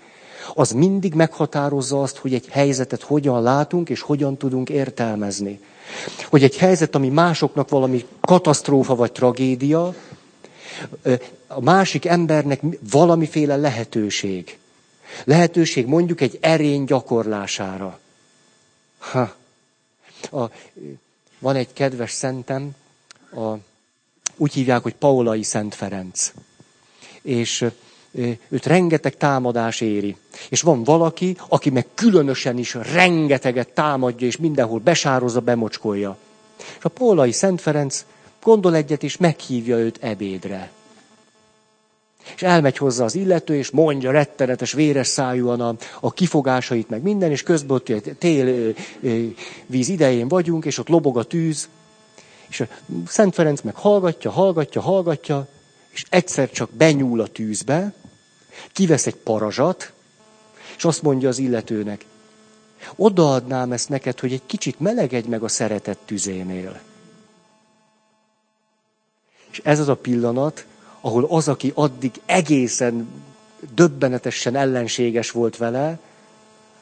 Az 0.54 0.72
mindig 0.72 1.14
meghatározza 1.14 2.02
azt, 2.02 2.18
hogy 2.18 2.34
egy 2.34 2.48
helyzetet 2.50 3.02
hogyan 3.02 3.42
látunk, 3.42 3.90
és 3.90 4.02
hogyan 4.02 4.38
tudunk 4.38 4.70
értelmezni. 4.70 5.60
Hogy 6.30 6.44
egy 6.44 6.58
helyzet, 6.58 6.96
ami 6.96 7.10
másoknak 7.10 7.70
valami 7.70 8.06
katasztrófa 8.22 8.96
vagy 8.96 9.12
tragédia, 9.12 9.94
a 11.48 11.62
másik 11.62 12.06
embernek 12.06 12.62
valamiféle 12.92 13.56
lehetőség. 13.56 14.58
Lehetőség 15.24 15.86
mondjuk 15.86 16.22
egy 16.22 16.38
erény 16.42 16.84
gyakorlására. 16.84 18.00
Ha. 18.98 19.36
A, 20.32 20.46
van 21.40 21.56
egy 21.56 21.74
kedves 21.74 22.12
szentem, 22.12 22.72
a, 23.36 23.54
úgy 24.36 24.54
hívják, 24.54 24.82
hogy 24.82 24.96
Paulai 24.96 25.44
Szent 25.44 25.76
Ferenc. 25.76 26.32
És 27.22 27.66
őt 28.50 28.66
rengeteg 28.66 29.18
támadás 29.18 29.82
éri. 29.82 30.18
És 30.50 30.62
van 30.62 30.84
valaki, 30.84 31.38
aki 31.48 31.70
meg 31.70 31.86
különösen 31.94 32.58
is 32.58 32.74
rengeteget 32.74 33.70
támadja, 33.70 34.28
és 34.28 34.38
mindenhol 34.38 34.80
besározza, 34.80 35.40
bemocskolja. 35.40 36.18
És 36.58 36.84
a 36.84 36.90
Pólai 36.90 37.32
Szent 37.32 37.62
Ferenc 37.62 38.06
gondol 38.44 38.76
egyet, 38.76 39.04
és 39.04 39.18
meghívja 39.18 39.78
őt 39.78 39.98
ebédre. 40.02 40.72
És 42.36 42.42
elmegy 42.42 42.78
hozzá 42.78 43.04
az 43.04 43.16
illető, 43.16 43.56
és 43.56 43.70
mondja 43.70 44.12
rettenetes, 44.12 44.72
véres 44.72 45.08
szájúan 45.08 45.62
a, 45.62 45.76
a 46.00 46.12
kifogásait, 46.12 46.90
meg 46.90 47.02
minden, 47.02 47.32
és 47.32 47.44
közben 47.44 47.76
ott 47.76 48.18
tél 48.18 48.74
víz 49.66 49.90
idején 49.90 50.28
vagyunk, 50.28 50.66
és 50.66 50.78
ott 50.78 50.88
lobog 50.88 51.18
a 51.18 51.24
tűz. 51.24 51.70
És 52.48 52.60
a 52.60 52.68
Szent 53.08 53.34
Ferenc 53.34 53.62
meg 53.62 53.76
hallgatja, 53.76 54.32
hallgatja, 54.32 54.82
hallgatja, 54.82 55.48
és 55.92 56.06
egyszer 56.10 56.50
csak 56.52 56.70
benyúl 56.72 57.22
a 57.22 57.28
tűzbe, 57.28 57.94
kivesz 58.72 59.06
egy 59.06 59.16
parazsat, 59.16 59.92
és 60.78 60.86
azt 60.86 61.02
mondja 61.02 61.30
az 61.30 61.38
illetőnek, 61.38 62.06
odaadnám 62.96 63.72
ezt 63.72 63.90
neked, 63.90 64.20
hogy 64.20 64.34
egy 64.34 64.46
kicsit 64.46 64.80
melegedj 64.80 65.28
meg 65.28 65.44
a 65.44 65.48
szeretett 65.48 66.00
tüzénél. 66.06 66.82
És 69.52 69.62
ez 69.64 69.80
az 69.80 69.88
a 69.88 69.96
pillanat, 69.96 70.66
ahol 71.02 71.26
az, 71.30 71.48
aki 71.48 71.72
addig 71.76 72.12
egészen 72.26 73.08
döbbenetesen 73.74 74.56
ellenséges 74.56 75.32
volt 75.32 75.58
vele, 75.58 76.00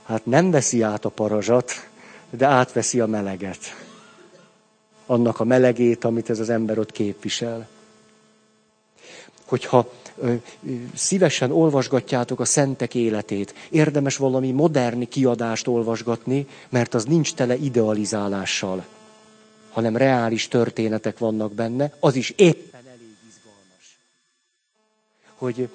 hát 0.06 0.26
nem 0.26 0.52
veszi 0.52 0.82
át 0.82 1.06
a 1.06 1.10
parazsat, 1.10 1.88
de 2.30 2.46
átveszi 2.46 3.00
a 3.00 3.06
meleget. 3.06 3.60
Annak 5.06 5.40
a 5.40 5.44
melegét, 5.44 6.04
amit 6.04 6.30
ez 6.30 6.40
az 6.40 6.50
ember 6.50 6.80
ott 6.80 6.92
képvisel. 6.92 7.68
Hogyha 9.46 9.94
szívesen 10.96 11.52
olvasgatjátok 11.52 12.40
a 12.40 12.46
szentek 12.46 12.96
életét, 12.96 13.54
érdemes 13.70 14.18
valami 14.18 14.52
moderni 14.52 15.06
kiadást 15.06 15.68
olvasgatni, 15.68 16.48
mert 16.70 16.94
az 16.94 17.06
nincs 17.06 17.34
tele 17.34 17.56
idealizálással, 17.56 18.86
hanem 19.70 19.98
reális 19.98 20.48
történetek 20.48 21.18
vannak 21.18 21.54
benne, 21.54 21.94
az 22.00 22.16
is 22.16 22.34
éppen 22.36 22.82
elég 22.88 23.16
izgalmas. 23.30 24.00
Hogy 25.36 25.70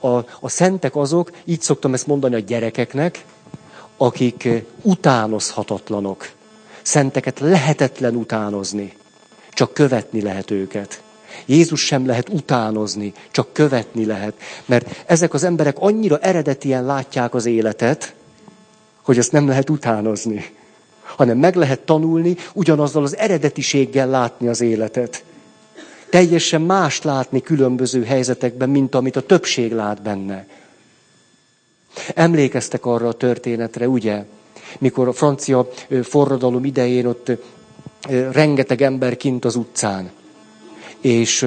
a, 0.00 0.16
a 0.40 0.48
szentek 0.48 0.96
azok, 0.96 1.32
így 1.44 1.60
szoktam 1.60 1.94
ezt 1.94 2.06
mondani 2.06 2.34
a 2.34 2.38
gyerekeknek, 2.38 3.24
akik 3.96 4.48
utánozhatatlanok. 4.82 6.30
Szenteket 6.82 7.40
lehetetlen 7.40 8.14
utánozni, 8.14 8.96
csak 9.50 9.74
követni 9.74 10.22
lehet 10.22 10.50
őket. 10.50 11.02
Jézus 11.46 11.80
sem 11.80 12.06
lehet 12.06 12.28
utánozni, 12.28 13.12
csak 13.30 13.52
követni 13.52 14.06
lehet. 14.06 14.34
Mert 14.64 15.04
ezek 15.06 15.34
az 15.34 15.44
emberek 15.44 15.76
annyira 15.78 16.18
eredetien 16.18 16.84
látják 16.84 17.34
az 17.34 17.46
életet, 17.46 18.14
hogy 19.02 19.18
ezt 19.18 19.32
nem 19.32 19.48
lehet 19.48 19.70
utánozni, 19.70 20.44
hanem 21.02 21.38
meg 21.38 21.54
lehet 21.54 21.80
tanulni 21.80 22.36
ugyanazzal 22.52 23.02
az 23.02 23.16
eredetiséggel 23.16 24.08
látni 24.08 24.48
az 24.48 24.60
életet. 24.60 25.24
Teljesen 26.10 26.60
mást 26.60 27.04
látni 27.04 27.40
különböző 27.40 28.04
helyzetekben, 28.04 28.68
mint 28.68 28.94
amit 28.94 29.16
a 29.16 29.26
többség 29.26 29.72
lát 29.72 30.02
benne. 30.02 30.46
Emlékeztek 32.14 32.86
arra 32.86 33.08
a 33.08 33.12
történetre, 33.12 33.88
ugye? 33.88 34.24
Mikor 34.78 35.08
a 35.08 35.12
francia 35.12 35.68
forradalom 36.02 36.64
idején 36.64 37.06
ott 37.06 37.30
rengeteg 38.32 38.82
ember 38.82 39.16
kint 39.16 39.44
az 39.44 39.56
utcán, 39.56 40.10
és 41.00 41.46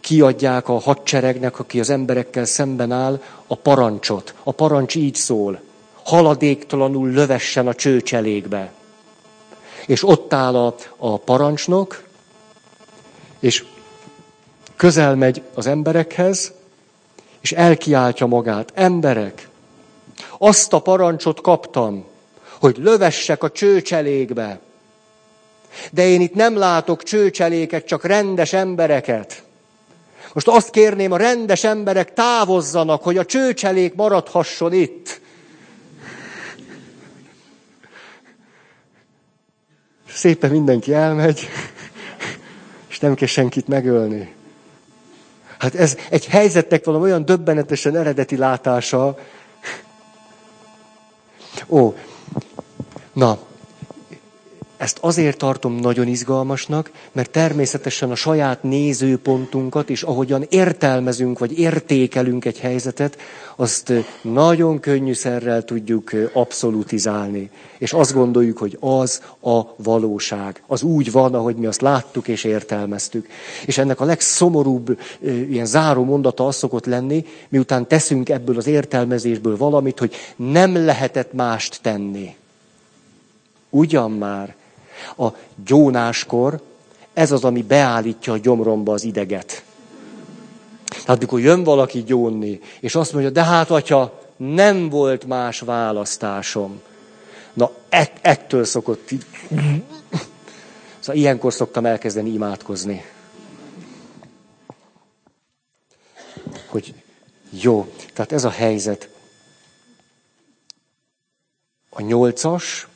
kiadják 0.00 0.68
a 0.68 0.78
hadseregnek, 0.78 1.58
aki 1.58 1.80
az 1.80 1.90
emberekkel 1.90 2.44
szemben 2.44 2.92
áll, 2.92 3.22
a 3.46 3.54
parancsot. 3.54 4.34
A 4.42 4.52
parancs 4.52 4.94
így 4.94 5.14
szól. 5.14 5.60
Haladéktalanul 6.04 7.08
lövessen 7.08 7.66
a 7.66 7.74
csőcselékbe. 7.74 8.72
És 9.86 10.04
ott 10.04 10.32
áll 10.32 10.56
a, 10.56 10.74
a 10.96 11.18
parancsnok, 11.18 12.02
és 13.40 13.64
közel 14.76 15.14
megy 15.14 15.42
az 15.54 15.66
emberekhez, 15.66 16.52
és 17.40 17.52
elkiáltja 17.52 18.26
magát. 18.26 18.72
Emberek, 18.74 19.48
azt 20.38 20.72
a 20.72 20.78
parancsot 20.78 21.40
kaptam, 21.40 22.04
hogy 22.60 22.76
lövessek 22.78 23.42
a 23.42 23.50
csőcselékbe. 23.50 24.60
De 25.92 26.06
én 26.06 26.20
itt 26.20 26.34
nem 26.34 26.56
látok 26.56 27.02
csőcseléket, 27.02 27.86
csak 27.86 28.04
rendes 28.04 28.52
embereket. 28.52 29.42
Most 30.32 30.48
azt 30.48 30.70
kérném, 30.70 31.12
a 31.12 31.16
rendes 31.16 31.64
emberek 31.64 32.12
távozzanak, 32.12 33.02
hogy 33.02 33.18
a 33.18 33.24
csőcselék 33.24 33.94
maradhasson 33.94 34.72
itt. 34.72 35.20
Szépen 40.08 40.50
mindenki 40.50 40.92
elmegy, 40.92 41.48
és 42.88 42.98
nem 42.98 43.14
kell 43.14 43.26
senkit 43.26 43.68
megölni. 43.68 44.34
Hát 45.58 45.74
ez 45.74 45.96
egy 46.10 46.26
helyzetnek 46.26 46.84
valami 46.84 47.04
olyan 47.04 47.24
döbbenetesen 47.24 47.96
eredeti 47.96 48.36
látása. 48.36 49.18
Ó, 51.68 51.94
na, 53.12 53.38
ezt 54.78 54.98
azért 55.00 55.38
tartom 55.38 55.74
nagyon 55.74 56.06
izgalmasnak, 56.06 56.90
mert 57.12 57.30
természetesen 57.30 58.10
a 58.10 58.14
saját 58.14 58.62
nézőpontunkat 58.62 59.90
és 59.90 60.02
ahogyan 60.02 60.46
értelmezünk 60.48 61.38
vagy 61.38 61.58
értékelünk 61.58 62.44
egy 62.44 62.58
helyzetet, 62.58 63.18
azt 63.56 63.92
nagyon 64.22 64.80
könnyűszerrel 64.80 65.64
tudjuk 65.64 66.10
abszolutizálni. 66.32 67.50
És 67.78 67.92
azt 67.92 68.12
gondoljuk, 68.12 68.58
hogy 68.58 68.76
az 68.80 69.22
a 69.40 69.60
valóság. 69.76 70.62
Az 70.66 70.82
úgy 70.82 71.12
van, 71.12 71.34
ahogy 71.34 71.56
mi 71.56 71.66
azt 71.66 71.80
láttuk 71.80 72.28
és 72.28 72.44
értelmeztük. 72.44 73.26
És 73.66 73.78
ennek 73.78 74.00
a 74.00 74.04
legszomorúbb 74.04 75.00
ilyen 75.20 75.66
záró 75.66 76.04
mondata 76.04 76.46
az 76.46 76.56
szokott 76.56 76.86
lenni, 76.86 77.24
miután 77.48 77.86
teszünk 77.86 78.28
ebből 78.28 78.56
az 78.56 78.66
értelmezésből 78.66 79.56
valamit, 79.56 79.98
hogy 79.98 80.14
nem 80.36 80.84
lehetett 80.84 81.32
mást 81.32 81.78
tenni. 81.82 82.34
Ugyan 83.70 84.10
már, 84.10 84.56
a 85.16 85.28
gyónáskor 85.64 86.60
ez 87.12 87.32
az, 87.32 87.44
ami 87.44 87.62
beállítja 87.62 88.32
a 88.32 88.38
gyomromba 88.38 88.92
az 88.92 89.04
ideget. 89.04 89.62
Tehát 91.04 91.20
mikor 91.20 91.40
jön 91.40 91.64
valaki 91.64 92.02
gyónni, 92.02 92.60
és 92.80 92.94
azt 92.94 93.12
mondja, 93.12 93.30
de 93.30 93.44
hát 93.44 93.70
atya, 93.70 94.22
nem 94.36 94.88
volt 94.88 95.24
más 95.24 95.60
választásom. 95.60 96.80
Na, 97.52 97.70
ett, 97.88 98.18
ettől 98.20 98.64
szokott 98.64 99.10
így. 99.10 99.26
Szóval 100.98 101.20
ilyenkor 101.20 101.52
szoktam 101.52 101.86
elkezdeni 101.86 102.30
imádkozni. 102.30 103.04
Hogy 106.66 106.94
jó, 107.50 107.92
tehát 108.14 108.32
ez 108.32 108.44
a 108.44 108.50
helyzet. 108.50 109.08
A 111.90 112.00
nyolcas, 112.00 112.88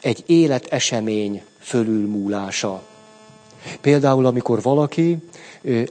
egy 0.00 0.22
életesemény 0.26 1.42
fölülmúlása. 1.58 2.82
Például, 3.80 4.26
amikor 4.26 4.62
valaki 4.62 5.16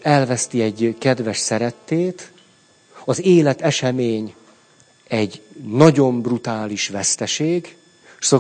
elveszti 0.02 0.62
egy 0.62 0.96
kedves 1.00 1.38
szerettét, 1.38 2.32
az 3.06 3.24
életesemény 3.24 4.36
egy 5.08 5.42
nagyon 5.64 6.22
brutális 6.22 6.88
veszteség, 6.88 7.78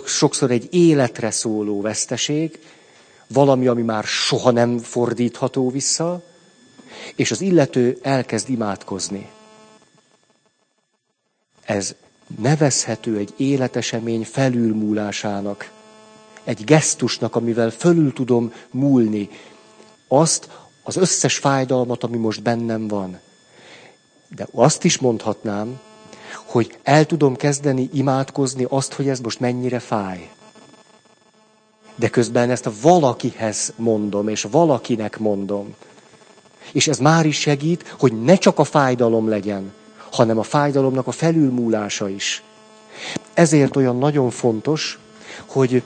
sokszor 0.06 0.52
egy 0.52 0.68
életre 0.72 1.32
szóló 1.32 1.82
veszteség, 1.82 2.60
valami, 3.28 3.68
ami 3.68 3.82
már 3.82 4.04
soha 4.04 4.52
nem 4.52 4.78
fordítható 4.78 5.70
vissza, 5.70 6.24
és 7.16 7.32
az 7.32 7.42
illető 7.42 7.98
elkezd 8.02 8.50
imádkozni. 8.50 9.30
Ez 11.66 11.96
nevezhető 12.38 13.18
egy 13.18 13.34
életesemény 13.38 14.26
felülmúlásának, 14.26 15.72
egy 16.44 16.64
gesztusnak, 16.64 17.36
amivel 17.36 17.70
fölül 17.70 18.14
tudom 18.14 18.54
múlni 18.72 19.30
azt, 20.08 20.50
az 20.84 20.96
összes 20.96 21.38
fájdalmat, 21.38 22.04
ami 22.04 22.18
most 22.18 22.42
bennem 22.42 22.88
van. 22.88 23.20
De 24.36 24.48
azt 24.52 24.84
is 24.84 24.98
mondhatnám, 24.98 25.80
hogy 26.46 26.78
el 26.84 27.06
tudom 27.06 27.36
kezdeni 27.36 27.90
imádkozni 27.94 28.66
azt, 28.70 28.94
hogy 28.94 29.08
ez 29.08 29.20
most 29.20 29.40
mennyire 29.40 29.80
fáj. 29.80 30.30
De 31.96 32.10
közben 32.10 32.50
ezt 32.50 32.70
valakihez 32.82 33.74
mondom, 33.76 34.28
és 34.28 34.48
valakinek 34.52 35.18
mondom. 35.18 35.76
És 36.72 36.88
ez 36.88 36.98
már 36.98 37.26
is 37.26 37.40
segít, 37.40 37.96
hogy 38.00 38.22
ne 38.22 38.36
csak 38.36 38.60
a 38.60 38.64
fájdalom 38.64 39.28
legyen, 39.28 39.74
hanem 40.12 40.38
a 40.38 40.44
fájdalomnak 40.44 41.08
a 41.08 41.12
felülmúlása 41.12 42.10
is. 42.10 42.44
Ezért 43.34 43.76
olyan 43.76 43.98
nagyon 43.98 44.30
fontos, 44.30 45.00
hogy 45.46 45.84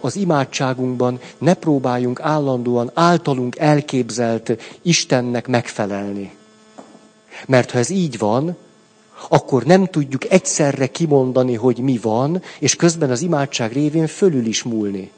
az 0.00 0.16
imádságunkban 0.16 1.20
ne 1.38 1.54
próbáljunk 1.54 2.20
állandóan 2.20 2.90
általunk 2.94 3.56
elképzelt 3.58 4.56
Istennek 4.82 5.46
megfelelni. 5.46 6.34
Mert 7.46 7.70
ha 7.70 7.78
ez 7.78 7.90
így 7.90 8.18
van, 8.18 8.56
akkor 9.28 9.64
nem 9.64 9.86
tudjuk 9.86 10.30
egyszerre 10.30 10.86
kimondani, 10.86 11.54
hogy 11.54 11.78
mi 11.78 11.98
van, 12.02 12.42
és 12.58 12.76
közben 12.76 13.10
az 13.10 13.20
imádság 13.20 13.72
révén 13.72 14.06
fölül 14.06 14.46
is 14.46 14.62
múlni. 14.62 15.10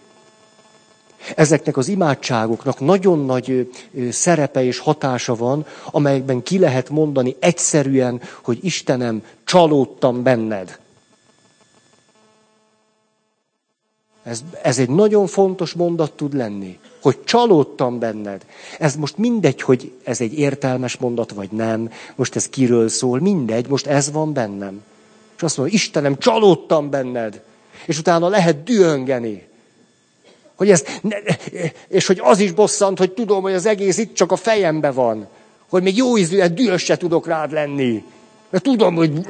Ezeknek 1.35 1.77
az 1.77 1.89
imádságoknak 1.89 2.81
nagyon 2.81 3.25
nagy 3.25 3.73
szerepe 4.11 4.65
és 4.65 4.79
hatása 4.79 5.35
van, 5.35 5.67
amelyekben 5.91 6.43
ki 6.43 6.59
lehet 6.59 6.89
mondani 6.89 7.37
egyszerűen, 7.39 8.21
hogy 8.43 8.59
Istenem, 8.63 9.23
csalódtam 9.45 10.23
benned. 10.23 10.79
Ez, 14.23 14.41
ez 14.63 14.79
egy 14.79 14.91
nagyon 14.91 15.27
fontos 15.27 15.73
mondat 15.73 16.13
tud 16.13 16.35
lenni, 16.35 16.79
hogy 17.03 17.25
csalódtam 17.25 17.99
benned. 17.99 18.47
Ez 18.79 18.97
most 18.97 19.17
mindegy, 19.17 19.63
hogy 19.63 19.93
ez 20.05 20.21
egy 20.21 20.39
értelmes 20.39 20.97
mondat, 20.97 21.31
vagy 21.31 21.51
nem. 21.51 21.91
Most 22.15 22.37
ez 22.37 22.49
kiről 22.49 22.89
szól, 22.89 23.21
mindegy, 23.21 23.69
most 23.69 23.87
ez 23.87 24.11
van 24.11 24.33
bennem. 24.33 24.83
És 25.37 25.43
azt 25.43 25.57
mondom, 25.57 25.75
Istenem, 25.75 26.19
csalódtam 26.19 26.91
benned. 26.91 27.43
És 27.87 27.99
utána 27.99 28.29
lehet 28.29 28.63
dühöngeni. 28.63 29.47
Hogy 30.57 30.71
ez, 30.71 30.85
és 31.89 32.07
hogy 32.07 32.21
az 32.23 32.39
is 32.39 32.53
bosszant, 32.53 32.99
hogy 32.99 33.13
tudom, 33.13 33.43
hogy 33.43 33.53
az 33.53 33.67
egész 33.67 33.99
itt 33.99 34.15
csak 34.15 34.33
a 34.33 34.37
fejembe 34.37 34.91
van. 34.91 35.27
Hogy 35.69 35.83
még 35.83 35.97
jó 35.97 36.17
ízűen 36.17 36.55
dühös 36.55 36.83
se 36.83 36.97
tudok 36.97 37.27
rád 37.27 37.53
lenni. 37.53 38.05
Mert 38.51 38.65
tudom, 38.65 38.95
hogy... 38.95 39.27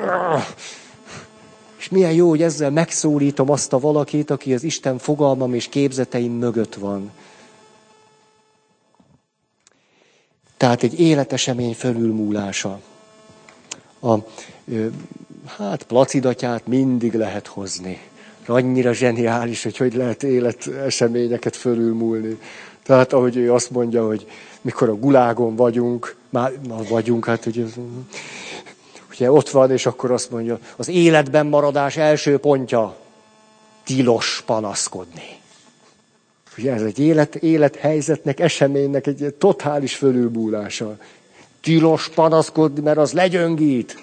És 1.78 1.88
milyen 1.88 2.12
jó, 2.12 2.28
hogy 2.28 2.42
ezzel 2.42 2.70
megszólítom 2.70 3.50
azt 3.50 3.72
a 3.72 3.78
valakit, 3.78 4.30
aki 4.30 4.54
az 4.54 4.62
Isten 4.62 4.98
fogalmam 4.98 5.54
és 5.54 5.68
képzeteim 5.68 6.32
mögött 6.32 6.74
van. 6.74 7.10
Tehát 10.56 10.82
egy 10.82 11.00
életesemény 11.00 11.74
fölülmúlása. 11.74 12.80
A, 14.00 14.14
hát 15.46 15.82
placidatját 15.82 16.66
mindig 16.66 17.14
lehet 17.14 17.46
hozni. 17.46 18.00
Annyira 18.46 18.92
zseniális, 18.92 19.62
hogy 19.62 19.76
hogy 19.76 19.94
lehet 19.94 20.22
életeseményeket 20.22 21.56
fölülmúlni. 21.56 22.38
Tehát 22.82 23.12
ahogy 23.12 23.36
ő 23.36 23.52
azt 23.52 23.70
mondja, 23.70 24.06
hogy 24.06 24.26
mikor 24.60 24.88
a 24.88 24.94
gulágon 24.94 25.56
vagyunk, 25.56 26.16
már 26.28 26.52
na, 26.66 26.82
vagyunk, 26.88 27.24
hát 27.24 27.44
hogy 27.44 27.72
ugye 29.10 29.30
ott 29.30 29.50
van, 29.50 29.70
és 29.70 29.86
akkor 29.86 30.10
azt 30.10 30.30
mondja, 30.30 30.58
az 30.76 30.88
életben 30.88 31.46
maradás 31.46 31.96
első 31.96 32.38
pontja, 32.38 32.96
tilos 33.84 34.42
panaszkodni. 34.46 35.38
Ugye 36.58 36.72
ez 36.72 36.82
egy 36.82 36.98
élet, 36.98 37.34
élethelyzetnek, 37.34 38.40
eseménynek 38.40 39.06
egy 39.06 39.34
totális 39.38 39.96
fölülbúlása. 39.96 40.96
Tilos 41.60 42.08
panaszkodni, 42.08 42.80
mert 42.80 42.98
az 42.98 43.12
legyöngít. 43.12 43.96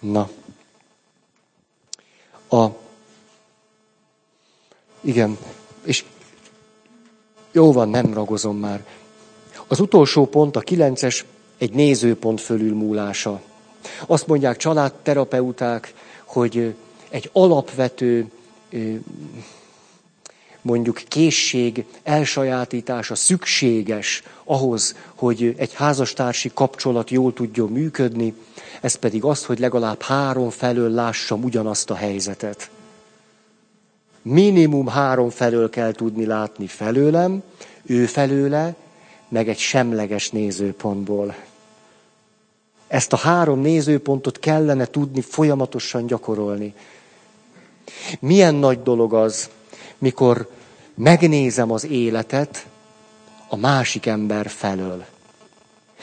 Na. 0.00 0.30
A, 2.48 2.66
igen, 5.00 5.38
és 5.84 6.04
jó 7.52 7.72
van, 7.72 7.88
nem 7.88 8.14
ragozom 8.14 8.56
már. 8.56 8.84
Az 9.66 9.80
utolsó 9.80 10.26
pont, 10.26 10.56
a 10.56 10.60
kilences, 10.60 11.24
egy 11.58 11.72
nézőpont 11.72 12.40
fölülmúlása. 12.40 13.40
Azt 14.06 14.26
mondják 14.26 14.56
családterapeuták, 14.56 15.94
hogy 16.24 16.74
egy 17.08 17.30
alapvető 17.32 18.30
mondjuk 20.64 21.02
készség 21.08 21.84
elsajátítása 22.02 23.14
szükséges 23.14 24.22
ahhoz, 24.44 24.96
hogy 25.14 25.54
egy 25.56 25.74
házastársi 25.74 26.50
kapcsolat 26.54 27.10
jól 27.10 27.32
tudjon 27.32 27.72
működni, 27.72 28.34
ez 28.80 28.94
pedig 28.94 29.24
az, 29.24 29.44
hogy 29.44 29.58
legalább 29.58 30.02
három 30.02 30.50
felől 30.50 30.90
lássam 30.90 31.42
ugyanazt 31.42 31.90
a 31.90 31.94
helyzetet. 31.94 32.70
Minimum 34.22 34.86
három 34.86 35.30
felől 35.30 35.70
kell 35.70 35.92
tudni 35.92 36.26
látni 36.26 36.66
felőlem, 36.66 37.42
ő 37.82 38.06
felőle, 38.06 38.74
meg 39.28 39.48
egy 39.48 39.58
semleges 39.58 40.30
nézőpontból. 40.30 41.34
Ezt 42.86 43.12
a 43.12 43.16
három 43.16 43.60
nézőpontot 43.60 44.38
kellene 44.38 44.84
tudni 44.84 45.20
folyamatosan 45.20 46.06
gyakorolni. 46.06 46.74
Milyen 48.20 48.54
nagy 48.54 48.82
dolog 48.82 49.14
az, 49.14 49.50
mikor 50.04 50.48
megnézem 50.94 51.70
az 51.70 51.84
életet 51.84 52.66
a 53.48 53.56
másik 53.56 54.06
ember 54.06 54.48
felől. 54.48 55.04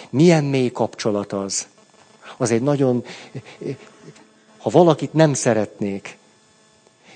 Milyen 0.09 0.43
mély 0.43 0.71
kapcsolat 0.71 1.33
az. 1.33 1.67
Az 2.37 2.51
egy 2.51 2.61
nagyon, 2.61 3.03
ha 4.57 4.69
valakit 4.69 5.13
nem 5.13 5.33
szeretnék, 5.33 6.17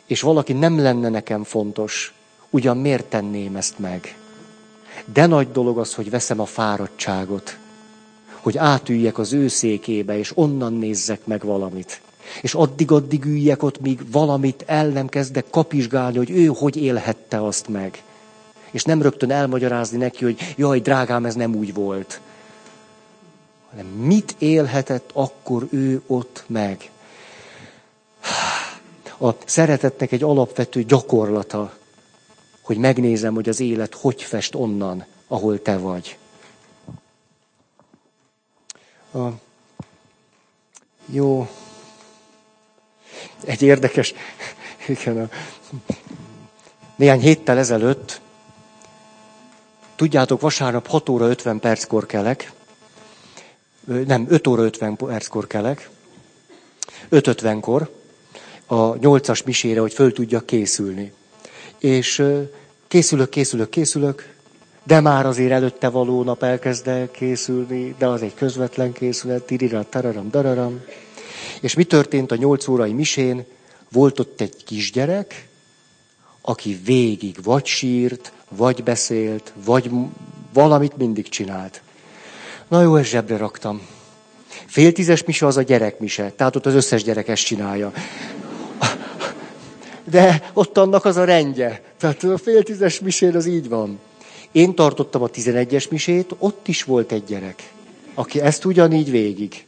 és 0.05 0.21
valaki 0.21 0.53
nem 0.53 0.79
lenne 0.79 1.09
nekem 1.09 1.43
fontos, 1.43 2.13
ugyan 2.49 2.77
miért 2.77 3.05
tenném 3.05 3.55
ezt 3.55 3.79
meg? 3.79 4.17
De 5.13 5.25
nagy 5.25 5.51
dolog 5.51 5.77
az, 5.79 5.93
hogy 5.93 6.09
veszem 6.09 6.39
a 6.39 6.45
fáradtságot, 6.45 7.57
hogy 8.41 8.57
átüljek 8.57 9.17
az 9.17 9.33
ő 9.33 9.47
székébe, 9.47 10.17
és 10.17 10.31
onnan 10.37 10.73
nézzek 10.73 11.25
meg 11.25 11.43
valamit. 11.43 12.01
És 12.41 12.53
addig-addig 12.53 13.25
üljek 13.25 13.63
ott, 13.63 13.79
míg 13.79 14.11
valamit 14.11 14.63
el 14.67 14.87
nem 14.87 15.07
kezdek 15.07 15.45
kapizsgálni, 15.49 16.17
hogy 16.17 16.29
ő 16.29 16.45
hogy 16.45 16.75
élhette 16.75 17.45
azt 17.45 17.67
meg. 17.67 18.03
És 18.71 18.83
nem 18.83 19.01
rögtön 19.01 19.31
elmagyarázni 19.31 19.97
neki, 19.97 20.23
hogy 20.23 20.53
jaj, 20.57 20.79
drágám, 20.79 21.25
ez 21.25 21.35
nem 21.35 21.55
úgy 21.55 21.73
volt. 21.73 22.19
Hanem 23.69 23.85
mit 23.85 24.35
élhetett 24.37 25.09
akkor 25.13 25.67
ő 25.69 26.01
ott 26.07 26.43
meg. 26.47 26.89
A 29.19 29.29
szeretetnek 29.45 30.11
egy 30.11 30.23
alapvető 30.23 30.83
gyakorlata, 30.83 31.73
hogy 32.61 32.77
megnézem, 32.77 33.33
hogy 33.33 33.49
az 33.49 33.59
élet 33.59 33.93
hogy 33.93 34.21
fest 34.21 34.55
onnan, 34.55 35.05
ahol 35.27 35.61
te 35.61 35.77
vagy. 35.77 36.17
A... 39.13 39.27
Jó, 41.05 41.49
egy 43.45 43.61
érdekes, 43.61 44.13
igen, 44.87 45.17
a, 45.17 45.29
néhány 46.95 47.19
héttel 47.19 47.57
ezelőtt, 47.57 48.21
tudjátok, 49.95 50.41
vasárnap 50.41 50.87
6 50.87 51.09
óra 51.09 51.27
50 51.27 51.59
perckor 51.59 52.05
kelek, 52.05 52.51
nem, 53.85 54.25
5 54.29 54.47
óra 54.47 54.63
50 54.63 54.95
perckor 54.95 55.47
kelek, 55.47 55.89
5.50-kor 57.11 57.89
a 58.65 58.93
8-as 58.93 59.45
misére, 59.45 59.79
hogy 59.79 59.93
föl 59.93 60.13
tudjak 60.13 60.45
készülni. 60.45 61.13
És 61.79 62.23
készülök, 62.87 63.29
készülök, 63.29 63.69
készülök, 63.69 64.33
de 64.83 64.99
már 64.99 65.25
azért 65.25 65.51
előtte 65.51 65.89
való 65.89 66.23
nap 66.23 66.43
elkezd 66.43 66.87
el 66.87 67.11
készülni, 67.11 67.95
de 67.97 68.07
az 68.07 68.21
egy 68.21 68.33
közvetlen 68.33 68.91
készület, 68.91 69.43
tirirat, 69.43 69.87
tararam, 69.87 70.29
dararam. 70.29 70.81
És 71.61 71.73
mi 71.73 71.83
történt 71.83 72.31
a 72.31 72.35
nyolc 72.35 72.67
órai 72.67 72.93
misén? 72.93 73.45
Volt 73.91 74.19
ott 74.19 74.41
egy 74.41 74.63
kisgyerek, 74.63 75.47
aki 76.41 76.79
végig 76.85 77.37
vagy 77.43 77.65
sírt, 77.65 78.31
vagy 78.49 78.83
beszélt, 78.83 79.53
vagy 79.65 79.89
valamit 80.53 80.97
mindig 80.97 81.29
csinált. 81.29 81.81
Na 82.67 82.81
jó, 82.81 82.95
ezt 82.95 83.09
zsebre 83.09 83.37
raktam. 83.37 83.81
Fél 84.65 84.91
tízes 84.91 85.23
mise 85.23 85.45
az 85.45 85.57
a 85.57 85.61
gyerekmise, 85.61 86.31
tehát 86.35 86.55
ott 86.55 86.65
az 86.65 86.73
összes 86.73 87.03
gyerek 87.03 87.27
ezt 87.27 87.45
csinálja. 87.45 87.91
De 90.03 90.49
ott 90.53 90.77
annak 90.77 91.05
az 91.05 91.17
a 91.17 91.23
rendje. 91.23 91.81
Tehát 91.97 92.23
a 92.23 92.37
fél 92.37 92.63
tízes 92.63 92.99
misén 92.99 93.35
az 93.35 93.45
így 93.45 93.69
van. 93.69 93.99
Én 94.51 94.75
tartottam 94.75 95.21
a 95.21 95.27
tizenegyes 95.27 95.87
misét, 95.87 96.35
ott 96.37 96.67
is 96.67 96.83
volt 96.83 97.11
egy 97.11 97.23
gyerek, 97.23 97.71
aki 98.13 98.41
ezt 98.41 98.65
ugyanígy 98.65 99.11
végig 99.11 99.65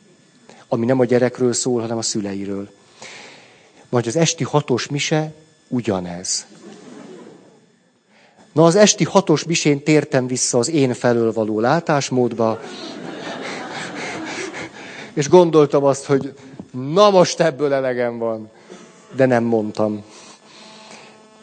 ami 0.67 0.85
nem 0.85 0.99
a 0.99 1.05
gyerekről 1.05 1.53
szól, 1.53 1.81
hanem 1.81 1.97
a 1.97 2.01
szüleiről. 2.01 2.69
Majd 3.89 4.07
az 4.07 4.15
esti 4.15 4.43
hatos 4.43 4.87
mise 4.87 5.33
ugyanez. 5.67 6.45
Na, 8.51 8.65
az 8.65 8.75
esti 8.75 9.03
hatos 9.03 9.43
misén 9.43 9.83
tértem 9.83 10.27
vissza 10.27 10.57
az 10.57 10.69
én 10.69 10.93
felől 10.93 11.33
való 11.33 11.59
látásmódba, 11.59 12.59
és 15.13 15.29
gondoltam 15.29 15.83
azt, 15.83 16.05
hogy 16.05 16.33
na 16.71 17.09
most 17.09 17.39
ebből 17.39 17.73
elegem 17.73 18.17
van. 18.17 18.49
De 19.15 19.25
nem 19.25 19.43
mondtam. 19.43 20.03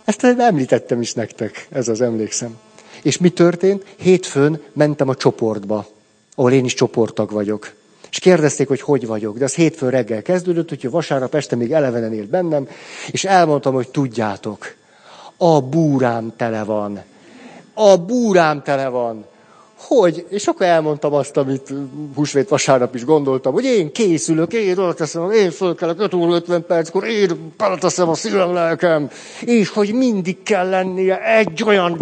Ezt 0.05 0.25
említettem 0.25 1.01
is 1.01 1.13
nektek, 1.13 1.67
ez 1.71 1.89
az 1.89 2.01
emlékszem. 2.01 2.59
És 3.03 3.19
mi 3.19 3.31
történt? 3.31 3.85
Hétfőn 3.97 4.63
mentem 4.73 5.09
a 5.09 5.15
csoportba, 5.15 5.87
ahol 6.35 6.53
én 6.53 6.65
is 6.65 6.75
csoporttag 6.75 7.31
vagyok. 7.31 7.75
És 8.15 8.21
kérdezték, 8.21 8.69
hogy 8.69 8.81
hogy 8.81 9.07
vagyok. 9.07 9.39
De 9.39 9.45
az 9.45 9.55
hétfő 9.55 9.89
reggel 9.89 10.23
kezdődött, 10.23 10.69
hogy 10.69 10.91
vasárnap 10.91 11.35
este 11.35 11.57
még 11.57 11.73
elevenen 11.73 12.13
élt 12.13 12.29
bennem, 12.29 12.69
és 13.11 13.25
elmondtam, 13.25 13.75
hogy 13.75 13.89
tudjátok, 13.89 14.75
a 15.37 15.61
búrám 15.61 16.33
tele 16.37 16.65
van. 16.65 17.03
A 17.75 17.97
búrám 17.97 18.63
tele 18.63 18.89
van. 18.89 19.25
Hogy? 19.79 20.27
És 20.29 20.47
akkor 20.47 20.67
elmondtam 20.67 21.13
azt, 21.13 21.37
amit 21.37 21.73
húsvét 22.15 22.49
vasárnap 22.49 22.95
is 22.95 23.05
gondoltam, 23.05 23.53
hogy 23.53 23.65
én 23.65 23.93
készülök, 23.93 24.53
én 24.53 24.79
oda 24.79 24.95
teszem, 24.95 25.31
én 25.31 25.51
fölkelek 25.51 26.01
5 26.01 26.15
óra 26.15 26.35
50 26.35 26.67
perckor, 26.67 27.05
én 27.05 27.53
beleteszem 27.57 28.09
a 28.09 28.15
szívem 28.15 28.53
lelkem, 28.53 29.11
és 29.41 29.69
hogy 29.69 29.95
mindig 29.95 30.43
kell 30.43 30.69
lennie 30.69 31.37
egy 31.37 31.63
olyan 31.67 31.99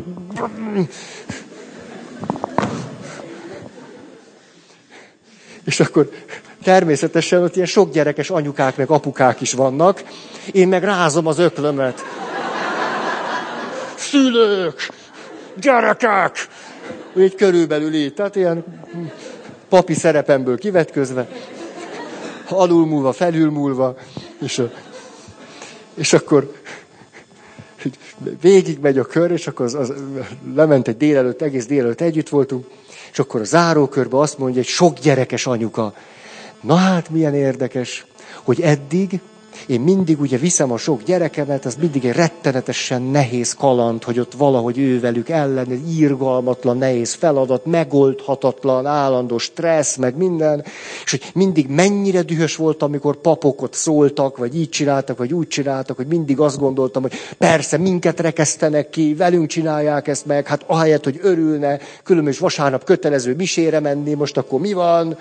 És 5.64 5.80
akkor 5.80 6.10
természetesen 6.64 7.42
ott 7.42 7.54
ilyen 7.54 7.66
sok 7.66 7.92
gyerekes 7.92 8.30
anyukák 8.30 8.76
meg 8.76 8.90
apukák 8.90 9.40
is 9.40 9.52
vannak. 9.52 10.02
Én 10.52 10.68
meg 10.68 10.84
rázom 10.84 11.26
az 11.26 11.38
öklömet. 11.38 12.04
Szülők! 13.96 14.90
Gyerekek! 15.60 16.48
Úgy 17.14 17.34
körülbelül 17.34 17.94
így. 17.94 18.14
Tehát 18.14 18.36
ilyen 18.36 18.64
papi 19.68 19.94
szerepemből 19.94 20.58
kivetközve, 20.58 21.28
alulmúlva, 22.48 23.12
felülmúlva, 23.12 23.96
és, 24.40 24.62
és 25.94 26.12
akkor 26.12 26.52
végig 28.40 28.78
megy 28.78 28.98
a 28.98 29.04
kör, 29.04 29.30
és 29.30 29.46
akkor 29.46 29.66
az, 29.66 29.74
az, 29.74 29.92
lement 30.54 30.88
egy 30.88 30.96
délelőtt, 30.96 31.42
egész 31.42 31.66
délelőtt 31.66 32.00
együtt 32.00 32.28
voltunk, 32.28 32.66
és 33.12 33.18
akkor 33.18 33.40
a 33.40 33.44
zárókörbe 33.44 34.18
azt 34.18 34.38
mondja, 34.38 34.60
egy 34.60 34.66
sok 34.66 34.98
gyerekes 34.98 35.46
anyuka. 35.46 35.94
Na 36.60 36.74
hát 36.74 37.10
milyen 37.10 37.34
érdekes, 37.34 38.06
hogy 38.42 38.60
eddig 38.60 39.20
én 39.66 39.80
mindig 39.80 40.20
ugye 40.20 40.36
viszem 40.36 40.72
a 40.72 40.76
sok 40.76 41.02
gyerekemet, 41.02 41.64
az 41.64 41.76
mindig 41.80 42.04
egy 42.04 42.14
rettenetesen 42.14 43.02
nehéz 43.02 43.54
kaland, 43.54 44.02
hogy 44.02 44.18
ott 44.18 44.32
valahogy 44.32 44.78
ővelük 44.78 45.28
ellen, 45.28 45.82
írgalmatlan, 45.88 46.76
nehéz 46.76 47.12
feladat, 47.12 47.66
megoldhatatlan, 47.66 48.86
állandó 48.86 49.38
stressz, 49.38 49.96
meg 49.96 50.16
minden, 50.16 50.64
és 51.04 51.10
hogy 51.10 51.22
mindig 51.34 51.68
mennyire 51.68 52.22
dühös 52.22 52.56
volt, 52.56 52.82
amikor 52.82 53.16
papok 53.16 53.62
ott 53.62 53.74
szóltak, 53.74 54.36
vagy 54.36 54.56
így 54.56 54.68
csináltak, 54.68 55.18
vagy 55.18 55.32
úgy 55.32 55.48
csináltak, 55.48 55.96
hogy 55.96 56.06
mindig 56.06 56.40
azt 56.40 56.58
gondoltam, 56.58 57.02
hogy 57.02 57.14
persze, 57.38 57.76
minket 57.76 58.20
rekesztenek 58.20 58.90
ki, 58.90 59.14
velünk 59.14 59.46
csinálják 59.46 60.08
ezt 60.08 60.26
meg, 60.26 60.46
hát 60.46 60.64
ahelyett, 60.66 61.04
hogy 61.04 61.18
örülne, 61.22 61.78
különös 62.02 62.38
vasárnap 62.38 62.84
kötelező 62.84 63.34
misére 63.34 63.80
menni, 63.80 64.14
most 64.14 64.36
akkor 64.36 64.60
mi 64.60 64.72
van? 64.72 65.16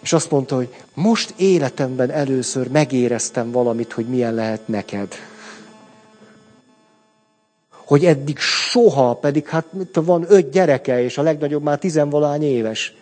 És 0.00 0.12
azt 0.12 0.30
mondta, 0.30 0.54
hogy 0.54 0.74
most 0.94 1.34
életemben 1.36 2.10
először 2.10 2.68
megéreztem 2.68 3.50
valamit, 3.50 3.92
hogy 3.92 4.06
milyen 4.06 4.34
lehet 4.34 4.68
neked. 4.68 5.14
Hogy 7.68 8.04
eddig 8.04 8.38
soha, 8.38 9.14
pedig 9.14 9.48
hát 9.48 9.72
mit 9.72 10.00
van 10.04 10.24
öt 10.28 10.50
gyereke, 10.50 11.02
és 11.02 11.18
a 11.18 11.22
legnagyobb 11.22 11.62
már 11.62 11.78
tizenvalány 11.78 12.42
éves. 12.42 12.94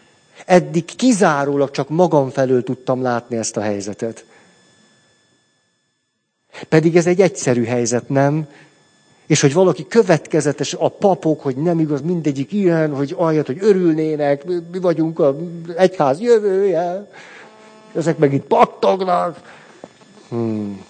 Eddig 0.46 0.84
kizárólag 0.84 1.70
csak 1.70 1.88
magam 1.88 2.30
felől 2.30 2.62
tudtam 2.62 3.02
látni 3.02 3.36
ezt 3.36 3.56
a 3.56 3.60
helyzetet. 3.60 4.24
Pedig 6.68 6.96
ez 6.96 7.06
egy 7.06 7.20
egyszerű 7.20 7.64
helyzet, 7.64 8.08
nem? 8.08 8.48
És 9.28 9.40
hogy 9.40 9.52
valaki 9.52 9.86
következetes, 9.86 10.74
a 10.74 10.88
papok, 10.88 11.40
hogy 11.40 11.56
nem 11.56 11.80
igaz, 11.80 12.00
mindegyik 12.00 12.52
ilyen, 12.52 12.94
hogy 12.94 13.14
ahelyett, 13.16 13.46
hogy 13.46 13.58
örülnének, 13.60 14.44
mi 14.44 14.78
vagyunk 14.80 15.18
a 15.18 15.36
egyház 15.76 16.20
jövője, 16.20 17.10
ezek 17.94 18.18
meg 18.18 18.32
itt 18.32 18.46
pattognak. 18.46 19.56
Hmm. 20.28 20.84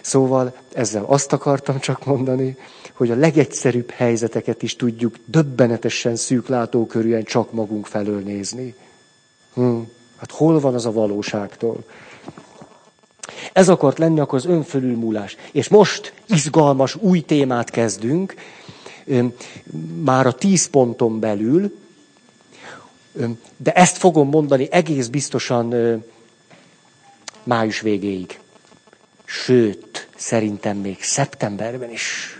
Szóval 0.00 0.54
ezzel 0.72 1.04
azt 1.04 1.32
akartam 1.32 1.78
csak 1.78 2.04
mondani, 2.04 2.56
hogy 2.92 3.10
a 3.10 3.16
legegyszerűbb 3.16 3.90
helyzeteket 3.90 4.62
is 4.62 4.76
tudjuk 4.76 5.16
döbbenetesen 5.24 6.16
szűk 6.16 6.48
látókörűen 6.48 7.24
csak 7.24 7.52
magunk 7.52 7.86
felől 7.86 8.20
nézni. 8.20 8.74
Hmm. 9.54 9.88
Hát 10.16 10.30
hol 10.30 10.60
van 10.60 10.74
az 10.74 10.86
a 10.86 10.92
valóságtól? 10.92 11.84
Ez 13.52 13.68
akart 13.68 13.98
lenni 13.98 14.20
akkor 14.20 14.38
az 14.38 14.46
önfölülmúlás. 14.46 15.36
És 15.52 15.68
most 15.68 16.12
izgalmas 16.26 16.94
új 16.94 17.20
témát 17.20 17.70
kezdünk, 17.70 18.34
már 20.04 20.26
a 20.26 20.32
tíz 20.32 20.66
ponton 20.66 21.20
belül, 21.20 21.78
de 23.56 23.72
ezt 23.72 23.96
fogom 23.96 24.28
mondani 24.28 24.68
egész 24.70 25.06
biztosan 25.06 25.74
május 27.42 27.80
végéig. 27.80 28.38
Sőt, 29.24 30.08
szerintem 30.16 30.76
még 30.76 31.02
szeptemberben 31.02 31.90
is. 31.90 32.38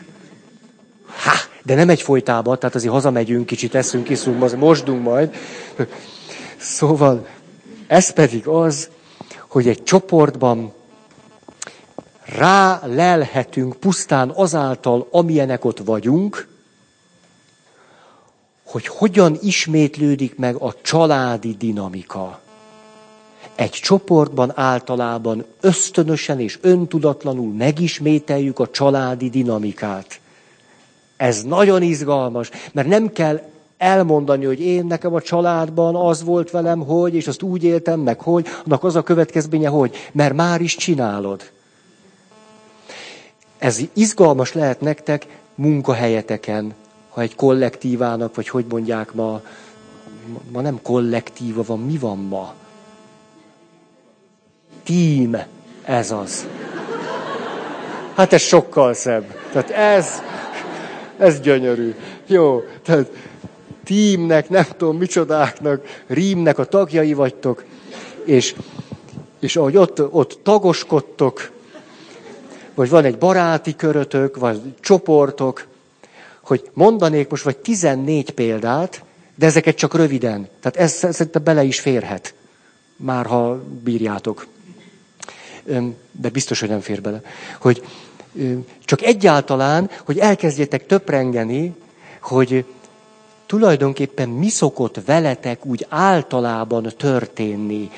Ha, 1.07 1.33
de 1.63 1.75
nem 1.75 1.89
egy 1.89 2.03
folytában, 2.03 2.59
tehát 2.59 2.75
azért 2.75 2.93
hazamegyünk, 2.93 3.47
kicsit 3.47 3.75
eszünk, 3.75 4.09
iszunk, 4.09 4.57
mosdunk 4.57 5.03
majd. 5.03 5.35
Szóval 6.57 7.27
ez 7.87 8.11
pedig 8.11 8.47
az, 8.47 8.89
hogy 9.57 9.69
egy 9.69 9.83
csoportban 9.83 10.73
rá 12.25 12.81
lelhetünk 12.87 13.77
pusztán 13.77 14.31
azáltal, 14.35 15.09
amilyenek 15.11 15.65
ott 15.65 15.79
vagyunk, 15.79 16.49
hogy 18.65 18.87
hogyan 18.87 19.39
ismétlődik 19.43 20.37
meg 20.39 20.57
a 20.57 20.75
családi 20.83 21.57
dinamika. 21.59 22.41
Egy 23.55 23.71
csoportban 23.71 24.53
általában 24.55 25.45
ösztönösen 25.61 26.41
és 26.41 26.59
öntudatlanul 26.61 27.53
megismételjük 27.53 28.59
a 28.59 28.71
családi 28.71 29.31
dinamikát. 29.31 30.21
Ez 31.17 31.43
nagyon 31.43 31.83
izgalmas, 31.83 32.51
mert 32.73 32.89
nem 32.89 33.13
kell 33.13 33.41
elmondani, 33.79 34.45
hogy 34.45 34.61
én 34.61 34.87
nekem 34.87 35.15
a 35.15 35.21
családban 35.21 35.97
az 35.97 36.25
volt 36.25 36.51
velem, 36.51 36.81
hogy, 36.81 37.15
és 37.15 37.27
azt 37.27 37.43
úgy 37.43 37.65
éltem 37.65 38.01
meg, 38.01 38.21
hogy, 38.21 38.47
annak 38.65 38.85
az 38.85 38.97
a 38.97 39.03
következménye, 39.03 39.69
hogy, 39.69 39.97
mert 40.13 40.35
már 40.35 40.61
is 40.61 40.77
csinálod. 40.77 41.51
Ez 43.59 43.81
izgalmas 43.93 44.53
lehet 44.53 44.81
nektek 44.81 45.27
munkahelyeteken, 45.55 46.75
ha 47.11 47.21
egy 47.21 47.35
kollektívának, 47.35 48.35
vagy 48.35 48.49
hogy 48.49 48.65
mondják 48.69 49.15
ma, 49.15 49.41
ma 50.53 50.61
nem 50.61 50.83
kollektíva 50.83 51.63
van, 51.63 51.81
mi 51.81 51.99
van 51.99 52.19
ma? 52.19 52.55
Team, 54.85 55.37
ez 55.85 56.11
az. 56.11 56.47
Hát 58.15 58.33
ez 58.33 58.41
sokkal 58.41 58.95
szebb. 58.95 59.35
Tehát 59.53 59.71
ez, 59.71 60.23
ez 61.19 61.41
gyönyörű. 61.41 61.95
Jó, 62.27 62.63
tehát 62.83 63.11
teamnek, 63.87 64.49
nem 64.49 64.67
tudom 64.77 64.97
micsodáknak, 64.97 66.03
rímnek 66.07 66.59
a 66.59 66.65
tagjai 66.65 67.13
vagytok, 67.13 67.65
és, 68.25 68.55
és 69.41 69.57
ahogy 69.57 69.77
ott, 69.77 70.13
ott 70.13 70.39
tagoskodtok, 70.43 71.51
vagy 72.75 72.89
van 72.89 73.05
egy 73.05 73.19
baráti 73.19 73.77
körötök, 73.77 74.37
vagy 74.37 74.61
csoportok, 74.81 75.67
hogy 76.41 76.71
mondanék 76.73 77.29
most 77.29 77.45
vagy 77.45 77.57
14 77.57 78.31
példát, 78.31 79.05
de 79.35 79.47
ezeket 79.47 79.77
csak 79.77 79.95
röviden. 79.95 80.49
Tehát 80.61 80.77
ez 80.77 80.93
szerintem 80.93 81.43
bele 81.45 81.63
is 81.63 81.81
férhet. 81.81 82.35
Már 82.97 83.27
ha 83.27 83.63
bírjátok. 83.83 84.47
De 86.13 86.29
biztos, 86.33 86.61
hogy 86.61 86.69
nem 86.69 86.81
fér 86.81 87.01
bele. 87.01 87.23
Hogy 87.61 87.83
csak 88.85 89.03
egyáltalán, 89.03 89.91
hogy 90.05 90.19
elkezdjetek 90.19 90.87
töprengeni, 90.87 91.75
hogy 92.21 92.65
tulajdonképpen 93.47 94.29
mi 94.29 94.49
szokott 94.49 95.01
veletek 95.05 95.67
úgy 95.67 95.87
általában 95.89 96.93
történni 96.97 97.91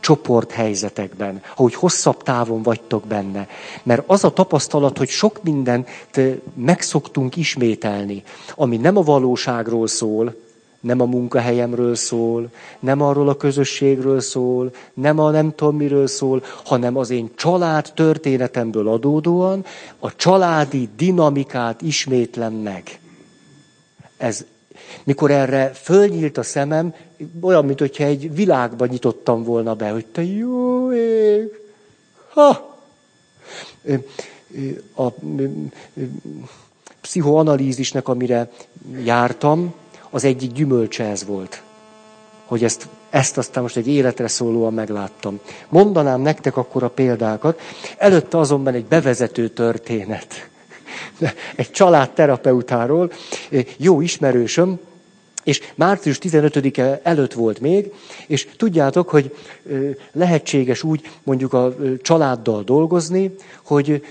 csoporthelyzetekben, 0.00 1.42
ahogy 1.56 1.74
hosszabb 1.74 2.22
távon 2.22 2.62
vagytok 2.62 3.06
benne. 3.06 3.48
Mert 3.82 4.02
az 4.06 4.24
a 4.24 4.32
tapasztalat, 4.32 4.98
hogy 4.98 5.08
sok 5.08 5.42
mindent 5.42 5.88
megszoktunk 6.54 7.36
ismételni, 7.36 8.22
ami 8.54 8.76
nem 8.76 8.96
a 8.96 9.02
valóságról 9.02 9.86
szól, 9.86 10.34
nem 10.80 11.00
a 11.00 11.04
munkahelyemről 11.04 11.94
szól, 11.94 12.50
nem 12.80 13.00
arról 13.00 13.28
a 13.28 13.36
közösségről 13.36 14.20
szól, 14.20 14.70
nem 14.94 15.18
a 15.18 15.30
nem 15.30 15.54
tudom 15.54 15.76
miről 15.76 16.06
szól, 16.06 16.42
hanem 16.64 16.96
az 16.96 17.10
én 17.10 17.30
család 17.36 17.92
történetemből 17.94 18.88
adódóan 18.88 19.64
a 19.98 20.16
családi 20.16 20.88
dinamikát 20.96 21.82
ismétlem 21.82 22.52
meg. 22.52 23.00
Ez 24.16 24.44
mikor 25.04 25.30
erre 25.30 25.70
fölnyílt 25.74 26.38
a 26.38 26.42
szemem, 26.42 26.94
olyan, 27.40 27.64
mint 27.64 27.80
egy 27.80 28.34
világba 28.34 28.86
nyitottam 28.86 29.44
volna 29.44 29.74
be, 29.74 29.90
hogy 29.90 30.06
te 30.06 30.22
jó 30.22 30.92
ég. 30.92 31.60
Ha! 32.28 32.74
A 34.94 35.10
pszichoanalízisnek, 37.00 38.08
amire 38.08 38.50
jártam, 39.04 39.74
az 40.10 40.24
egyik 40.24 40.52
gyümölcse 40.52 41.04
ez 41.04 41.24
volt. 41.24 41.62
Hogy 42.44 42.64
ezt, 42.64 42.88
ezt 43.10 43.38
aztán 43.38 43.62
most 43.62 43.76
egy 43.76 43.88
életre 43.88 44.28
szólóan 44.28 44.74
megláttam. 44.74 45.40
Mondanám 45.68 46.20
nektek 46.20 46.56
akkor 46.56 46.82
a 46.82 46.88
példákat. 46.88 47.60
Előtte 47.96 48.38
azonban 48.38 48.74
egy 48.74 48.84
bevezető 48.84 49.48
történet 49.48 50.48
egy 51.56 51.70
családterapeutáról, 51.70 53.12
jó 53.76 54.00
ismerősöm, 54.00 54.78
és 55.46 55.60
március 55.74 56.18
15-e 56.22 57.00
előtt 57.02 57.32
volt 57.32 57.60
még, 57.60 57.92
és 58.26 58.48
tudjátok, 58.56 59.08
hogy 59.08 59.34
lehetséges 60.12 60.82
úgy 60.82 61.00
mondjuk 61.22 61.52
a 61.52 61.74
családdal 62.02 62.62
dolgozni, 62.62 63.34
hogy 63.64 64.04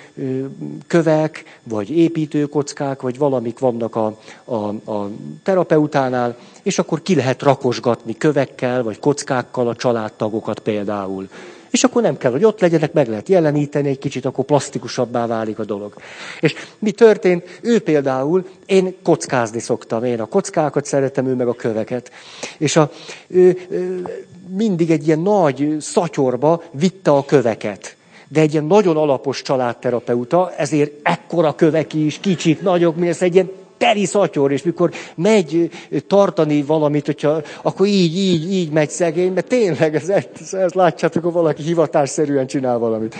kövek, 0.88 1.59
vagy 1.63 1.97
építőkockák, 1.97 3.01
vagy 3.01 3.17
valamik 3.17 3.59
vannak 3.59 3.95
a, 3.95 4.19
a, 4.43 4.55
a 4.91 5.09
terapeutánál, 5.43 6.38
és 6.63 6.79
akkor 6.79 7.01
ki 7.01 7.15
lehet 7.15 7.41
rakosgatni 7.41 8.17
kövekkel, 8.17 8.83
vagy 8.83 8.99
kockákkal 8.99 9.67
a 9.67 9.75
családtagokat 9.75 10.59
például. 10.59 11.29
És 11.76 11.84
akkor 11.84 12.01
nem 12.01 12.17
kell, 12.17 12.32
hogy 12.32 12.43
ott 12.43 12.59
legyenek, 12.59 12.93
meg 12.93 13.07
lehet 13.07 13.30
jeleníteni 13.30 13.89
egy 13.89 13.99
kicsit, 13.99 14.26
akkor 14.26 14.45
plastikusabbá 14.45 15.28
válik 15.28 15.59
a 15.59 15.63
dolog. 15.63 15.93
És 16.39 16.53
mi 16.80 16.91
történt? 16.91 17.59
Ő 17.61 17.80
például, 17.80 18.45
én 18.65 18.95
kockázni 19.03 19.59
szoktam, 19.59 20.03
én 20.03 20.19
a 20.19 20.26
kockákat 20.26 20.86
szeretem, 20.86 21.28
ő 21.28 21.34
meg 21.34 21.47
a 21.47 21.53
köveket. 21.53 22.11
És 22.57 22.76
a, 22.76 22.91
ő, 23.28 23.57
ő 23.69 24.07
mindig 24.49 24.91
egy 24.91 25.07
ilyen 25.07 25.19
nagy 25.19 25.76
szatyorba 25.80 26.63
vitte 26.71 27.11
a 27.11 27.26
köveket. 27.26 27.95
de 28.28 28.39
egy 28.39 28.51
ilyen 28.51 28.65
nagyon 28.65 28.97
alapos 28.97 29.41
családterapeuta, 29.41 30.53
ezért 30.57 30.91
ekkora 31.03 31.55
kövek 31.55 31.93
is, 31.93 32.19
kicsik, 32.19 32.61
nagyok, 32.61 32.95
mi 32.95 33.07
ez 33.07 33.21
egy 33.21 33.34
ilyen 33.34 33.51
teri 33.78 34.05
szatyor, 34.05 34.51
és 34.51 34.63
mikor 34.63 34.91
megy 35.15 35.69
tartani 36.07 36.63
valamit, 36.63 37.05
hogyha, 37.05 37.41
akkor 37.61 37.88
így, 37.88 38.17
így, 38.17 38.53
így 38.53 38.71
megy 38.71 38.89
szegény, 38.89 39.34
mert 39.34 39.47
tényleg 39.47 39.95
ez, 39.95 40.09
ez, 40.09 40.53
ez 40.53 40.73
látjátok, 40.73 41.23
hogy 41.23 41.34
valaki 41.34 41.63
hivatásszerűen 41.63 42.47
csinál 42.47 42.78
valamit. 42.78 43.15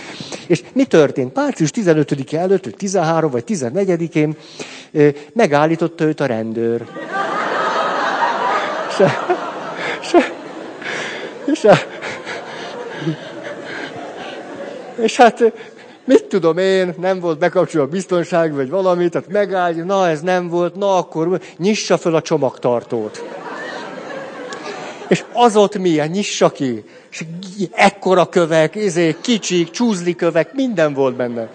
És 0.46 0.62
mi 0.72 0.84
történt? 0.84 1.34
Március 1.34 1.70
15-e 1.74 2.38
előtt, 2.38 2.64
vagy 2.64 2.76
13 2.76 3.30
vagy 3.30 3.44
14-én 3.48 4.36
megállította 5.32 6.04
őt 6.04 6.20
a 6.20 6.26
rendőr. 6.26 6.86
Se, 8.90 9.26
se, 10.02 10.18
se, 11.54 11.86
és 15.02 15.16
hát 15.16 15.52
mit 16.06 16.24
tudom 16.24 16.58
én, 16.58 16.94
nem 16.98 17.20
volt 17.20 17.38
bekapcsolva 17.38 17.86
a 17.86 17.90
biztonság, 17.90 18.54
vagy 18.54 18.70
valami, 18.70 19.08
tehát 19.08 19.28
megáll, 19.28 19.72
na 19.72 20.08
ez 20.08 20.20
nem 20.20 20.48
volt, 20.48 20.74
na 20.74 20.96
akkor 20.96 21.40
nyissa 21.56 21.98
föl 21.98 22.14
a 22.14 22.22
csomagtartót. 22.22 23.24
És 25.08 25.24
az 25.32 25.56
ott 25.56 25.78
milyen, 25.78 26.08
nyissa 26.08 26.50
ki. 26.50 26.84
És 27.10 27.24
ekkora 27.70 28.28
kövek, 28.28 28.74
izé, 28.74 29.16
kicsik, 29.20 29.70
csúzli 29.70 30.14
kövek, 30.14 30.52
minden 30.52 30.94
volt 30.94 31.16
benne. 31.16 31.48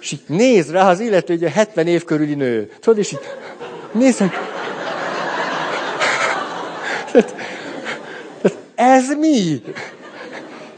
És 0.00 0.12
így 0.12 0.22
néz 0.26 0.70
rá 0.70 0.88
az 0.88 1.00
illető, 1.00 1.32
egy 1.32 1.42
70 1.52 1.86
év 1.86 2.04
körüli 2.04 2.34
nő. 2.34 2.70
Tudod, 2.80 2.98
és 2.98 3.12
így 3.12 3.20
nézek. 3.92 4.32
Ez 8.74 9.08
mi? 9.18 9.62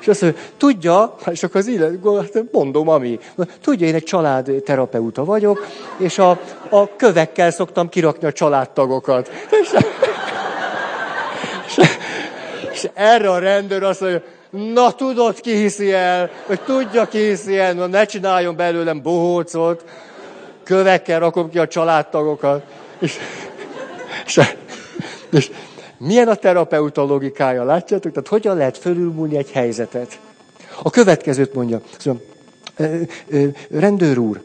És 0.03 0.09
azt 0.09 0.21
mondja, 0.21 0.41
tudja, 0.57 1.15
és 1.31 1.43
akkor 1.43 1.61
az 1.61 1.67
illet, 1.67 1.99
hát 2.05 2.45
mondom, 2.53 2.89
ami. 2.89 3.19
Tudja, 3.61 3.87
én 3.87 3.95
egy 3.95 4.05
családterapeuta 4.05 5.25
vagyok, 5.25 5.67
és 5.97 6.19
a, 6.19 6.31
a 6.69 6.97
kövekkel 6.97 7.51
szoktam 7.51 7.89
kirakni 7.89 8.27
a 8.27 8.33
családtagokat. 8.33 9.31
És, 9.51 9.71
és, 11.67 11.89
és 12.73 12.89
erre 12.95 13.31
a 13.31 13.39
rendőr 13.39 13.83
azt 13.83 14.01
mondja, 14.01 14.23
na 14.51 14.93
tudod, 14.93 15.41
ki 15.41 15.55
hiszi 15.57 15.93
el, 15.93 16.31
vagy 16.47 16.61
tudja, 16.61 17.07
ki 17.07 17.19
hiszi 17.19 17.59
el, 17.59 17.73
na 17.73 17.87
ne 17.87 18.05
csináljon 18.05 18.57
belőlem 18.57 19.03
bohócot, 19.03 19.85
kövekkel 20.63 21.19
rakom 21.19 21.51
ki 21.51 21.59
a 21.59 21.69
családtagokat. 21.69 22.63
És, 22.99 23.19
és, 24.27 24.41
és 25.31 25.51
milyen 26.07 26.29
a 26.29 26.35
terapeuta 26.35 27.03
logikája, 27.03 27.65
látjátok? 27.65 28.13
Tehát 28.13 28.29
hogyan 28.29 28.57
lehet 28.57 28.79
fölülmúlni 28.79 29.37
egy 29.37 29.51
helyzetet? 29.51 30.19
A 30.83 30.91
következőt 30.91 31.55
mondja. 31.55 31.81
Szóval, 31.99 32.21
rendőr 33.71 34.19
úr, 34.19 34.41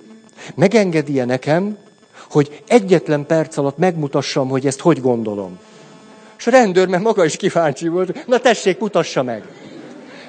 megengedi-e 0.55 1.26
nekem, 1.26 1.78
hogy 2.30 2.62
egyetlen 2.68 3.26
perc 3.26 3.58
alatt 3.58 3.78
megmutassam, 3.78 4.49
hogy 4.49 4.66
ezt 4.66 4.80
hogy 4.80 5.01
gondolom? 5.01 5.60
És 6.38 6.47
a 6.47 6.51
rendőr, 6.51 6.88
mert 6.88 7.03
maga 7.03 7.26
is 7.26 7.36
kíváncsi 7.36 7.88
volt, 7.88 8.28
na 8.28 8.39
tessék, 8.39 8.80
mutassa 8.80 9.24
meg. 9.24 9.43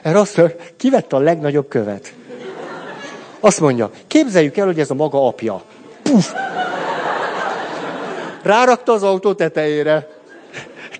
Erre 0.02 0.18
azt 0.18 0.36
mondja, 0.36 0.56
kivette 0.76 1.16
a 1.16 1.18
legnagyobb 1.18 1.68
követ. 1.68 2.12
Azt 3.40 3.60
mondja, 3.60 3.90
képzeljük 4.06 4.56
el, 4.56 4.66
hogy 4.66 4.80
ez 4.80 4.90
a 4.90 4.94
maga 4.94 5.26
apja. 5.26 5.62
Puff! 6.02 6.32
Rárakta 8.42 8.92
az 8.92 9.02
autó 9.02 9.32
tetejére. 9.32 10.17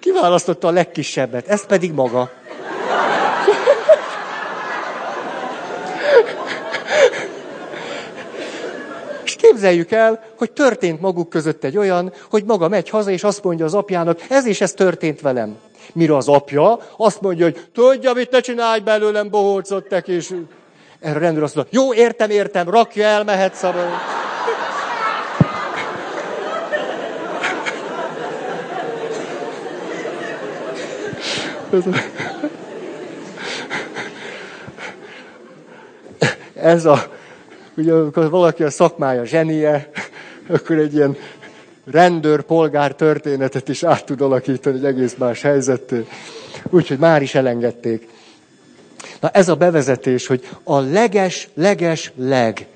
Kiválasztotta 0.01 0.69
a 0.69 0.71
legkisebbet, 0.71 1.49
ez 1.49 1.67
pedig 1.67 1.93
maga. 1.93 2.31
És 9.25 9.37
képzeljük 9.37 9.91
el, 9.91 10.25
hogy 10.37 10.51
történt 10.51 11.01
maguk 11.01 11.29
között 11.29 11.65
egy 11.65 11.77
olyan, 11.77 12.13
hogy 12.31 12.45
maga 12.45 12.69
megy 12.69 12.89
haza, 12.89 13.11
és 13.11 13.25
azt 13.25 13.43
mondja 13.43 13.65
az 13.65 13.75
apjának, 13.75 14.21
ez 14.29 14.47
és 14.47 14.61
ez 14.61 14.73
történt 14.73 15.21
velem. 15.21 15.57
Mire 15.93 16.17
az 16.17 16.29
apja 16.29 16.79
azt 16.97 17.21
mondja, 17.21 17.45
hogy 17.45 17.69
tudja, 17.75 18.13
mit 18.13 18.29
te 18.29 18.41
csinálj 18.41 18.81
belőlem, 18.81 19.31
bohócot 19.31 19.89
te 19.89 20.01
kis. 20.01 20.31
Erre 21.01 21.17
a 21.17 21.19
rendőr 21.19 21.43
azt 21.43 21.55
mondja, 21.55 21.81
jó, 21.81 21.95
értem, 21.95 22.31
értem, 22.31 22.71
rakja 22.71 23.05
el, 23.05 23.25
mehet 23.25 23.55
szabad. 23.55 23.89
Ez 36.55 36.85
a, 36.85 37.11
ugye 37.77 37.93
amikor 37.93 38.31
valaki 38.31 38.63
a 38.63 38.71
szakmája 38.71 39.25
zsenie, 39.25 39.91
akkor 40.49 40.77
egy 40.77 40.95
ilyen 40.95 41.17
rendőr, 41.91 42.43
polgár 42.43 42.95
történetet 42.95 43.69
is 43.69 43.83
át 43.83 44.05
tud 44.05 44.21
alakítani 44.21 44.77
egy 44.77 44.85
egész 44.85 45.15
más 45.19 45.43
helyzetté. 45.43 46.07
Úgyhogy 46.71 46.99
már 46.99 47.23
is 47.23 47.35
elengedték. 47.35 48.09
Na 49.21 49.29
ez 49.29 49.49
a 49.49 49.55
bevezetés, 49.55 50.27
hogy 50.27 50.49
a 50.65 50.79
leges, 50.79 51.49
leges, 51.55 52.13
leg 52.17 52.67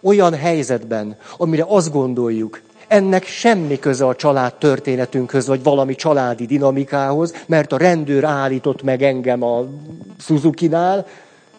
olyan 0.00 0.34
helyzetben, 0.34 1.16
amire 1.36 1.64
azt 1.68 1.92
gondoljuk, 1.92 2.60
ennek 2.90 3.24
semmi 3.24 3.78
köze 3.78 4.06
a 4.06 4.14
család 4.14 4.54
történetünkhöz, 4.54 5.46
vagy 5.46 5.62
valami 5.62 5.94
családi 5.94 6.46
dinamikához, 6.46 7.34
mert 7.46 7.72
a 7.72 7.76
rendőr 7.76 8.24
állított 8.24 8.82
meg 8.82 9.02
engem 9.02 9.42
a 9.42 9.66
Suzuki-nál, 10.18 11.06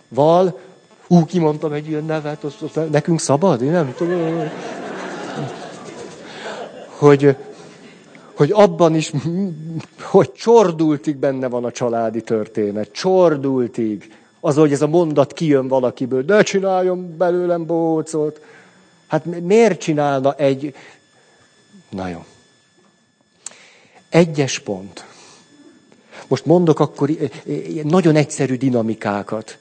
val, 0.07 0.59
ú, 1.07 1.25
kimondtam 1.25 1.71
egy 1.71 1.87
ilyen 1.87 2.05
nevet, 2.05 2.43
azt, 2.43 2.61
azt, 2.61 2.91
nekünk 2.91 3.19
szabad? 3.19 3.61
Én 3.61 3.71
nem 3.71 3.93
tudom. 3.97 4.49
Hogy, 6.97 7.35
hogy 8.35 8.51
abban 8.53 8.95
is, 8.95 9.11
hogy 10.01 10.31
csordultig 10.31 11.15
benne 11.15 11.47
van 11.47 11.65
a 11.65 11.71
családi 11.71 12.21
történet. 12.21 12.91
Csordultig. 12.91 14.13
Az, 14.39 14.55
hogy 14.55 14.71
ez 14.71 14.81
a 14.81 14.87
mondat 14.87 15.33
kijön 15.33 15.67
valakiből, 15.67 16.23
de 16.23 16.43
csináljon 16.43 17.15
belőlem 17.17 17.65
bócot. 17.65 18.41
Hát 19.07 19.25
miért 19.25 19.79
csinálna 19.79 20.33
egy 20.33 20.73
Na 21.91 22.07
jó. 22.07 22.25
Egyes 24.09 24.59
pont. 24.59 25.05
Most 26.27 26.45
mondok 26.45 26.79
akkor 26.79 27.09
nagyon 27.83 28.15
egyszerű 28.15 28.55
dinamikákat. 28.55 29.57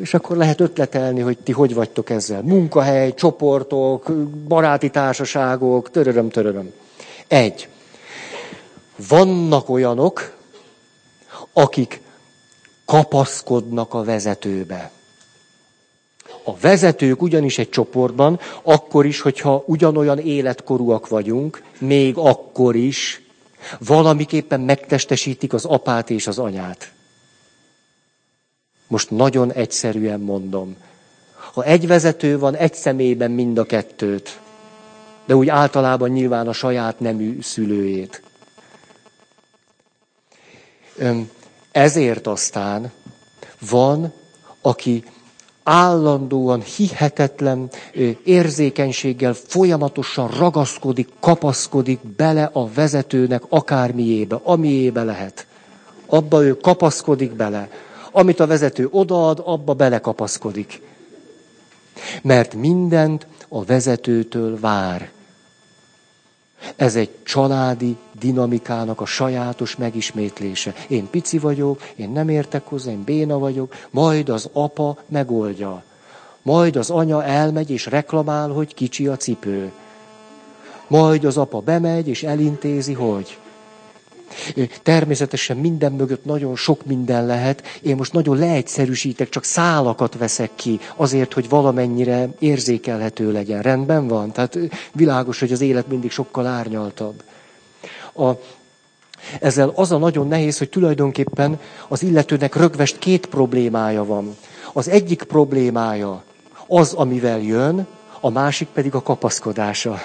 És 0.00 0.14
akkor 0.14 0.36
lehet 0.36 0.60
ötletelni, 0.60 1.20
hogy 1.20 1.38
ti 1.38 1.52
hogy 1.52 1.74
vagytok 1.74 2.10
ezzel. 2.10 2.42
Munkahely, 2.42 3.14
csoportok, 3.14 4.12
baráti 4.48 4.90
társaságok, 4.90 5.90
töröröm, 5.90 6.28
töröröm. 6.28 6.72
Egy. 7.26 7.68
Vannak 9.08 9.68
olyanok, 9.68 10.36
akik 11.52 12.00
kapaszkodnak 12.84 13.94
a 13.94 14.04
vezetőbe. 14.04 14.90
A 16.44 16.56
vezetők 16.56 17.22
ugyanis 17.22 17.58
egy 17.58 17.68
csoportban, 17.68 18.40
akkor 18.62 19.06
is, 19.06 19.20
hogyha 19.20 19.62
ugyanolyan 19.66 20.18
életkorúak 20.18 21.08
vagyunk, 21.08 21.62
még 21.78 22.16
akkor 22.16 22.76
is 22.76 23.22
valamiképpen 23.78 24.60
megtestesítik 24.60 25.52
az 25.52 25.64
apát 25.64 26.10
és 26.10 26.26
az 26.26 26.38
anyát. 26.38 26.92
Most 28.86 29.10
nagyon 29.10 29.52
egyszerűen 29.52 30.20
mondom. 30.20 30.76
Ha 31.52 31.64
egy 31.64 31.86
vezető 31.86 32.38
van, 32.38 32.56
egy 32.56 32.74
személyben 32.74 33.30
mind 33.30 33.58
a 33.58 33.64
kettőt, 33.64 34.40
de 35.24 35.36
úgy 35.36 35.48
általában 35.48 36.10
nyilván 36.10 36.48
a 36.48 36.52
saját 36.52 37.00
nemű 37.00 37.40
szülőjét. 37.40 38.22
Ezért 41.72 42.26
aztán 42.26 42.92
van, 43.70 44.12
aki 44.60 45.04
állandóan, 45.70 46.60
hihetetlen 46.60 47.70
érzékenységgel 48.24 49.32
folyamatosan 49.32 50.28
ragaszkodik, 50.28 51.08
kapaszkodik 51.20 52.00
bele 52.16 52.50
a 52.52 52.68
vezetőnek 52.68 53.42
akármiébe, 53.48 54.40
amiébe 54.42 55.02
lehet. 55.02 55.46
Abba 56.06 56.42
ő 56.44 56.56
kapaszkodik 56.56 57.32
bele. 57.32 57.70
Amit 58.12 58.40
a 58.40 58.46
vezető 58.46 58.88
odaad, 58.90 59.42
abba 59.44 59.74
belekapaszkodik. 59.74 60.82
Mert 62.22 62.54
mindent 62.54 63.26
a 63.48 63.64
vezetőtől 63.64 64.60
vár. 64.60 65.10
Ez 66.76 66.96
egy 66.96 67.10
családi 67.22 67.96
dinamikának 68.18 69.00
a 69.00 69.04
sajátos 69.06 69.76
megismétlése. 69.76 70.74
Én 70.88 71.10
pici 71.10 71.38
vagyok, 71.38 71.82
én 71.96 72.10
nem 72.10 72.28
értek 72.28 72.66
hozzá, 72.66 72.90
én 72.90 73.04
béna 73.04 73.38
vagyok, 73.38 73.74
majd 73.90 74.28
az 74.28 74.48
apa 74.52 74.98
megoldja. 75.08 75.82
Majd 76.42 76.76
az 76.76 76.90
anya 76.90 77.24
elmegy 77.24 77.70
és 77.70 77.86
reklamál, 77.86 78.48
hogy 78.48 78.74
kicsi 78.74 79.06
a 79.06 79.16
cipő. 79.16 79.72
Majd 80.86 81.24
az 81.24 81.36
apa 81.36 81.60
bemegy 81.60 82.08
és 82.08 82.22
elintézi, 82.22 82.92
hogy. 82.92 83.38
Természetesen 84.82 85.56
minden 85.56 85.92
mögött 85.92 86.24
nagyon 86.24 86.56
sok 86.56 86.86
minden 86.86 87.26
lehet. 87.26 87.62
Én 87.82 87.96
most 87.96 88.12
nagyon 88.12 88.38
leegyszerűsítek, 88.38 89.28
csak 89.28 89.44
szálakat 89.44 90.18
veszek 90.18 90.50
ki, 90.54 90.80
azért, 90.96 91.32
hogy 91.32 91.48
valamennyire 91.48 92.28
érzékelhető 92.38 93.32
legyen. 93.32 93.62
Rendben 93.62 94.08
van? 94.08 94.32
Tehát 94.32 94.58
világos, 94.92 95.40
hogy 95.40 95.52
az 95.52 95.60
élet 95.60 95.88
mindig 95.88 96.10
sokkal 96.10 96.46
árnyaltabb. 96.46 97.22
A, 98.14 98.30
ezzel 99.40 99.72
az 99.74 99.92
a 99.92 99.98
nagyon 99.98 100.28
nehéz, 100.28 100.58
hogy 100.58 100.68
tulajdonképpen 100.68 101.60
az 101.88 102.02
illetőnek 102.02 102.54
rögvest 102.54 102.98
két 102.98 103.26
problémája 103.26 104.04
van. 104.04 104.36
Az 104.72 104.88
egyik 104.88 105.22
problémája 105.22 106.24
az, 106.66 106.92
amivel 106.92 107.40
jön, 107.40 107.86
a 108.20 108.30
másik 108.30 108.68
pedig 108.68 108.94
a 108.94 109.02
kapaszkodása. 109.02 109.98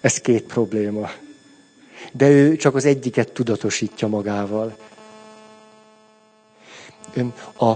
Ez 0.00 0.20
két 0.20 0.42
probléma. 0.42 1.10
De 2.12 2.28
ő 2.28 2.56
csak 2.56 2.74
az 2.74 2.84
egyiket 2.84 3.32
tudatosítja 3.32 4.08
magával. 4.08 4.76
A, 7.58 7.72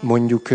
mondjuk 0.00 0.48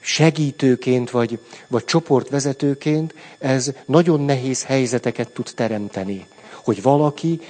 segítőként 0.00 1.10
vagy, 1.10 1.38
vagy 1.66 1.84
csoportvezetőként 1.84 3.14
ez 3.38 3.72
nagyon 3.86 4.20
nehéz 4.20 4.64
helyzeteket 4.64 5.28
tud 5.28 5.50
teremteni. 5.54 6.26
Hogy 6.64 6.82
valaki 6.82 7.40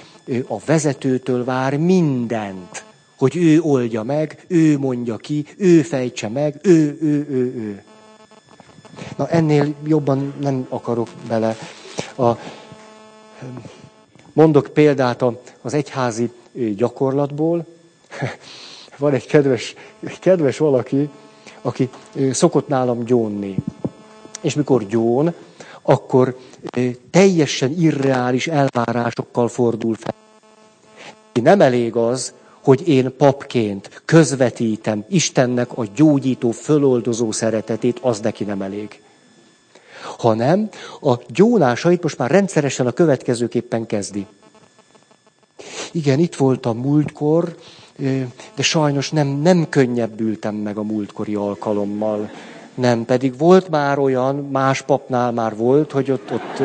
a 0.47 0.59
vezetőtől 0.65 1.43
vár 1.43 1.77
mindent. 1.77 2.83
Hogy 3.17 3.35
ő 3.35 3.61
oldja 3.61 4.03
meg, 4.03 4.45
ő 4.47 4.77
mondja 4.77 5.17
ki, 5.17 5.45
ő 5.57 5.81
fejtse 5.81 6.27
meg, 6.27 6.59
ő, 6.61 6.97
ő, 7.01 7.27
ő, 7.29 7.53
ő. 7.55 7.83
Na 9.17 9.27
ennél 9.27 9.75
jobban 9.83 10.33
nem 10.41 10.65
akarok 10.69 11.09
bele. 11.27 11.57
A, 12.15 12.29
mondok 14.33 14.67
példát 14.73 15.23
az 15.61 15.73
egyházi 15.73 16.31
gyakorlatból. 16.75 17.65
Van 18.97 19.13
egy 19.13 19.25
kedves, 19.25 19.75
kedves 20.19 20.57
valaki, 20.57 21.09
aki 21.61 21.89
szokott 22.31 22.67
nálam 22.67 23.03
gyónni. 23.03 23.55
És 24.41 24.53
mikor 24.53 24.85
gyón, 24.87 25.33
akkor 25.81 26.37
teljesen 27.11 27.71
irreális 27.71 28.47
elvárásokkal 28.47 29.47
fordul 29.47 29.95
fel. 29.95 30.13
Nem 31.43 31.61
elég 31.61 31.95
az, 31.95 32.33
hogy 32.63 32.87
én 32.87 33.15
papként 33.17 34.01
közvetítem 34.05 35.05
Istennek 35.09 35.77
a 35.77 35.85
gyógyító, 35.95 36.51
föloldozó 36.51 37.31
szeretetét, 37.31 37.99
az 38.01 38.19
neki 38.19 38.43
nem 38.43 38.61
elég. 38.61 39.01
Hanem 40.17 40.69
a 41.01 41.13
gyónásait 41.27 42.03
most 42.03 42.17
már 42.17 42.31
rendszeresen 42.31 42.87
a 42.87 42.91
következőképpen 42.91 43.85
kezdi. 43.85 44.25
Igen, 45.91 46.19
itt 46.19 46.35
voltam 46.35 46.77
múltkor, 46.77 47.55
de 48.55 48.63
sajnos 48.63 49.09
nem, 49.09 49.27
nem 49.27 49.69
könnyebbültem 49.69 50.55
meg 50.55 50.77
a 50.77 50.83
múltkori 50.83 51.35
alkalommal. 51.35 52.29
Nem, 52.75 53.05
pedig 53.05 53.37
volt 53.37 53.69
már 53.69 53.99
olyan, 53.99 54.35
más 54.35 54.81
papnál 54.81 55.31
már 55.31 55.55
volt, 55.55 55.91
hogy 55.91 56.11
ott, 56.11 56.31
ott, 56.31 56.61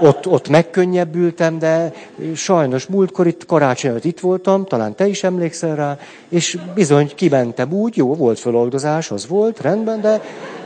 ott, 0.00 0.26
ott 0.26 0.48
megkönnyebbültem, 0.48 1.58
de 1.58 1.92
sajnos 2.34 2.86
múltkor 2.86 3.26
itt 3.26 3.46
karácsony 3.46 3.98
itt 4.02 4.20
voltam, 4.20 4.64
talán 4.64 4.94
te 4.94 5.06
is 5.06 5.22
emlékszel 5.22 5.76
rá, 5.76 5.98
és 6.28 6.58
bizony 6.74 7.12
kimentem 7.14 7.72
úgy, 7.72 7.96
jó, 7.96 8.14
volt 8.14 8.38
feloldozás, 8.38 9.10
az 9.10 9.26
volt, 9.26 9.60
rendben, 9.60 10.00
de, 10.00 10.20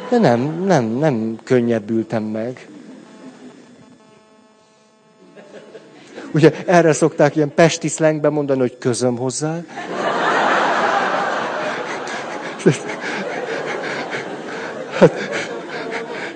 de 0.08 0.18
nem, 0.18 0.64
nem, 0.64 0.84
nem 0.84 1.38
könnyebbültem 1.44 2.22
meg. 2.22 2.68
Ugye 6.32 6.52
erre 6.66 6.92
szokták 6.92 7.36
ilyen 7.36 7.54
pesti 7.54 7.88
szlengben 7.88 8.32
mondani, 8.32 8.60
hogy 8.60 8.78
közöm 8.78 9.16
hozzá. 9.16 9.60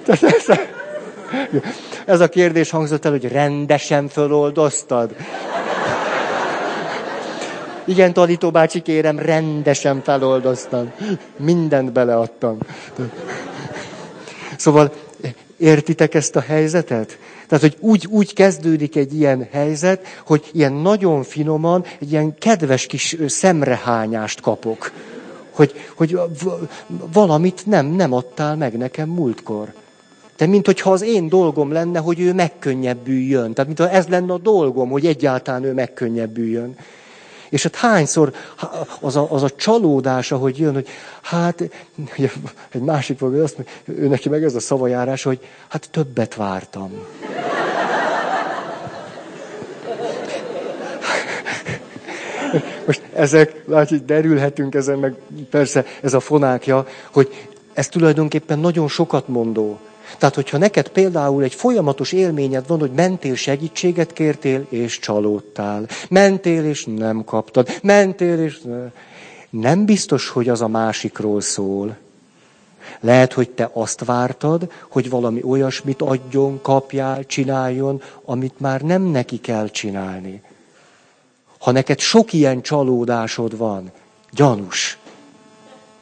Tehát 0.04 0.22
ez, 0.22 0.48
a, 0.48 0.58
ez 2.04 2.20
a 2.20 2.28
kérdés 2.28 2.70
hangzott 2.70 3.04
el, 3.04 3.10
hogy 3.10 3.32
rendesen 3.32 4.08
föloldoztad. 4.08 5.14
Igen, 7.84 8.12
Talító 8.12 8.50
bácsi, 8.50 8.80
kérem, 8.80 9.18
rendesen 9.18 10.02
feloldoztam. 10.02 10.92
Mindent 11.36 11.92
beleadtam. 11.92 12.58
Szóval 14.56 14.92
értitek 15.56 16.14
ezt 16.14 16.36
a 16.36 16.40
helyzetet? 16.40 17.18
Tehát, 17.48 17.64
hogy 17.64 17.76
úgy, 17.80 18.06
úgy 18.10 18.32
kezdődik 18.32 18.96
egy 18.96 19.14
ilyen 19.14 19.48
helyzet, 19.52 20.06
hogy 20.26 20.50
ilyen 20.52 20.72
nagyon 20.72 21.22
finoman, 21.22 21.84
egy 22.00 22.12
ilyen 22.12 22.38
kedves 22.38 22.86
kis 22.86 23.16
szemrehányást 23.26 24.40
kapok. 24.40 24.92
Hogy, 25.50 25.72
hogy 25.96 26.18
valamit 27.12 27.66
nem, 27.66 27.86
nem 27.86 28.12
adtál 28.12 28.56
meg 28.56 28.76
nekem 28.76 29.08
múltkor. 29.08 29.72
De 30.36 30.46
mint 30.46 30.66
hogyha 30.66 30.92
az 30.92 31.02
én 31.02 31.28
dolgom 31.28 31.72
lenne, 31.72 31.98
hogy 31.98 32.20
ő 32.20 32.32
megkönnyebbüljön. 32.32 33.52
Tehát, 33.52 33.76
mint 33.76 33.92
ez 33.92 34.06
lenne 34.06 34.32
a 34.32 34.38
dolgom, 34.38 34.90
hogy 34.90 35.06
egyáltalán 35.06 35.64
ő 35.64 35.72
megkönnyebbüljön. 35.72 36.76
És 37.52 37.62
hát 37.62 37.74
hányszor 37.74 38.32
az 39.00 39.16
a, 39.16 39.26
az 39.30 39.42
a 39.42 39.50
csalódás, 39.50 40.32
ahogy 40.32 40.58
jön, 40.58 40.72
hogy 40.72 40.88
hát, 41.22 41.60
egy 42.70 42.80
másik 42.80 43.18
vagy 43.18 43.38
azt 43.38 43.56
mondja, 43.56 44.04
ő 44.04 44.08
neki 44.08 44.28
meg 44.28 44.44
ez 44.44 44.54
a 44.54 44.60
szavajárás, 44.60 45.22
hogy 45.22 45.38
hát 45.68 45.88
többet 45.90 46.34
vártam. 46.34 46.92
Most 52.86 53.02
ezek, 53.14 53.62
látjuk, 53.66 54.04
derülhetünk 54.04 54.74
ezen, 54.74 54.98
meg 54.98 55.14
persze 55.50 55.84
ez 56.02 56.14
a 56.14 56.20
fonákja, 56.20 56.86
hogy 57.10 57.48
ez 57.72 57.88
tulajdonképpen 57.88 58.58
nagyon 58.58 58.88
sokat 58.88 59.28
mondó. 59.28 59.78
Tehát, 60.18 60.34
hogyha 60.34 60.58
neked 60.58 60.88
például 60.88 61.42
egy 61.42 61.54
folyamatos 61.54 62.12
élményed 62.12 62.66
van, 62.66 62.78
hogy 62.78 62.92
mentél 62.92 63.34
segítséget 63.34 64.12
kértél, 64.12 64.66
és 64.68 64.98
csalódtál. 64.98 65.86
Mentél, 66.08 66.64
és 66.64 66.84
nem 66.84 67.24
kaptad. 67.24 67.68
Mentél, 67.82 68.38
és 68.38 68.60
nem 69.50 69.84
biztos, 69.84 70.28
hogy 70.28 70.48
az 70.48 70.60
a 70.60 70.68
másikról 70.68 71.40
szól. 71.40 71.96
Lehet, 73.00 73.32
hogy 73.32 73.50
te 73.50 73.70
azt 73.72 74.04
vártad, 74.04 74.72
hogy 74.88 75.10
valami 75.10 75.42
olyasmit 75.42 76.02
adjon, 76.02 76.58
kapjál, 76.62 77.26
csináljon, 77.26 78.02
amit 78.24 78.60
már 78.60 78.80
nem 78.80 79.02
neki 79.02 79.40
kell 79.40 79.68
csinálni. 79.68 80.42
Ha 81.58 81.70
neked 81.70 81.98
sok 81.98 82.32
ilyen 82.32 82.62
csalódásod 82.62 83.56
van, 83.56 83.90
gyanús, 84.30 84.98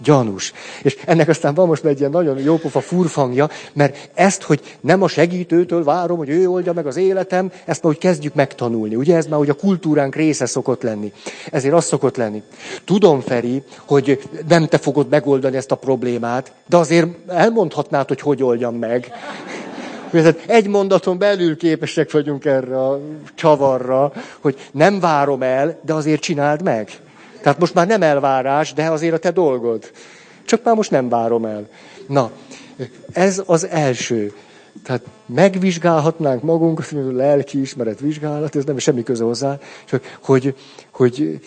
Gyanús. 0.02 0.52
És 0.82 0.96
ennek 1.04 1.28
aztán 1.28 1.54
van 1.54 1.66
most 1.66 1.84
egy 1.84 1.98
ilyen 1.98 2.10
nagyon 2.10 2.38
jópofa 2.38 2.80
furfangja, 2.80 3.48
mert 3.72 4.10
ezt, 4.14 4.42
hogy 4.42 4.60
nem 4.80 5.02
a 5.02 5.08
segítőtől 5.08 5.84
várom, 5.84 6.18
hogy 6.18 6.28
ő 6.28 6.48
oldja 6.48 6.72
meg 6.72 6.86
az 6.86 6.96
életem, 6.96 7.52
ezt 7.64 7.82
már 7.82 7.92
úgy 7.92 7.98
kezdjük 7.98 8.34
megtanulni. 8.34 8.94
Ugye 8.94 9.16
ez 9.16 9.26
már 9.26 9.38
hogy 9.38 9.48
a 9.48 9.54
kultúránk 9.54 10.14
része 10.14 10.46
szokott 10.46 10.82
lenni. 10.82 11.12
Ezért 11.50 11.74
az 11.74 11.84
szokott 11.84 12.16
lenni. 12.16 12.42
Tudom, 12.84 13.20
Feri, 13.20 13.62
hogy 13.86 14.28
nem 14.48 14.66
te 14.66 14.78
fogod 14.78 15.08
megoldani 15.08 15.56
ezt 15.56 15.70
a 15.70 15.74
problémát, 15.74 16.52
de 16.68 16.76
azért 16.76 17.08
elmondhatnád, 17.28 18.08
hogy 18.08 18.20
hogy 18.20 18.42
oldjam 18.42 18.74
meg. 18.74 19.12
Egy 20.46 20.66
mondaton 20.66 21.18
belül 21.18 21.56
képesek 21.56 22.10
vagyunk 22.10 22.44
erre 22.44 22.78
a 22.78 23.00
csavarra, 23.34 24.12
hogy 24.40 24.56
nem 24.72 25.00
várom 25.00 25.42
el, 25.42 25.80
de 25.84 25.92
azért 25.94 26.20
csináld 26.20 26.62
meg. 26.62 26.90
Tehát 27.42 27.58
most 27.58 27.74
már 27.74 27.86
nem 27.86 28.02
elvárás, 28.02 28.72
de 28.72 28.90
azért 28.90 29.14
a 29.14 29.18
te 29.18 29.30
dolgod. 29.30 29.90
Csak 30.44 30.64
már 30.64 30.74
most 30.74 30.90
nem 30.90 31.08
várom 31.08 31.44
el. 31.44 31.68
Na, 32.06 32.30
ez 33.12 33.42
az 33.46 33.66
első. 33.66 34.32
Tehát 34.82 35.02
megvizsgálhatnánk 35.26 36.42
magunkat, 36.42 36.90
lelki 37.12 37.60
ismeret 37.60 38.00
vizsgálat, 38.00 38.56
ez 38.56 38.64
nem 38.64 38.78
semmi 38.78 39.02
köze 39.02 39.24
hozzá, 39.24 39.58
csak 39.84 40.18
hogy, 40.22 40.54
hogy 40.90 41.40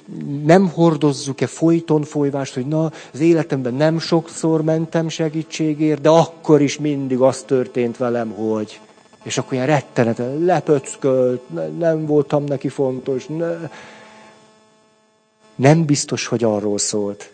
nem 0.43 0.69
hordozzuk-e 0.69 1.47
folyton 1.47 2.03
folyvást, 2.03 2.53
hogy 2.53 2.67
na, 2.67 2.91
az 3.13 3.19
életemben 3.19 3.73
nem 3.73 3.99
sokszor 3.99 4.63
mentem 4.63 5.09
segítségért, 5.09 6.01
de 6.01 6.09
akkor 6.09 6.61
is 6.61 6.77
mindig 6.77 7.19
az 7.19 7.41
történt 7.41 7.97
velem, 7.97 8.29
hogy... 8.29 8.79
És 9.23 9.37
akkor 9.37 9.53
ilyen 9.53 9.65
retteneten 9.65 10.39
lepöckölt, 10.39 11.41
nem 11.77 12.05
voltam 12.05 12.43
neki 12.43 12.69
fontos, 12.69 13.25
ne, 13.25 13.47
nem 15.55 15.85
biztos, 15.85 16.27
hogy 16.27 16.43
arról 16.43 16.77
szólt. 16.77 17.31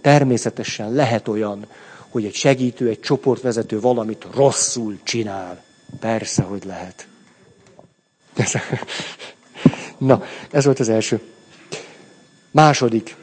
Természetesen 0.00 0.92
lehet 0.92 1.28
olyan, 1.28 1.66
hogy 2.08 2.24
egy 2.24 2.34
segítő, 2.34 2.88
egy 2.88 3.00
csoportvezető 3.00 3.80
valamit 3.80 4.26
rosszul 4.34 4.98
csinál. 5.02 5.62
Persze, 6.00 6.42
hogy 6.42 6.64
lehet. 6.64 7.08
Na, 9.98 10.22
ez 10.50 10.64
volt 10.64 10.80
az 10.80 10.88
első. 10.88 11.20
Második. 12.50 13.16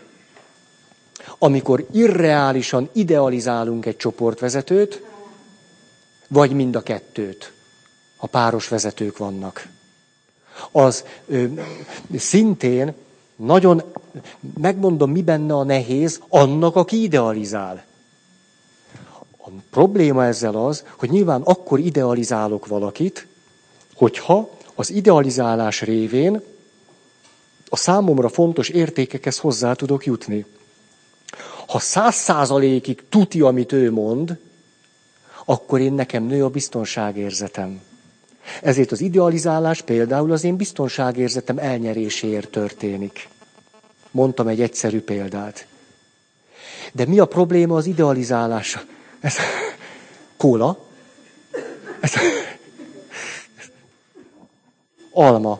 Amikor 1.37 1.85
irreálisan 1.91 2.89
idealizálunk 2.93 3.85
egy 3.85 3.97
csoportvezetőt, 3.97 5.03
vagy 6.27 6.51
mind 6.51 6.75
a 6.75 6.81
kettőt. 6.81 7.51
a 8.17 8.27
páros 8.27 8.67
vezetők 8.67 9.17
vannak. 9.17 9.67
Az 10.71 11.05
ö, 11.27 11.45
szintén 12.17 12.93
nagyon, 13.37 13.83
megmondom, 14.57 15.11
mi 15.11 15.21
benne 15.21 15.53
a 15.53 15.63
nehéz, 15.63 16.21
annak, 16.29 16.75
aki 16.75 17.01
idealizál. 17.01 17.85
A 19.37 19.49
probléma 19.69 20.25
ezzel 20.25 20.55
az, 20.55 20.83
hogy 20.97 21.09
nyilván 21.09 21.41
akkor 21.41 21.79
idealizálok 21.79 22.67
valakit, 22.67 23.27
hogyha 23.95 24.49
az 24.75 24.89
idealizálás 24.91 25.81
révén 25.81 26.41
a 27.69 27.75
számomra 27.75 28.29
fontos 28.29 28.69
értékekhez 28.69 29.37
hozzá 29.37 29.73
tudok 29.73 30.05
jutni. 30.05 30.45
Ha 31.67 31.79
száz 31.79 32.15
százalékig 32.15 33.03
tuti, 33.09 33.41
amit 33.41 33.71
ő 33.71 33.91
mond, 33.91 34.39
akkor 35.45 35.79
én 35.79 35.93
nekem 35.93 36.23
nő 36.23 36.43
a 36.43 36.49
biztonságérzetem. 36.49 37.81
Ezért 38.61 38.91
az 38.91 39.01
idealizálás 39.01 39.81
például 39.81 40.31
az 40.31 40.43
én 40.43 40.55
biztonságérzetem 40.55 41.57
elnyeréséért 41.57 42.49
történik. 42.49 43.27
Mondtam 44.11 44.47
egy 44.47 44.61
egyszerű 44.61 45.01
példát. 45.01 45.67
De 46.93 47.05
mi 47.05 47.19
a 47.19 47.25
probléma 47.25 47.75
az 47.75 47.85
idealizálása? 47.85 48.81
Ez 49.19 49.35
kóla. 50.37 50.85
Ez, 51.99 52.13
alma. 55.11 55.59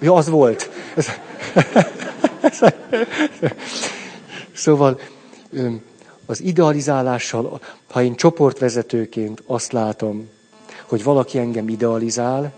Ja, 0.00 0.14
az 0.14 0.28
volt. 0.28 0.70
Ez, 0.96 1.06
szóval 4.52 5.00
az 6.26 6.40
idealizálással, 6.40 7.60
ha 7.90 8.02
én 8.02 8.14
csoportvezetőként 8.14 9.42
azt 9.46 9.72
látom, 9.72 10.28
hogy 10.90 11.02
valaki 11.02 11.38
engem 11.38 11.68
idealizál, 11.68 12.52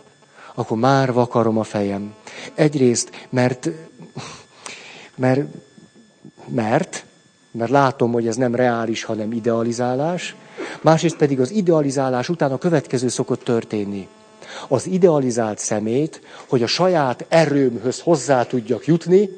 akkor 0.55 0.79
már 0.79 1.13
vakarom 1.13 1.59
a 1.59 1.63
fejem. 1.63 2.15
Egyrészt, 2.55 3.27
mert, 3.31 3.69
mert, 5.15 5.41
mert, 6.49 7.05
mert 7.51 7.71
látom, 7.71 8.13
hogy 8.13 8.27
ez 8.27 8.37
nem 8.37 8.55
reális, 8.55 9.05
hanem 9.05 9.33
idealizálás. 9.33 10.35
Másrészt 10.81 11.17
pedig 11.17 11.41
az 11.41 11.51
idealizálás 11.51 12.29
után 12.29 12.53
a 12.53 12.59
következő 12.59 13.09
szokott 13.09 13.45
történni. 13.45 14.09
Az 14.69 14.87
idealizált 14.87 15.59
szemét, 15.59 16.21
hogy 16.49 16.63
a 16.63 16.67
saját 16.67 17.25
erőmhöz 17.29 18.01
hozzá 18.01 18.45
tudjak 18.45 18.87
jutni, 18.87 19.29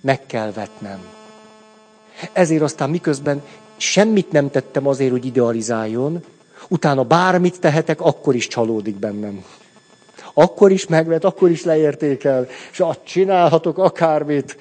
meg 0.00 0.26
kell 0.26 0.52
vetnem. 0.52 0.98
Ezért 2.32 2.62
aztán 2.62 2.90
miközben 2.90 3.42
semmit 3.76 4.32
nem 4.32 4.50
tettem 4.50 4.86
azért, 4.86 5.10
hogy 5.10 5.26
idealizáljon, 5.26 6.24
utána 6.72 7.02
bármit 7.02 7.60
tehetek, 7.60 8.00
akkor 8.00 8.34
is 8.34 8.46
csalódik 8.46 8.96
bennem. 8.96 9.44
Akkor 10.34 10.70
is 10.70 10.86
megvet, 10.86 11.24
akkor 11.24 11.50
is 11.50 11.64
leértékel, 11.64 12.46
és 12.72 12.80
azt 12.80 13.00
csinálhatok 13.04 13.78
akármit. 13.78 14.56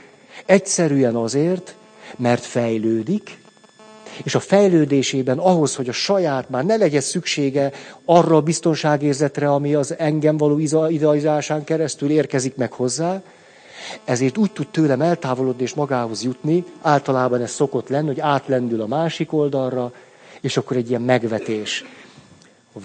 Egyszerűen 0.45 1.16
azért, 1.16 1.76
mert 2.18 2.43
fejlődik, 2.43 3.39
és 4.24 4.36
a 4.36 4.39
fejlődésében 4.39 5.38
ahhoz, 5.38 5.76
hogy 5.76 5.89
a 5.89 5.91
saját 5.91 6.49
már 6.49 6.66
ne 6.66 6.76
legyen 6.76 7.01
szüksége 7.01 7.72
arra 8.05 8.36
a 8.36 8.41
biztonságérzetre, 8.41 9.49
ami 9.49 9.74
az 9.74 9.95
engem 9.97 10.38
való 10.38 10.59
idealizásán 10.89 11.64
keresztül 11.64 12.09
érkezik 12.09 12.55
meg 12.55 12.72
hozzá, 12.72 13.22
ezért 14.03 14.38
úgy 14.38 14.51
tud 14.51 14.68
tőlem 14.68 15.01
eltávolodni 15.01 15.64
és 15.64 15.74
magához 15.74 16.24
jutni, 16.24 16.64
általában 16.82 17.41
ez 17.41 17.51
szokott 17.51 17.89
lenni, 17.89 18.07
hogy 18.07 18.20
átlendül 18.20 18.82
a 18.82 18.88
másik 18.88 19.34
oldalra, 19.34 19.91
és 20.41 20.57
akkor 20.57 20.78
egy 20.78 20.89
ilyen 20.89 21.01
megvetés. 21.01 21.84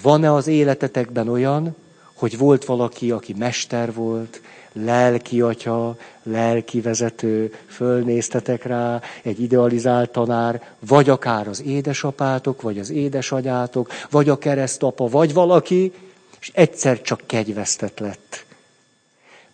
Van-e 0.03 0.33
az 0.33 0.47
életetekben 0.47 1.29
olyan, 1.29 1.77
hogy 2.15 2.39
volt 2.39 2.65
valaki, 2.65 3.11
aki 3.11 3.35
mester 3.39 3.95
volt, 3.95 4.41
lelki 4.73 5.41
atya, 5.41 5.97
lelki 6.23 6.81
vezető, 6.81 7.55
fölnéztetek 7.67 8.65
rá, 8.65 9.01
egy 9.23 9.41
idealizált 9.41 10.11
tanár, 10.11 10.63
vagy 10.79 11.09
akár 11.09 11.49
az 11.49 11.63
édesapátok, 11.63 12.63
vagy 12.63 12.79
az 12.79 12.91
édesanyátok, 12.91 13.93
vagy 14.11 14.29
a 14.29 14.39
keresztapa, 14.39 15.09
vagy 15.09 15.33
valaki, 15.33 15.93
és 16.41 16.51
egyszer 16.55 17.03
csak 17.03 17.23
kegyvesztett 17.27 17.99
lett. 17.99 18.45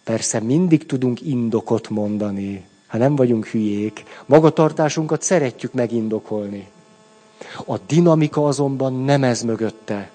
Persze 0.04 0.40
mindig 0.40 0.86
tudunk 0.86 1.20
indokot 1.20 1.88
mondani, 1.88 2.64
ha 2.86 2.98
nem 2.98 3.16
vagyunk 3.16 3.46
hülyék. 3.46 4.04
Magatartásunkat 4.26 5.22
szeretjük 5.22 5.72
megindokolni. 5.72 6.68
A 7.66 7.78
dinamika 7.78 8.46
azonban 8.46 9.04
nem 9.04 9.24
ez 9.24 9.42
mögötte, 9.42 10.10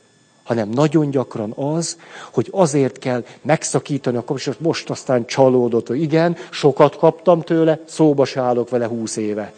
hanem 0.47 0.69
nagyon 0.69 1.09
gyakran 1.09 1.51
az, 1.55 1.97
hogy 2.31 2.47
azért 2.51 2.99
kell 2.99 3.25
megszakítani 3.41 4.17
a 4.17 4.23
kapcsolatot, 4.23 4.65
most 4.65 4.89
aztán 4.89 5.25
csalódott, 5.25 5.87
hogy 5.87 6.01
igen, 6.01 6.35
sokat 6.49 6.97
kaptam 6.97 7.41
tőle, 7.41 7.79
szóba 7.85 8.25
se 8.25 8.41
állok 8.41 8.69
vele 8.69 8.87
húsz 8.87 9.15
éve. 9.15 9.53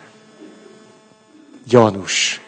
Gyanús. 1.67 2.41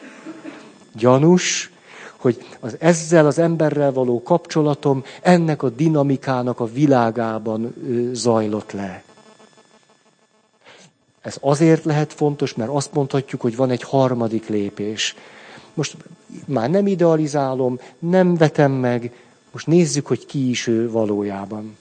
Gyanús, 0.96 1.72
hogy 2.18 2.46
az 2.60 2.76
ezzel 2.80 3.26
az 3.26 3.40
emberrel 3.40 3.92
való 3.92 4.24
kapcsolatom 4.24 5.04
ennek 5.22 5.64
a 5.64 5.70
dinamikának 5.70 6.60
a 6.60 6.66
világában 6.66 7.76
zajlott 8.12 8.72
le. 8.72 9.04
Ez 11.22 11.38
azért 11.42 11.84
lehet 11.84 12.14
fontos, 12.14 12.54
mert 12.54 12.70
azt 12.70 12.94
mondhatjuk, 12.94 13.42
hogy 13.42 13.56
van 13.56 13.70
egy 13.70 13.84
harmadik 13.84 14.48
lépés. 14.48 15.16
Most 15.74 15.98
már 16.46 16.70
nem 16.70 16.88
idealizálom, 16.88 17.80
nem 18.00 18.36
vetem 18.36 18.72
meg, 18.72 19.12
most 19.52 19.68
nézzük, 19.68 20.08
hogy 20.08 20.26
ki 20.26 20.50
is 20.50 20.68
ő 20.68 20.92
valójában. 20.92 21.78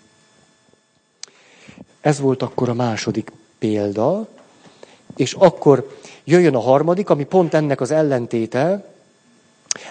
Ez 2.00 2.20
volt 2.20 2.42
akkor 2.42 2.68
a 2.68 2.74
második 2.74 3.32
példa, 3.58 4.28
és 5.16 5.32
akkor 5.32 5.98
jöjjön 6.24 6.54
a 6.54 6.60
harmadik, 6.60 7.10
ami 7.10 7.24
pont 7.24 7.54
ennek 7.54 7.80
az 7.80 7.90
ellentéte, 7.90 8.84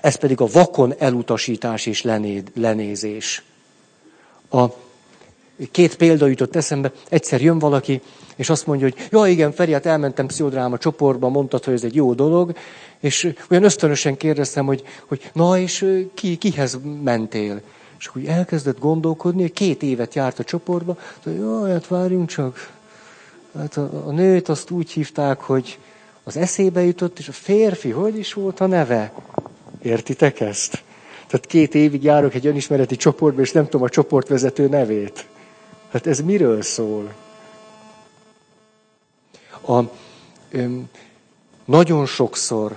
ez 0.01 0.16
pedig 0.16 0.41
a 0.41 0.45
vakon 0.45 0.93
elutasítás 0.97 1.86
és 1.86 2.05
lenézés. 2.53 3.43
A 4.49 4.66
két 5.72 5.95
példa 5.95 6.28
jutott 6.28 6.55
eszembe. 6.55 6.91
Egyszer 7.10 7.41
jön 7.41 7.60
valaki, 7.60 8.01
és 8.36 8.49
azt 8.49 8.68
mondja, 8.68 8.89
hogy 8.89 9.07
ja 9.12 9.26
igen, 9.26 9.51
Feri, 9.51 9.72
hát 9.72 9.86
elmentem 9.86 10.26
pszichodráma 10.26 10.78
csoportba, 10.78 11.30
mondtad, 11.30 11.64
hogy 11.64 11.74
ez 11.74 11.84
egy 11.84 11.95
jó 11.95 12.14
dolog, 12.14 12.53
és 12.99 13.34
olyan 13.49 13.64
ösztönösen 13.64 14.18
kérdeztem, 14.18 14.66
hogy, 14.66 14.84
hogy 15.05 15.32
na, 15.34 15.57
és 15.57 16.03
ki, 16.14 16.36
kihez 16.36 16.80
mentél? 17.03 17.62
És 17.99 18.07
akkor 18.07 18.22
elkezdett 18.26 18.80
gondolkodni, 18.80 19.49
két 19.49 19.84
évet 19.84 20.16
járt 20.16 20.39
a 20.39 20.43
csoportba, 20.43 20.97
hogy 21.24 21.36
jaj, 21.36 21.72
hát 21.72 21.88
várjunk 21.88 22.30
csak. 22.30 22.72
Hát 23.57 23.78
a, 23.78 24.03
a 24.05 24.12
nőt 24.12 24.49
azt 24.49 24.72
úgy 24.72 24.91
hívták, 24.91 25.41
hogy 25.41 25.80
az 26.24 26.38
eszébe 26.38 26.84
jutott, 26.84 27.20
és 27.20 27.28
a 27.28 27.32
férfi, 27.32 27.89
hogy 27.89 28.18
is 28.18 28.34
volt 28.34 28.60
a 28.60 28.68
neve? 28.68 29.14
Értitek 29.82 30.39
ezt? 30.39 30.84
Tehát 31.28 31.45
két 31.45 31.76
évig 31.76 32.03
járok 32.03 32.34
egy 32.34 32.47
önismereti 32.47 32.95
csoportba, 32.95 33.41
és 33.41 33.51
nem 33.51 33.64
tudom 33.64 33.82
a 33.82 33.89
csoportvezető 33.89 34.68
nevét. 34.68 35.26
Hát 35.92 36.08
ez 36.08 36.20
miről 36.20 36.62
szól? 36.62 37.13
A, 39.66 39.80
ö, 40.51 40.66
nagyon 41.66 42.05
sokszor 42.05 42.76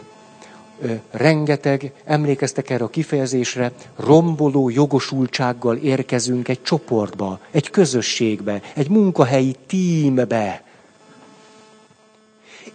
ö, 0.80 0.92
rengeteg, 1.10 1.92
emlékeztek 2.04 2.70
erre 2.70 2.84
a 2.84 2.88
kifejezésre, 2.88 3.72
romboló 3.96 4.68
jogosultsággal 4.68 5.76
érkezünk 5.76 6.48
egy 6.48 6.62
csoportba, 6.62 7.38
egy 7.50 7.70
közösségbe, 7.70 8.62
egy 8.74 8.88
munkahelyi 8.88 9.56
tímbe 9.66 10.62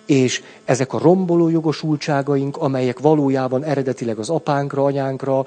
és 0.07 0.44
ezek 0.66 0.94
a 0.94 0.99
romboló 0.99 1.49
jogosultságaink, 1.49 2.57
amelyek 2.57 2.99
valójában 2.99 3.64
eredetileg 3.64 4.18
az 4.18 4.30
apánkra, 4.30 4.84
anyánkra, 4.84 5.45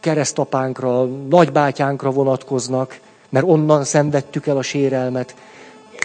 keresztapánkra, 0.00 1.04
nagybátyánkra 1.06 2.10
vonatkoznak, 2.10 3.00
mert 3.36 3.48
onnan 3.48 3.84
szenvedtük 3.84 4.46
el 4.46 4.56
a 4.56 4.62
sérelmet, 4.62 5.34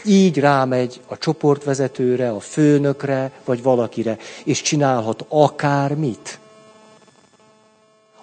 így 0.05 0.39
rámegy 0.39 1.01
a 1.07 1.17
csoportvezetőre, 1.17 2.29
a 2.29 2.39
főnökre, 2.39 3.31
vagy 3.45 3.63
valakire, 3.63 4.17
és 4.43 4.61
csinálhat 4.61 5.25
akármit. 5.27 6.39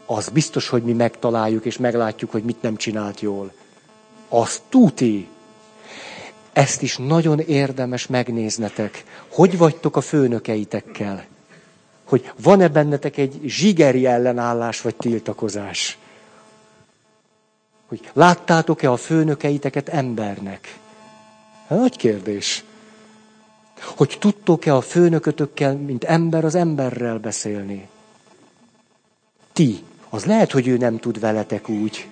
Az 0.07 0.29
biztos, 0.29 0.69
hogy 0.69 0.83
mi 0.83 0.93
megtaláljuk, 0.93 1.65
és 1.65 1.79
meglátjuk, 1.79 2.31
hogy 2.31 2.43
mit 2.43 2.63
nem 2.63 2.77
csinált 2.77 3.21
jól. 3.21 3.53
Az 4.29 4.61
tuti. 4.69 5.29
Ezt 6.53 6.83
is 6.83 6.97
nagyon 6.97 7.41
érdemes 7.41 8.07
megnéznetek. 8.07 9.05
Hogy 9.29 9.59
vagytok 9.59 9.97
a 9.97 10.01
főnökeitekkel? 10.01 11.25
Hogy 12.05 12.33
van-e 12.43 12.69
bennetek 12.69 13.17
egy 13.17 13.41
zsigeri 13.45 14.07
ellenállás 14.07 14.81
vagy 14.81 14.97
tiltakozás? 14.97 15.99
Hogy 17.89 18.11
láttátok-e 18.13 18.91
a 18.91 18.97
főnökeiteket 18.97 19.89
embernek? 19.89 20.79
Hát, 21.67 21.79
nagy 21.79 21.97
kérdés. 21.97 22.65
Hogy 23.97 24.17
tudtok-e 24.21 24.75
a 24.75 24.81
főnökötökkel, 24.81 25.77
mint 25.77 26.05
ember 26.05 26.45
az 26.45 26.55
emberrel 26.55 27.19
beszélni? 27.19 27.89
Ti, 29.53 29.83
az 30.09 30.25
lehet, 30.25 30.53
hogy 30.53 30.67
ő 30.67 30.77
nem 30.77 30.99
tud 30.99 31.21
veletek 31.21 31.69
úgy. 31.69 32.09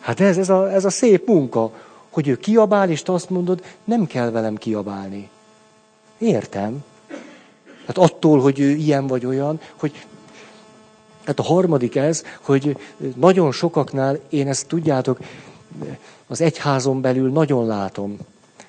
Hát 0.00 0.20
ez, 0.20 0.38
ez, 0.38 0.48
a, 0.48 0.72
ez 0.72 0.84
a 0.84 0.90
szép 0.90 1.26
munka, 1.26 1.72
hogy 2.10 2.28
ő 2.28 2.36
kiabál, 2.36 2.90
és 2.90 3.02
te 3.02 3.12
azt 3.12 3.30
mondod, 3.30 3.64
nem 3.84 4.06
kell 4.06 4.30
velem 4.30 4.56
kiabálni. 4.56 5.28
Értem. 6.18 6.84
Hát 7.86 7.98
attól, 7.98 8.40
hogy 8.40 8.58
ő 8.58 8.70
ilyen 8.70 9.06
vagy 9.06 9.26
olyan, 9.26 9.60
hogy 9.76 10.06
Hát 11.24 11.38
a 11.38 11.42
harmadik 11.42 11.96
ez, 11.96 12.24
hogy 12.40 12.76
nagyon 13.16 13.52
sokaknál, 13.52 14.18
én 14.28 14.48
ezt 14.48 14.66
tudjátok, 14.66 15.18
az 16.26 16.40
egyházon 16.40 17.00
belül 17.00 17.30
nagyon 17.30 17.66
látom. 17.66 18.18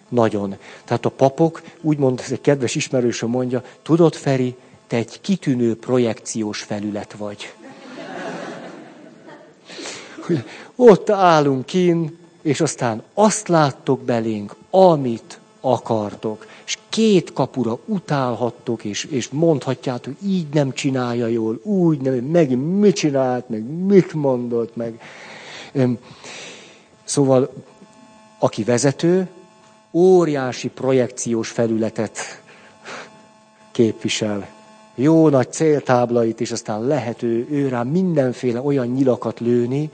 Nagyon. 0.09 0.55
Tehát 0.85 1.05
a 1.05 1.09
papok, 1.09 1.61
úgymond, 1.81 2.23
egy 2.29 2.41
kedves 2.41 2.75
ismerősöm 2.75 3.29
mondja, 3.29 3.63
tudod, 3.81 4.15
Feri, 4.15 4.55
te 4.87 4.97
egy 4.97 5.21
kitűnő 5.21 5.75
projekciós 5.75 6.61
felület 6.61 7.13
vagy. 7.17 7.53
Ott 10.75 11.09
állunk 11.09 11.65
kin, 11.65 12.17
és 12.41 12.61
aztán 12.61 13.03
azt 13.13 13.47
láttok 13.47 14.01
belénk, 14.01 14.55
amit 14.69 15.39
akartok. 15.61 16.47
És 16.65 16.77
két 16.89 17.33
kapura 17.33 17.79
utálhattok, 17.85 18.83
és, 18.83 19.03
és 19.03 19.29
mondhatjátok, 19.29 20.13
így 20.25 20.47
nem 20.53 20.73
csinálja 20.73 21.27
jól, 21.27 21.59
úgy 21.63 22.01
nem, 22.01 22.13
meg 22.13 22.57
mit 22.57 22.95
csinált, 22.95 23.49
meg 23.49 23.63
mit 23.63 24.13
mondott, 24.13 24.75
meg... 24.75 25.01
Szóval, 27.03 27.53
aki 28.39 28.63
vezető, 28.63 29.29
óriási 29.91 30.69
projekciós 30.69 31.49
felületet 31.49 32.41
képvisel. 33.71 34.47
Jó 34.95 35.29
nagy 35.29 35.51
céltáblait, 35.51 36.41
és 36.41 36.51
aztán 36.51 36.81
lehet 36.81 37.23
ő, 37.23 37.47
ő 37.49 37.67
rá 37.67 37.83
mindenféle 37.83 38.61
olyan 38.61 38.87
nyilakat 38.87 39.39
lőni, 39.39 39.89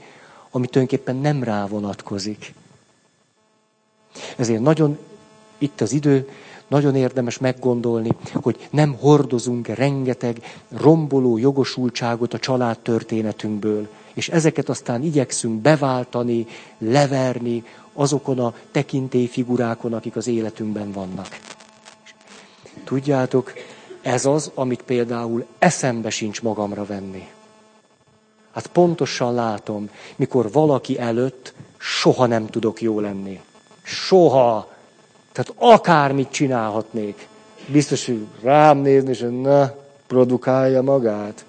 ami 0.50 0.66
tulajdonképpen 0.66 1.16
nem 1.16 1.42
rá 1.42 1.66
vonatkozik. 1.66 2.54
Ezért 4.36 4.60
nagyon 4.60 4.98
itt 5.58 5.80
az 5.80 5.92
idő, 5.92 6.28
nagyon 6.68 6.96
érdemes 6.96 7.38
meggondolni, 7.38 8.10
hogy 8.32 8.68
nem 8.70 8.94
hordozunk 9.00 9.66
rengeteg 9.66 10.42
romboló 10.68 11.38
jogosultságot 11.38 12.34
a 12.34 12.38
családtörténetünkből, 12.38 13.88
és 14.14 14.28
ezeket 14.28 14.68
aztán 14.68 15.02
igyekszünk 15.02 15.60
beváltani, 15.60 16.46
leverni 16.78 17.64
azokon 17.92 18.38
a 18.38 18.54
tekintélyfigurákon, 18.70 19.92
akik 19.92 20.16
az 20.16 20.26
életünkben 20.26 20.92
vannak. 20.92 21.38
Tudjátok, 22.84 23.52
ez 24.02 24.26
az, 24.26 24.50
amit 24.54 24.82
például 24.82 25.46
eszembe 25.58 26.10
sincs 26.10 26.42
magamra 26.42 26.84
venni. 26.84 27.28
Hát 28.52 28.66
pontosan 28.66 29.34
látom, 29.34 29.90
mikor 30.16 30.52
valaki 30.52 30.98
előtt 30.98 31.54
soha 31.76 32.26
nem 32.26 32.46
tudok 32.46 32.82
jó 32.82 33.00
lenni. 33.00 33.40
Soha. 33.82 34.76
Tehát 35.38 35.74
akármit 35.74 36.30
csinálhatnék. 36.30 37.28
Biztos, 37.66 38.06
hogy 38.06 38.26
rám 38.42 38.78
nézni, 38.78 39.10
és 39.10 39.24
na, 39.42 39.74
produkálja 40.06 40.82
magát. 40.82 41.44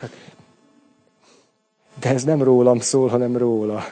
Hát, 0.00 0.10
de 2.00 2.08
ez 2.08 2.24
nem 2.24 2.42
rólam 2.42 2.80
szól, 2.80 3.08
hanem 3.08 3.36
róla. 3.36 3.84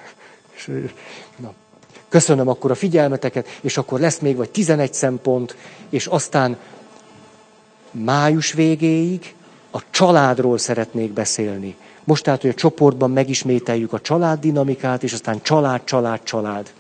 Na. 1.37 1.53
Köszönöm 2.09 2.49
akkor 2.49 2.71
a 2.71 2.75
figyelmeteket, 2.75 3.49
és 3.61 3.77
akkor 3.77 4.01
lesz 4.01 4.19
még 4.19 4.37
vagy 4.37 4.51
11 4.51 4.95
szempont, 4.95 5.57
és 5.89 6.07
aztán 6.07 6.57
május 7.91 8.53
végéig 8.53 9.35
a 9.71 9.81
családról 9.91 10.59
szeretnék 10.59 11.13
beszélni. 11.13 11.77
Most 12.05 12.25
tehát, 12.25 12.41
hogy 12.41 12.51
a 12.51 12.55
csoportban 12.55 13.11
megismételjük 13.11 13.93
a 13.93 14.01
család 14.01 14.41
dinamikát, 14.41 15.03
és 15.03 15.13
aztán 15.13 15.43
család, 15.43 15.85
család, 15.85 16.23
család. 16.23 16.73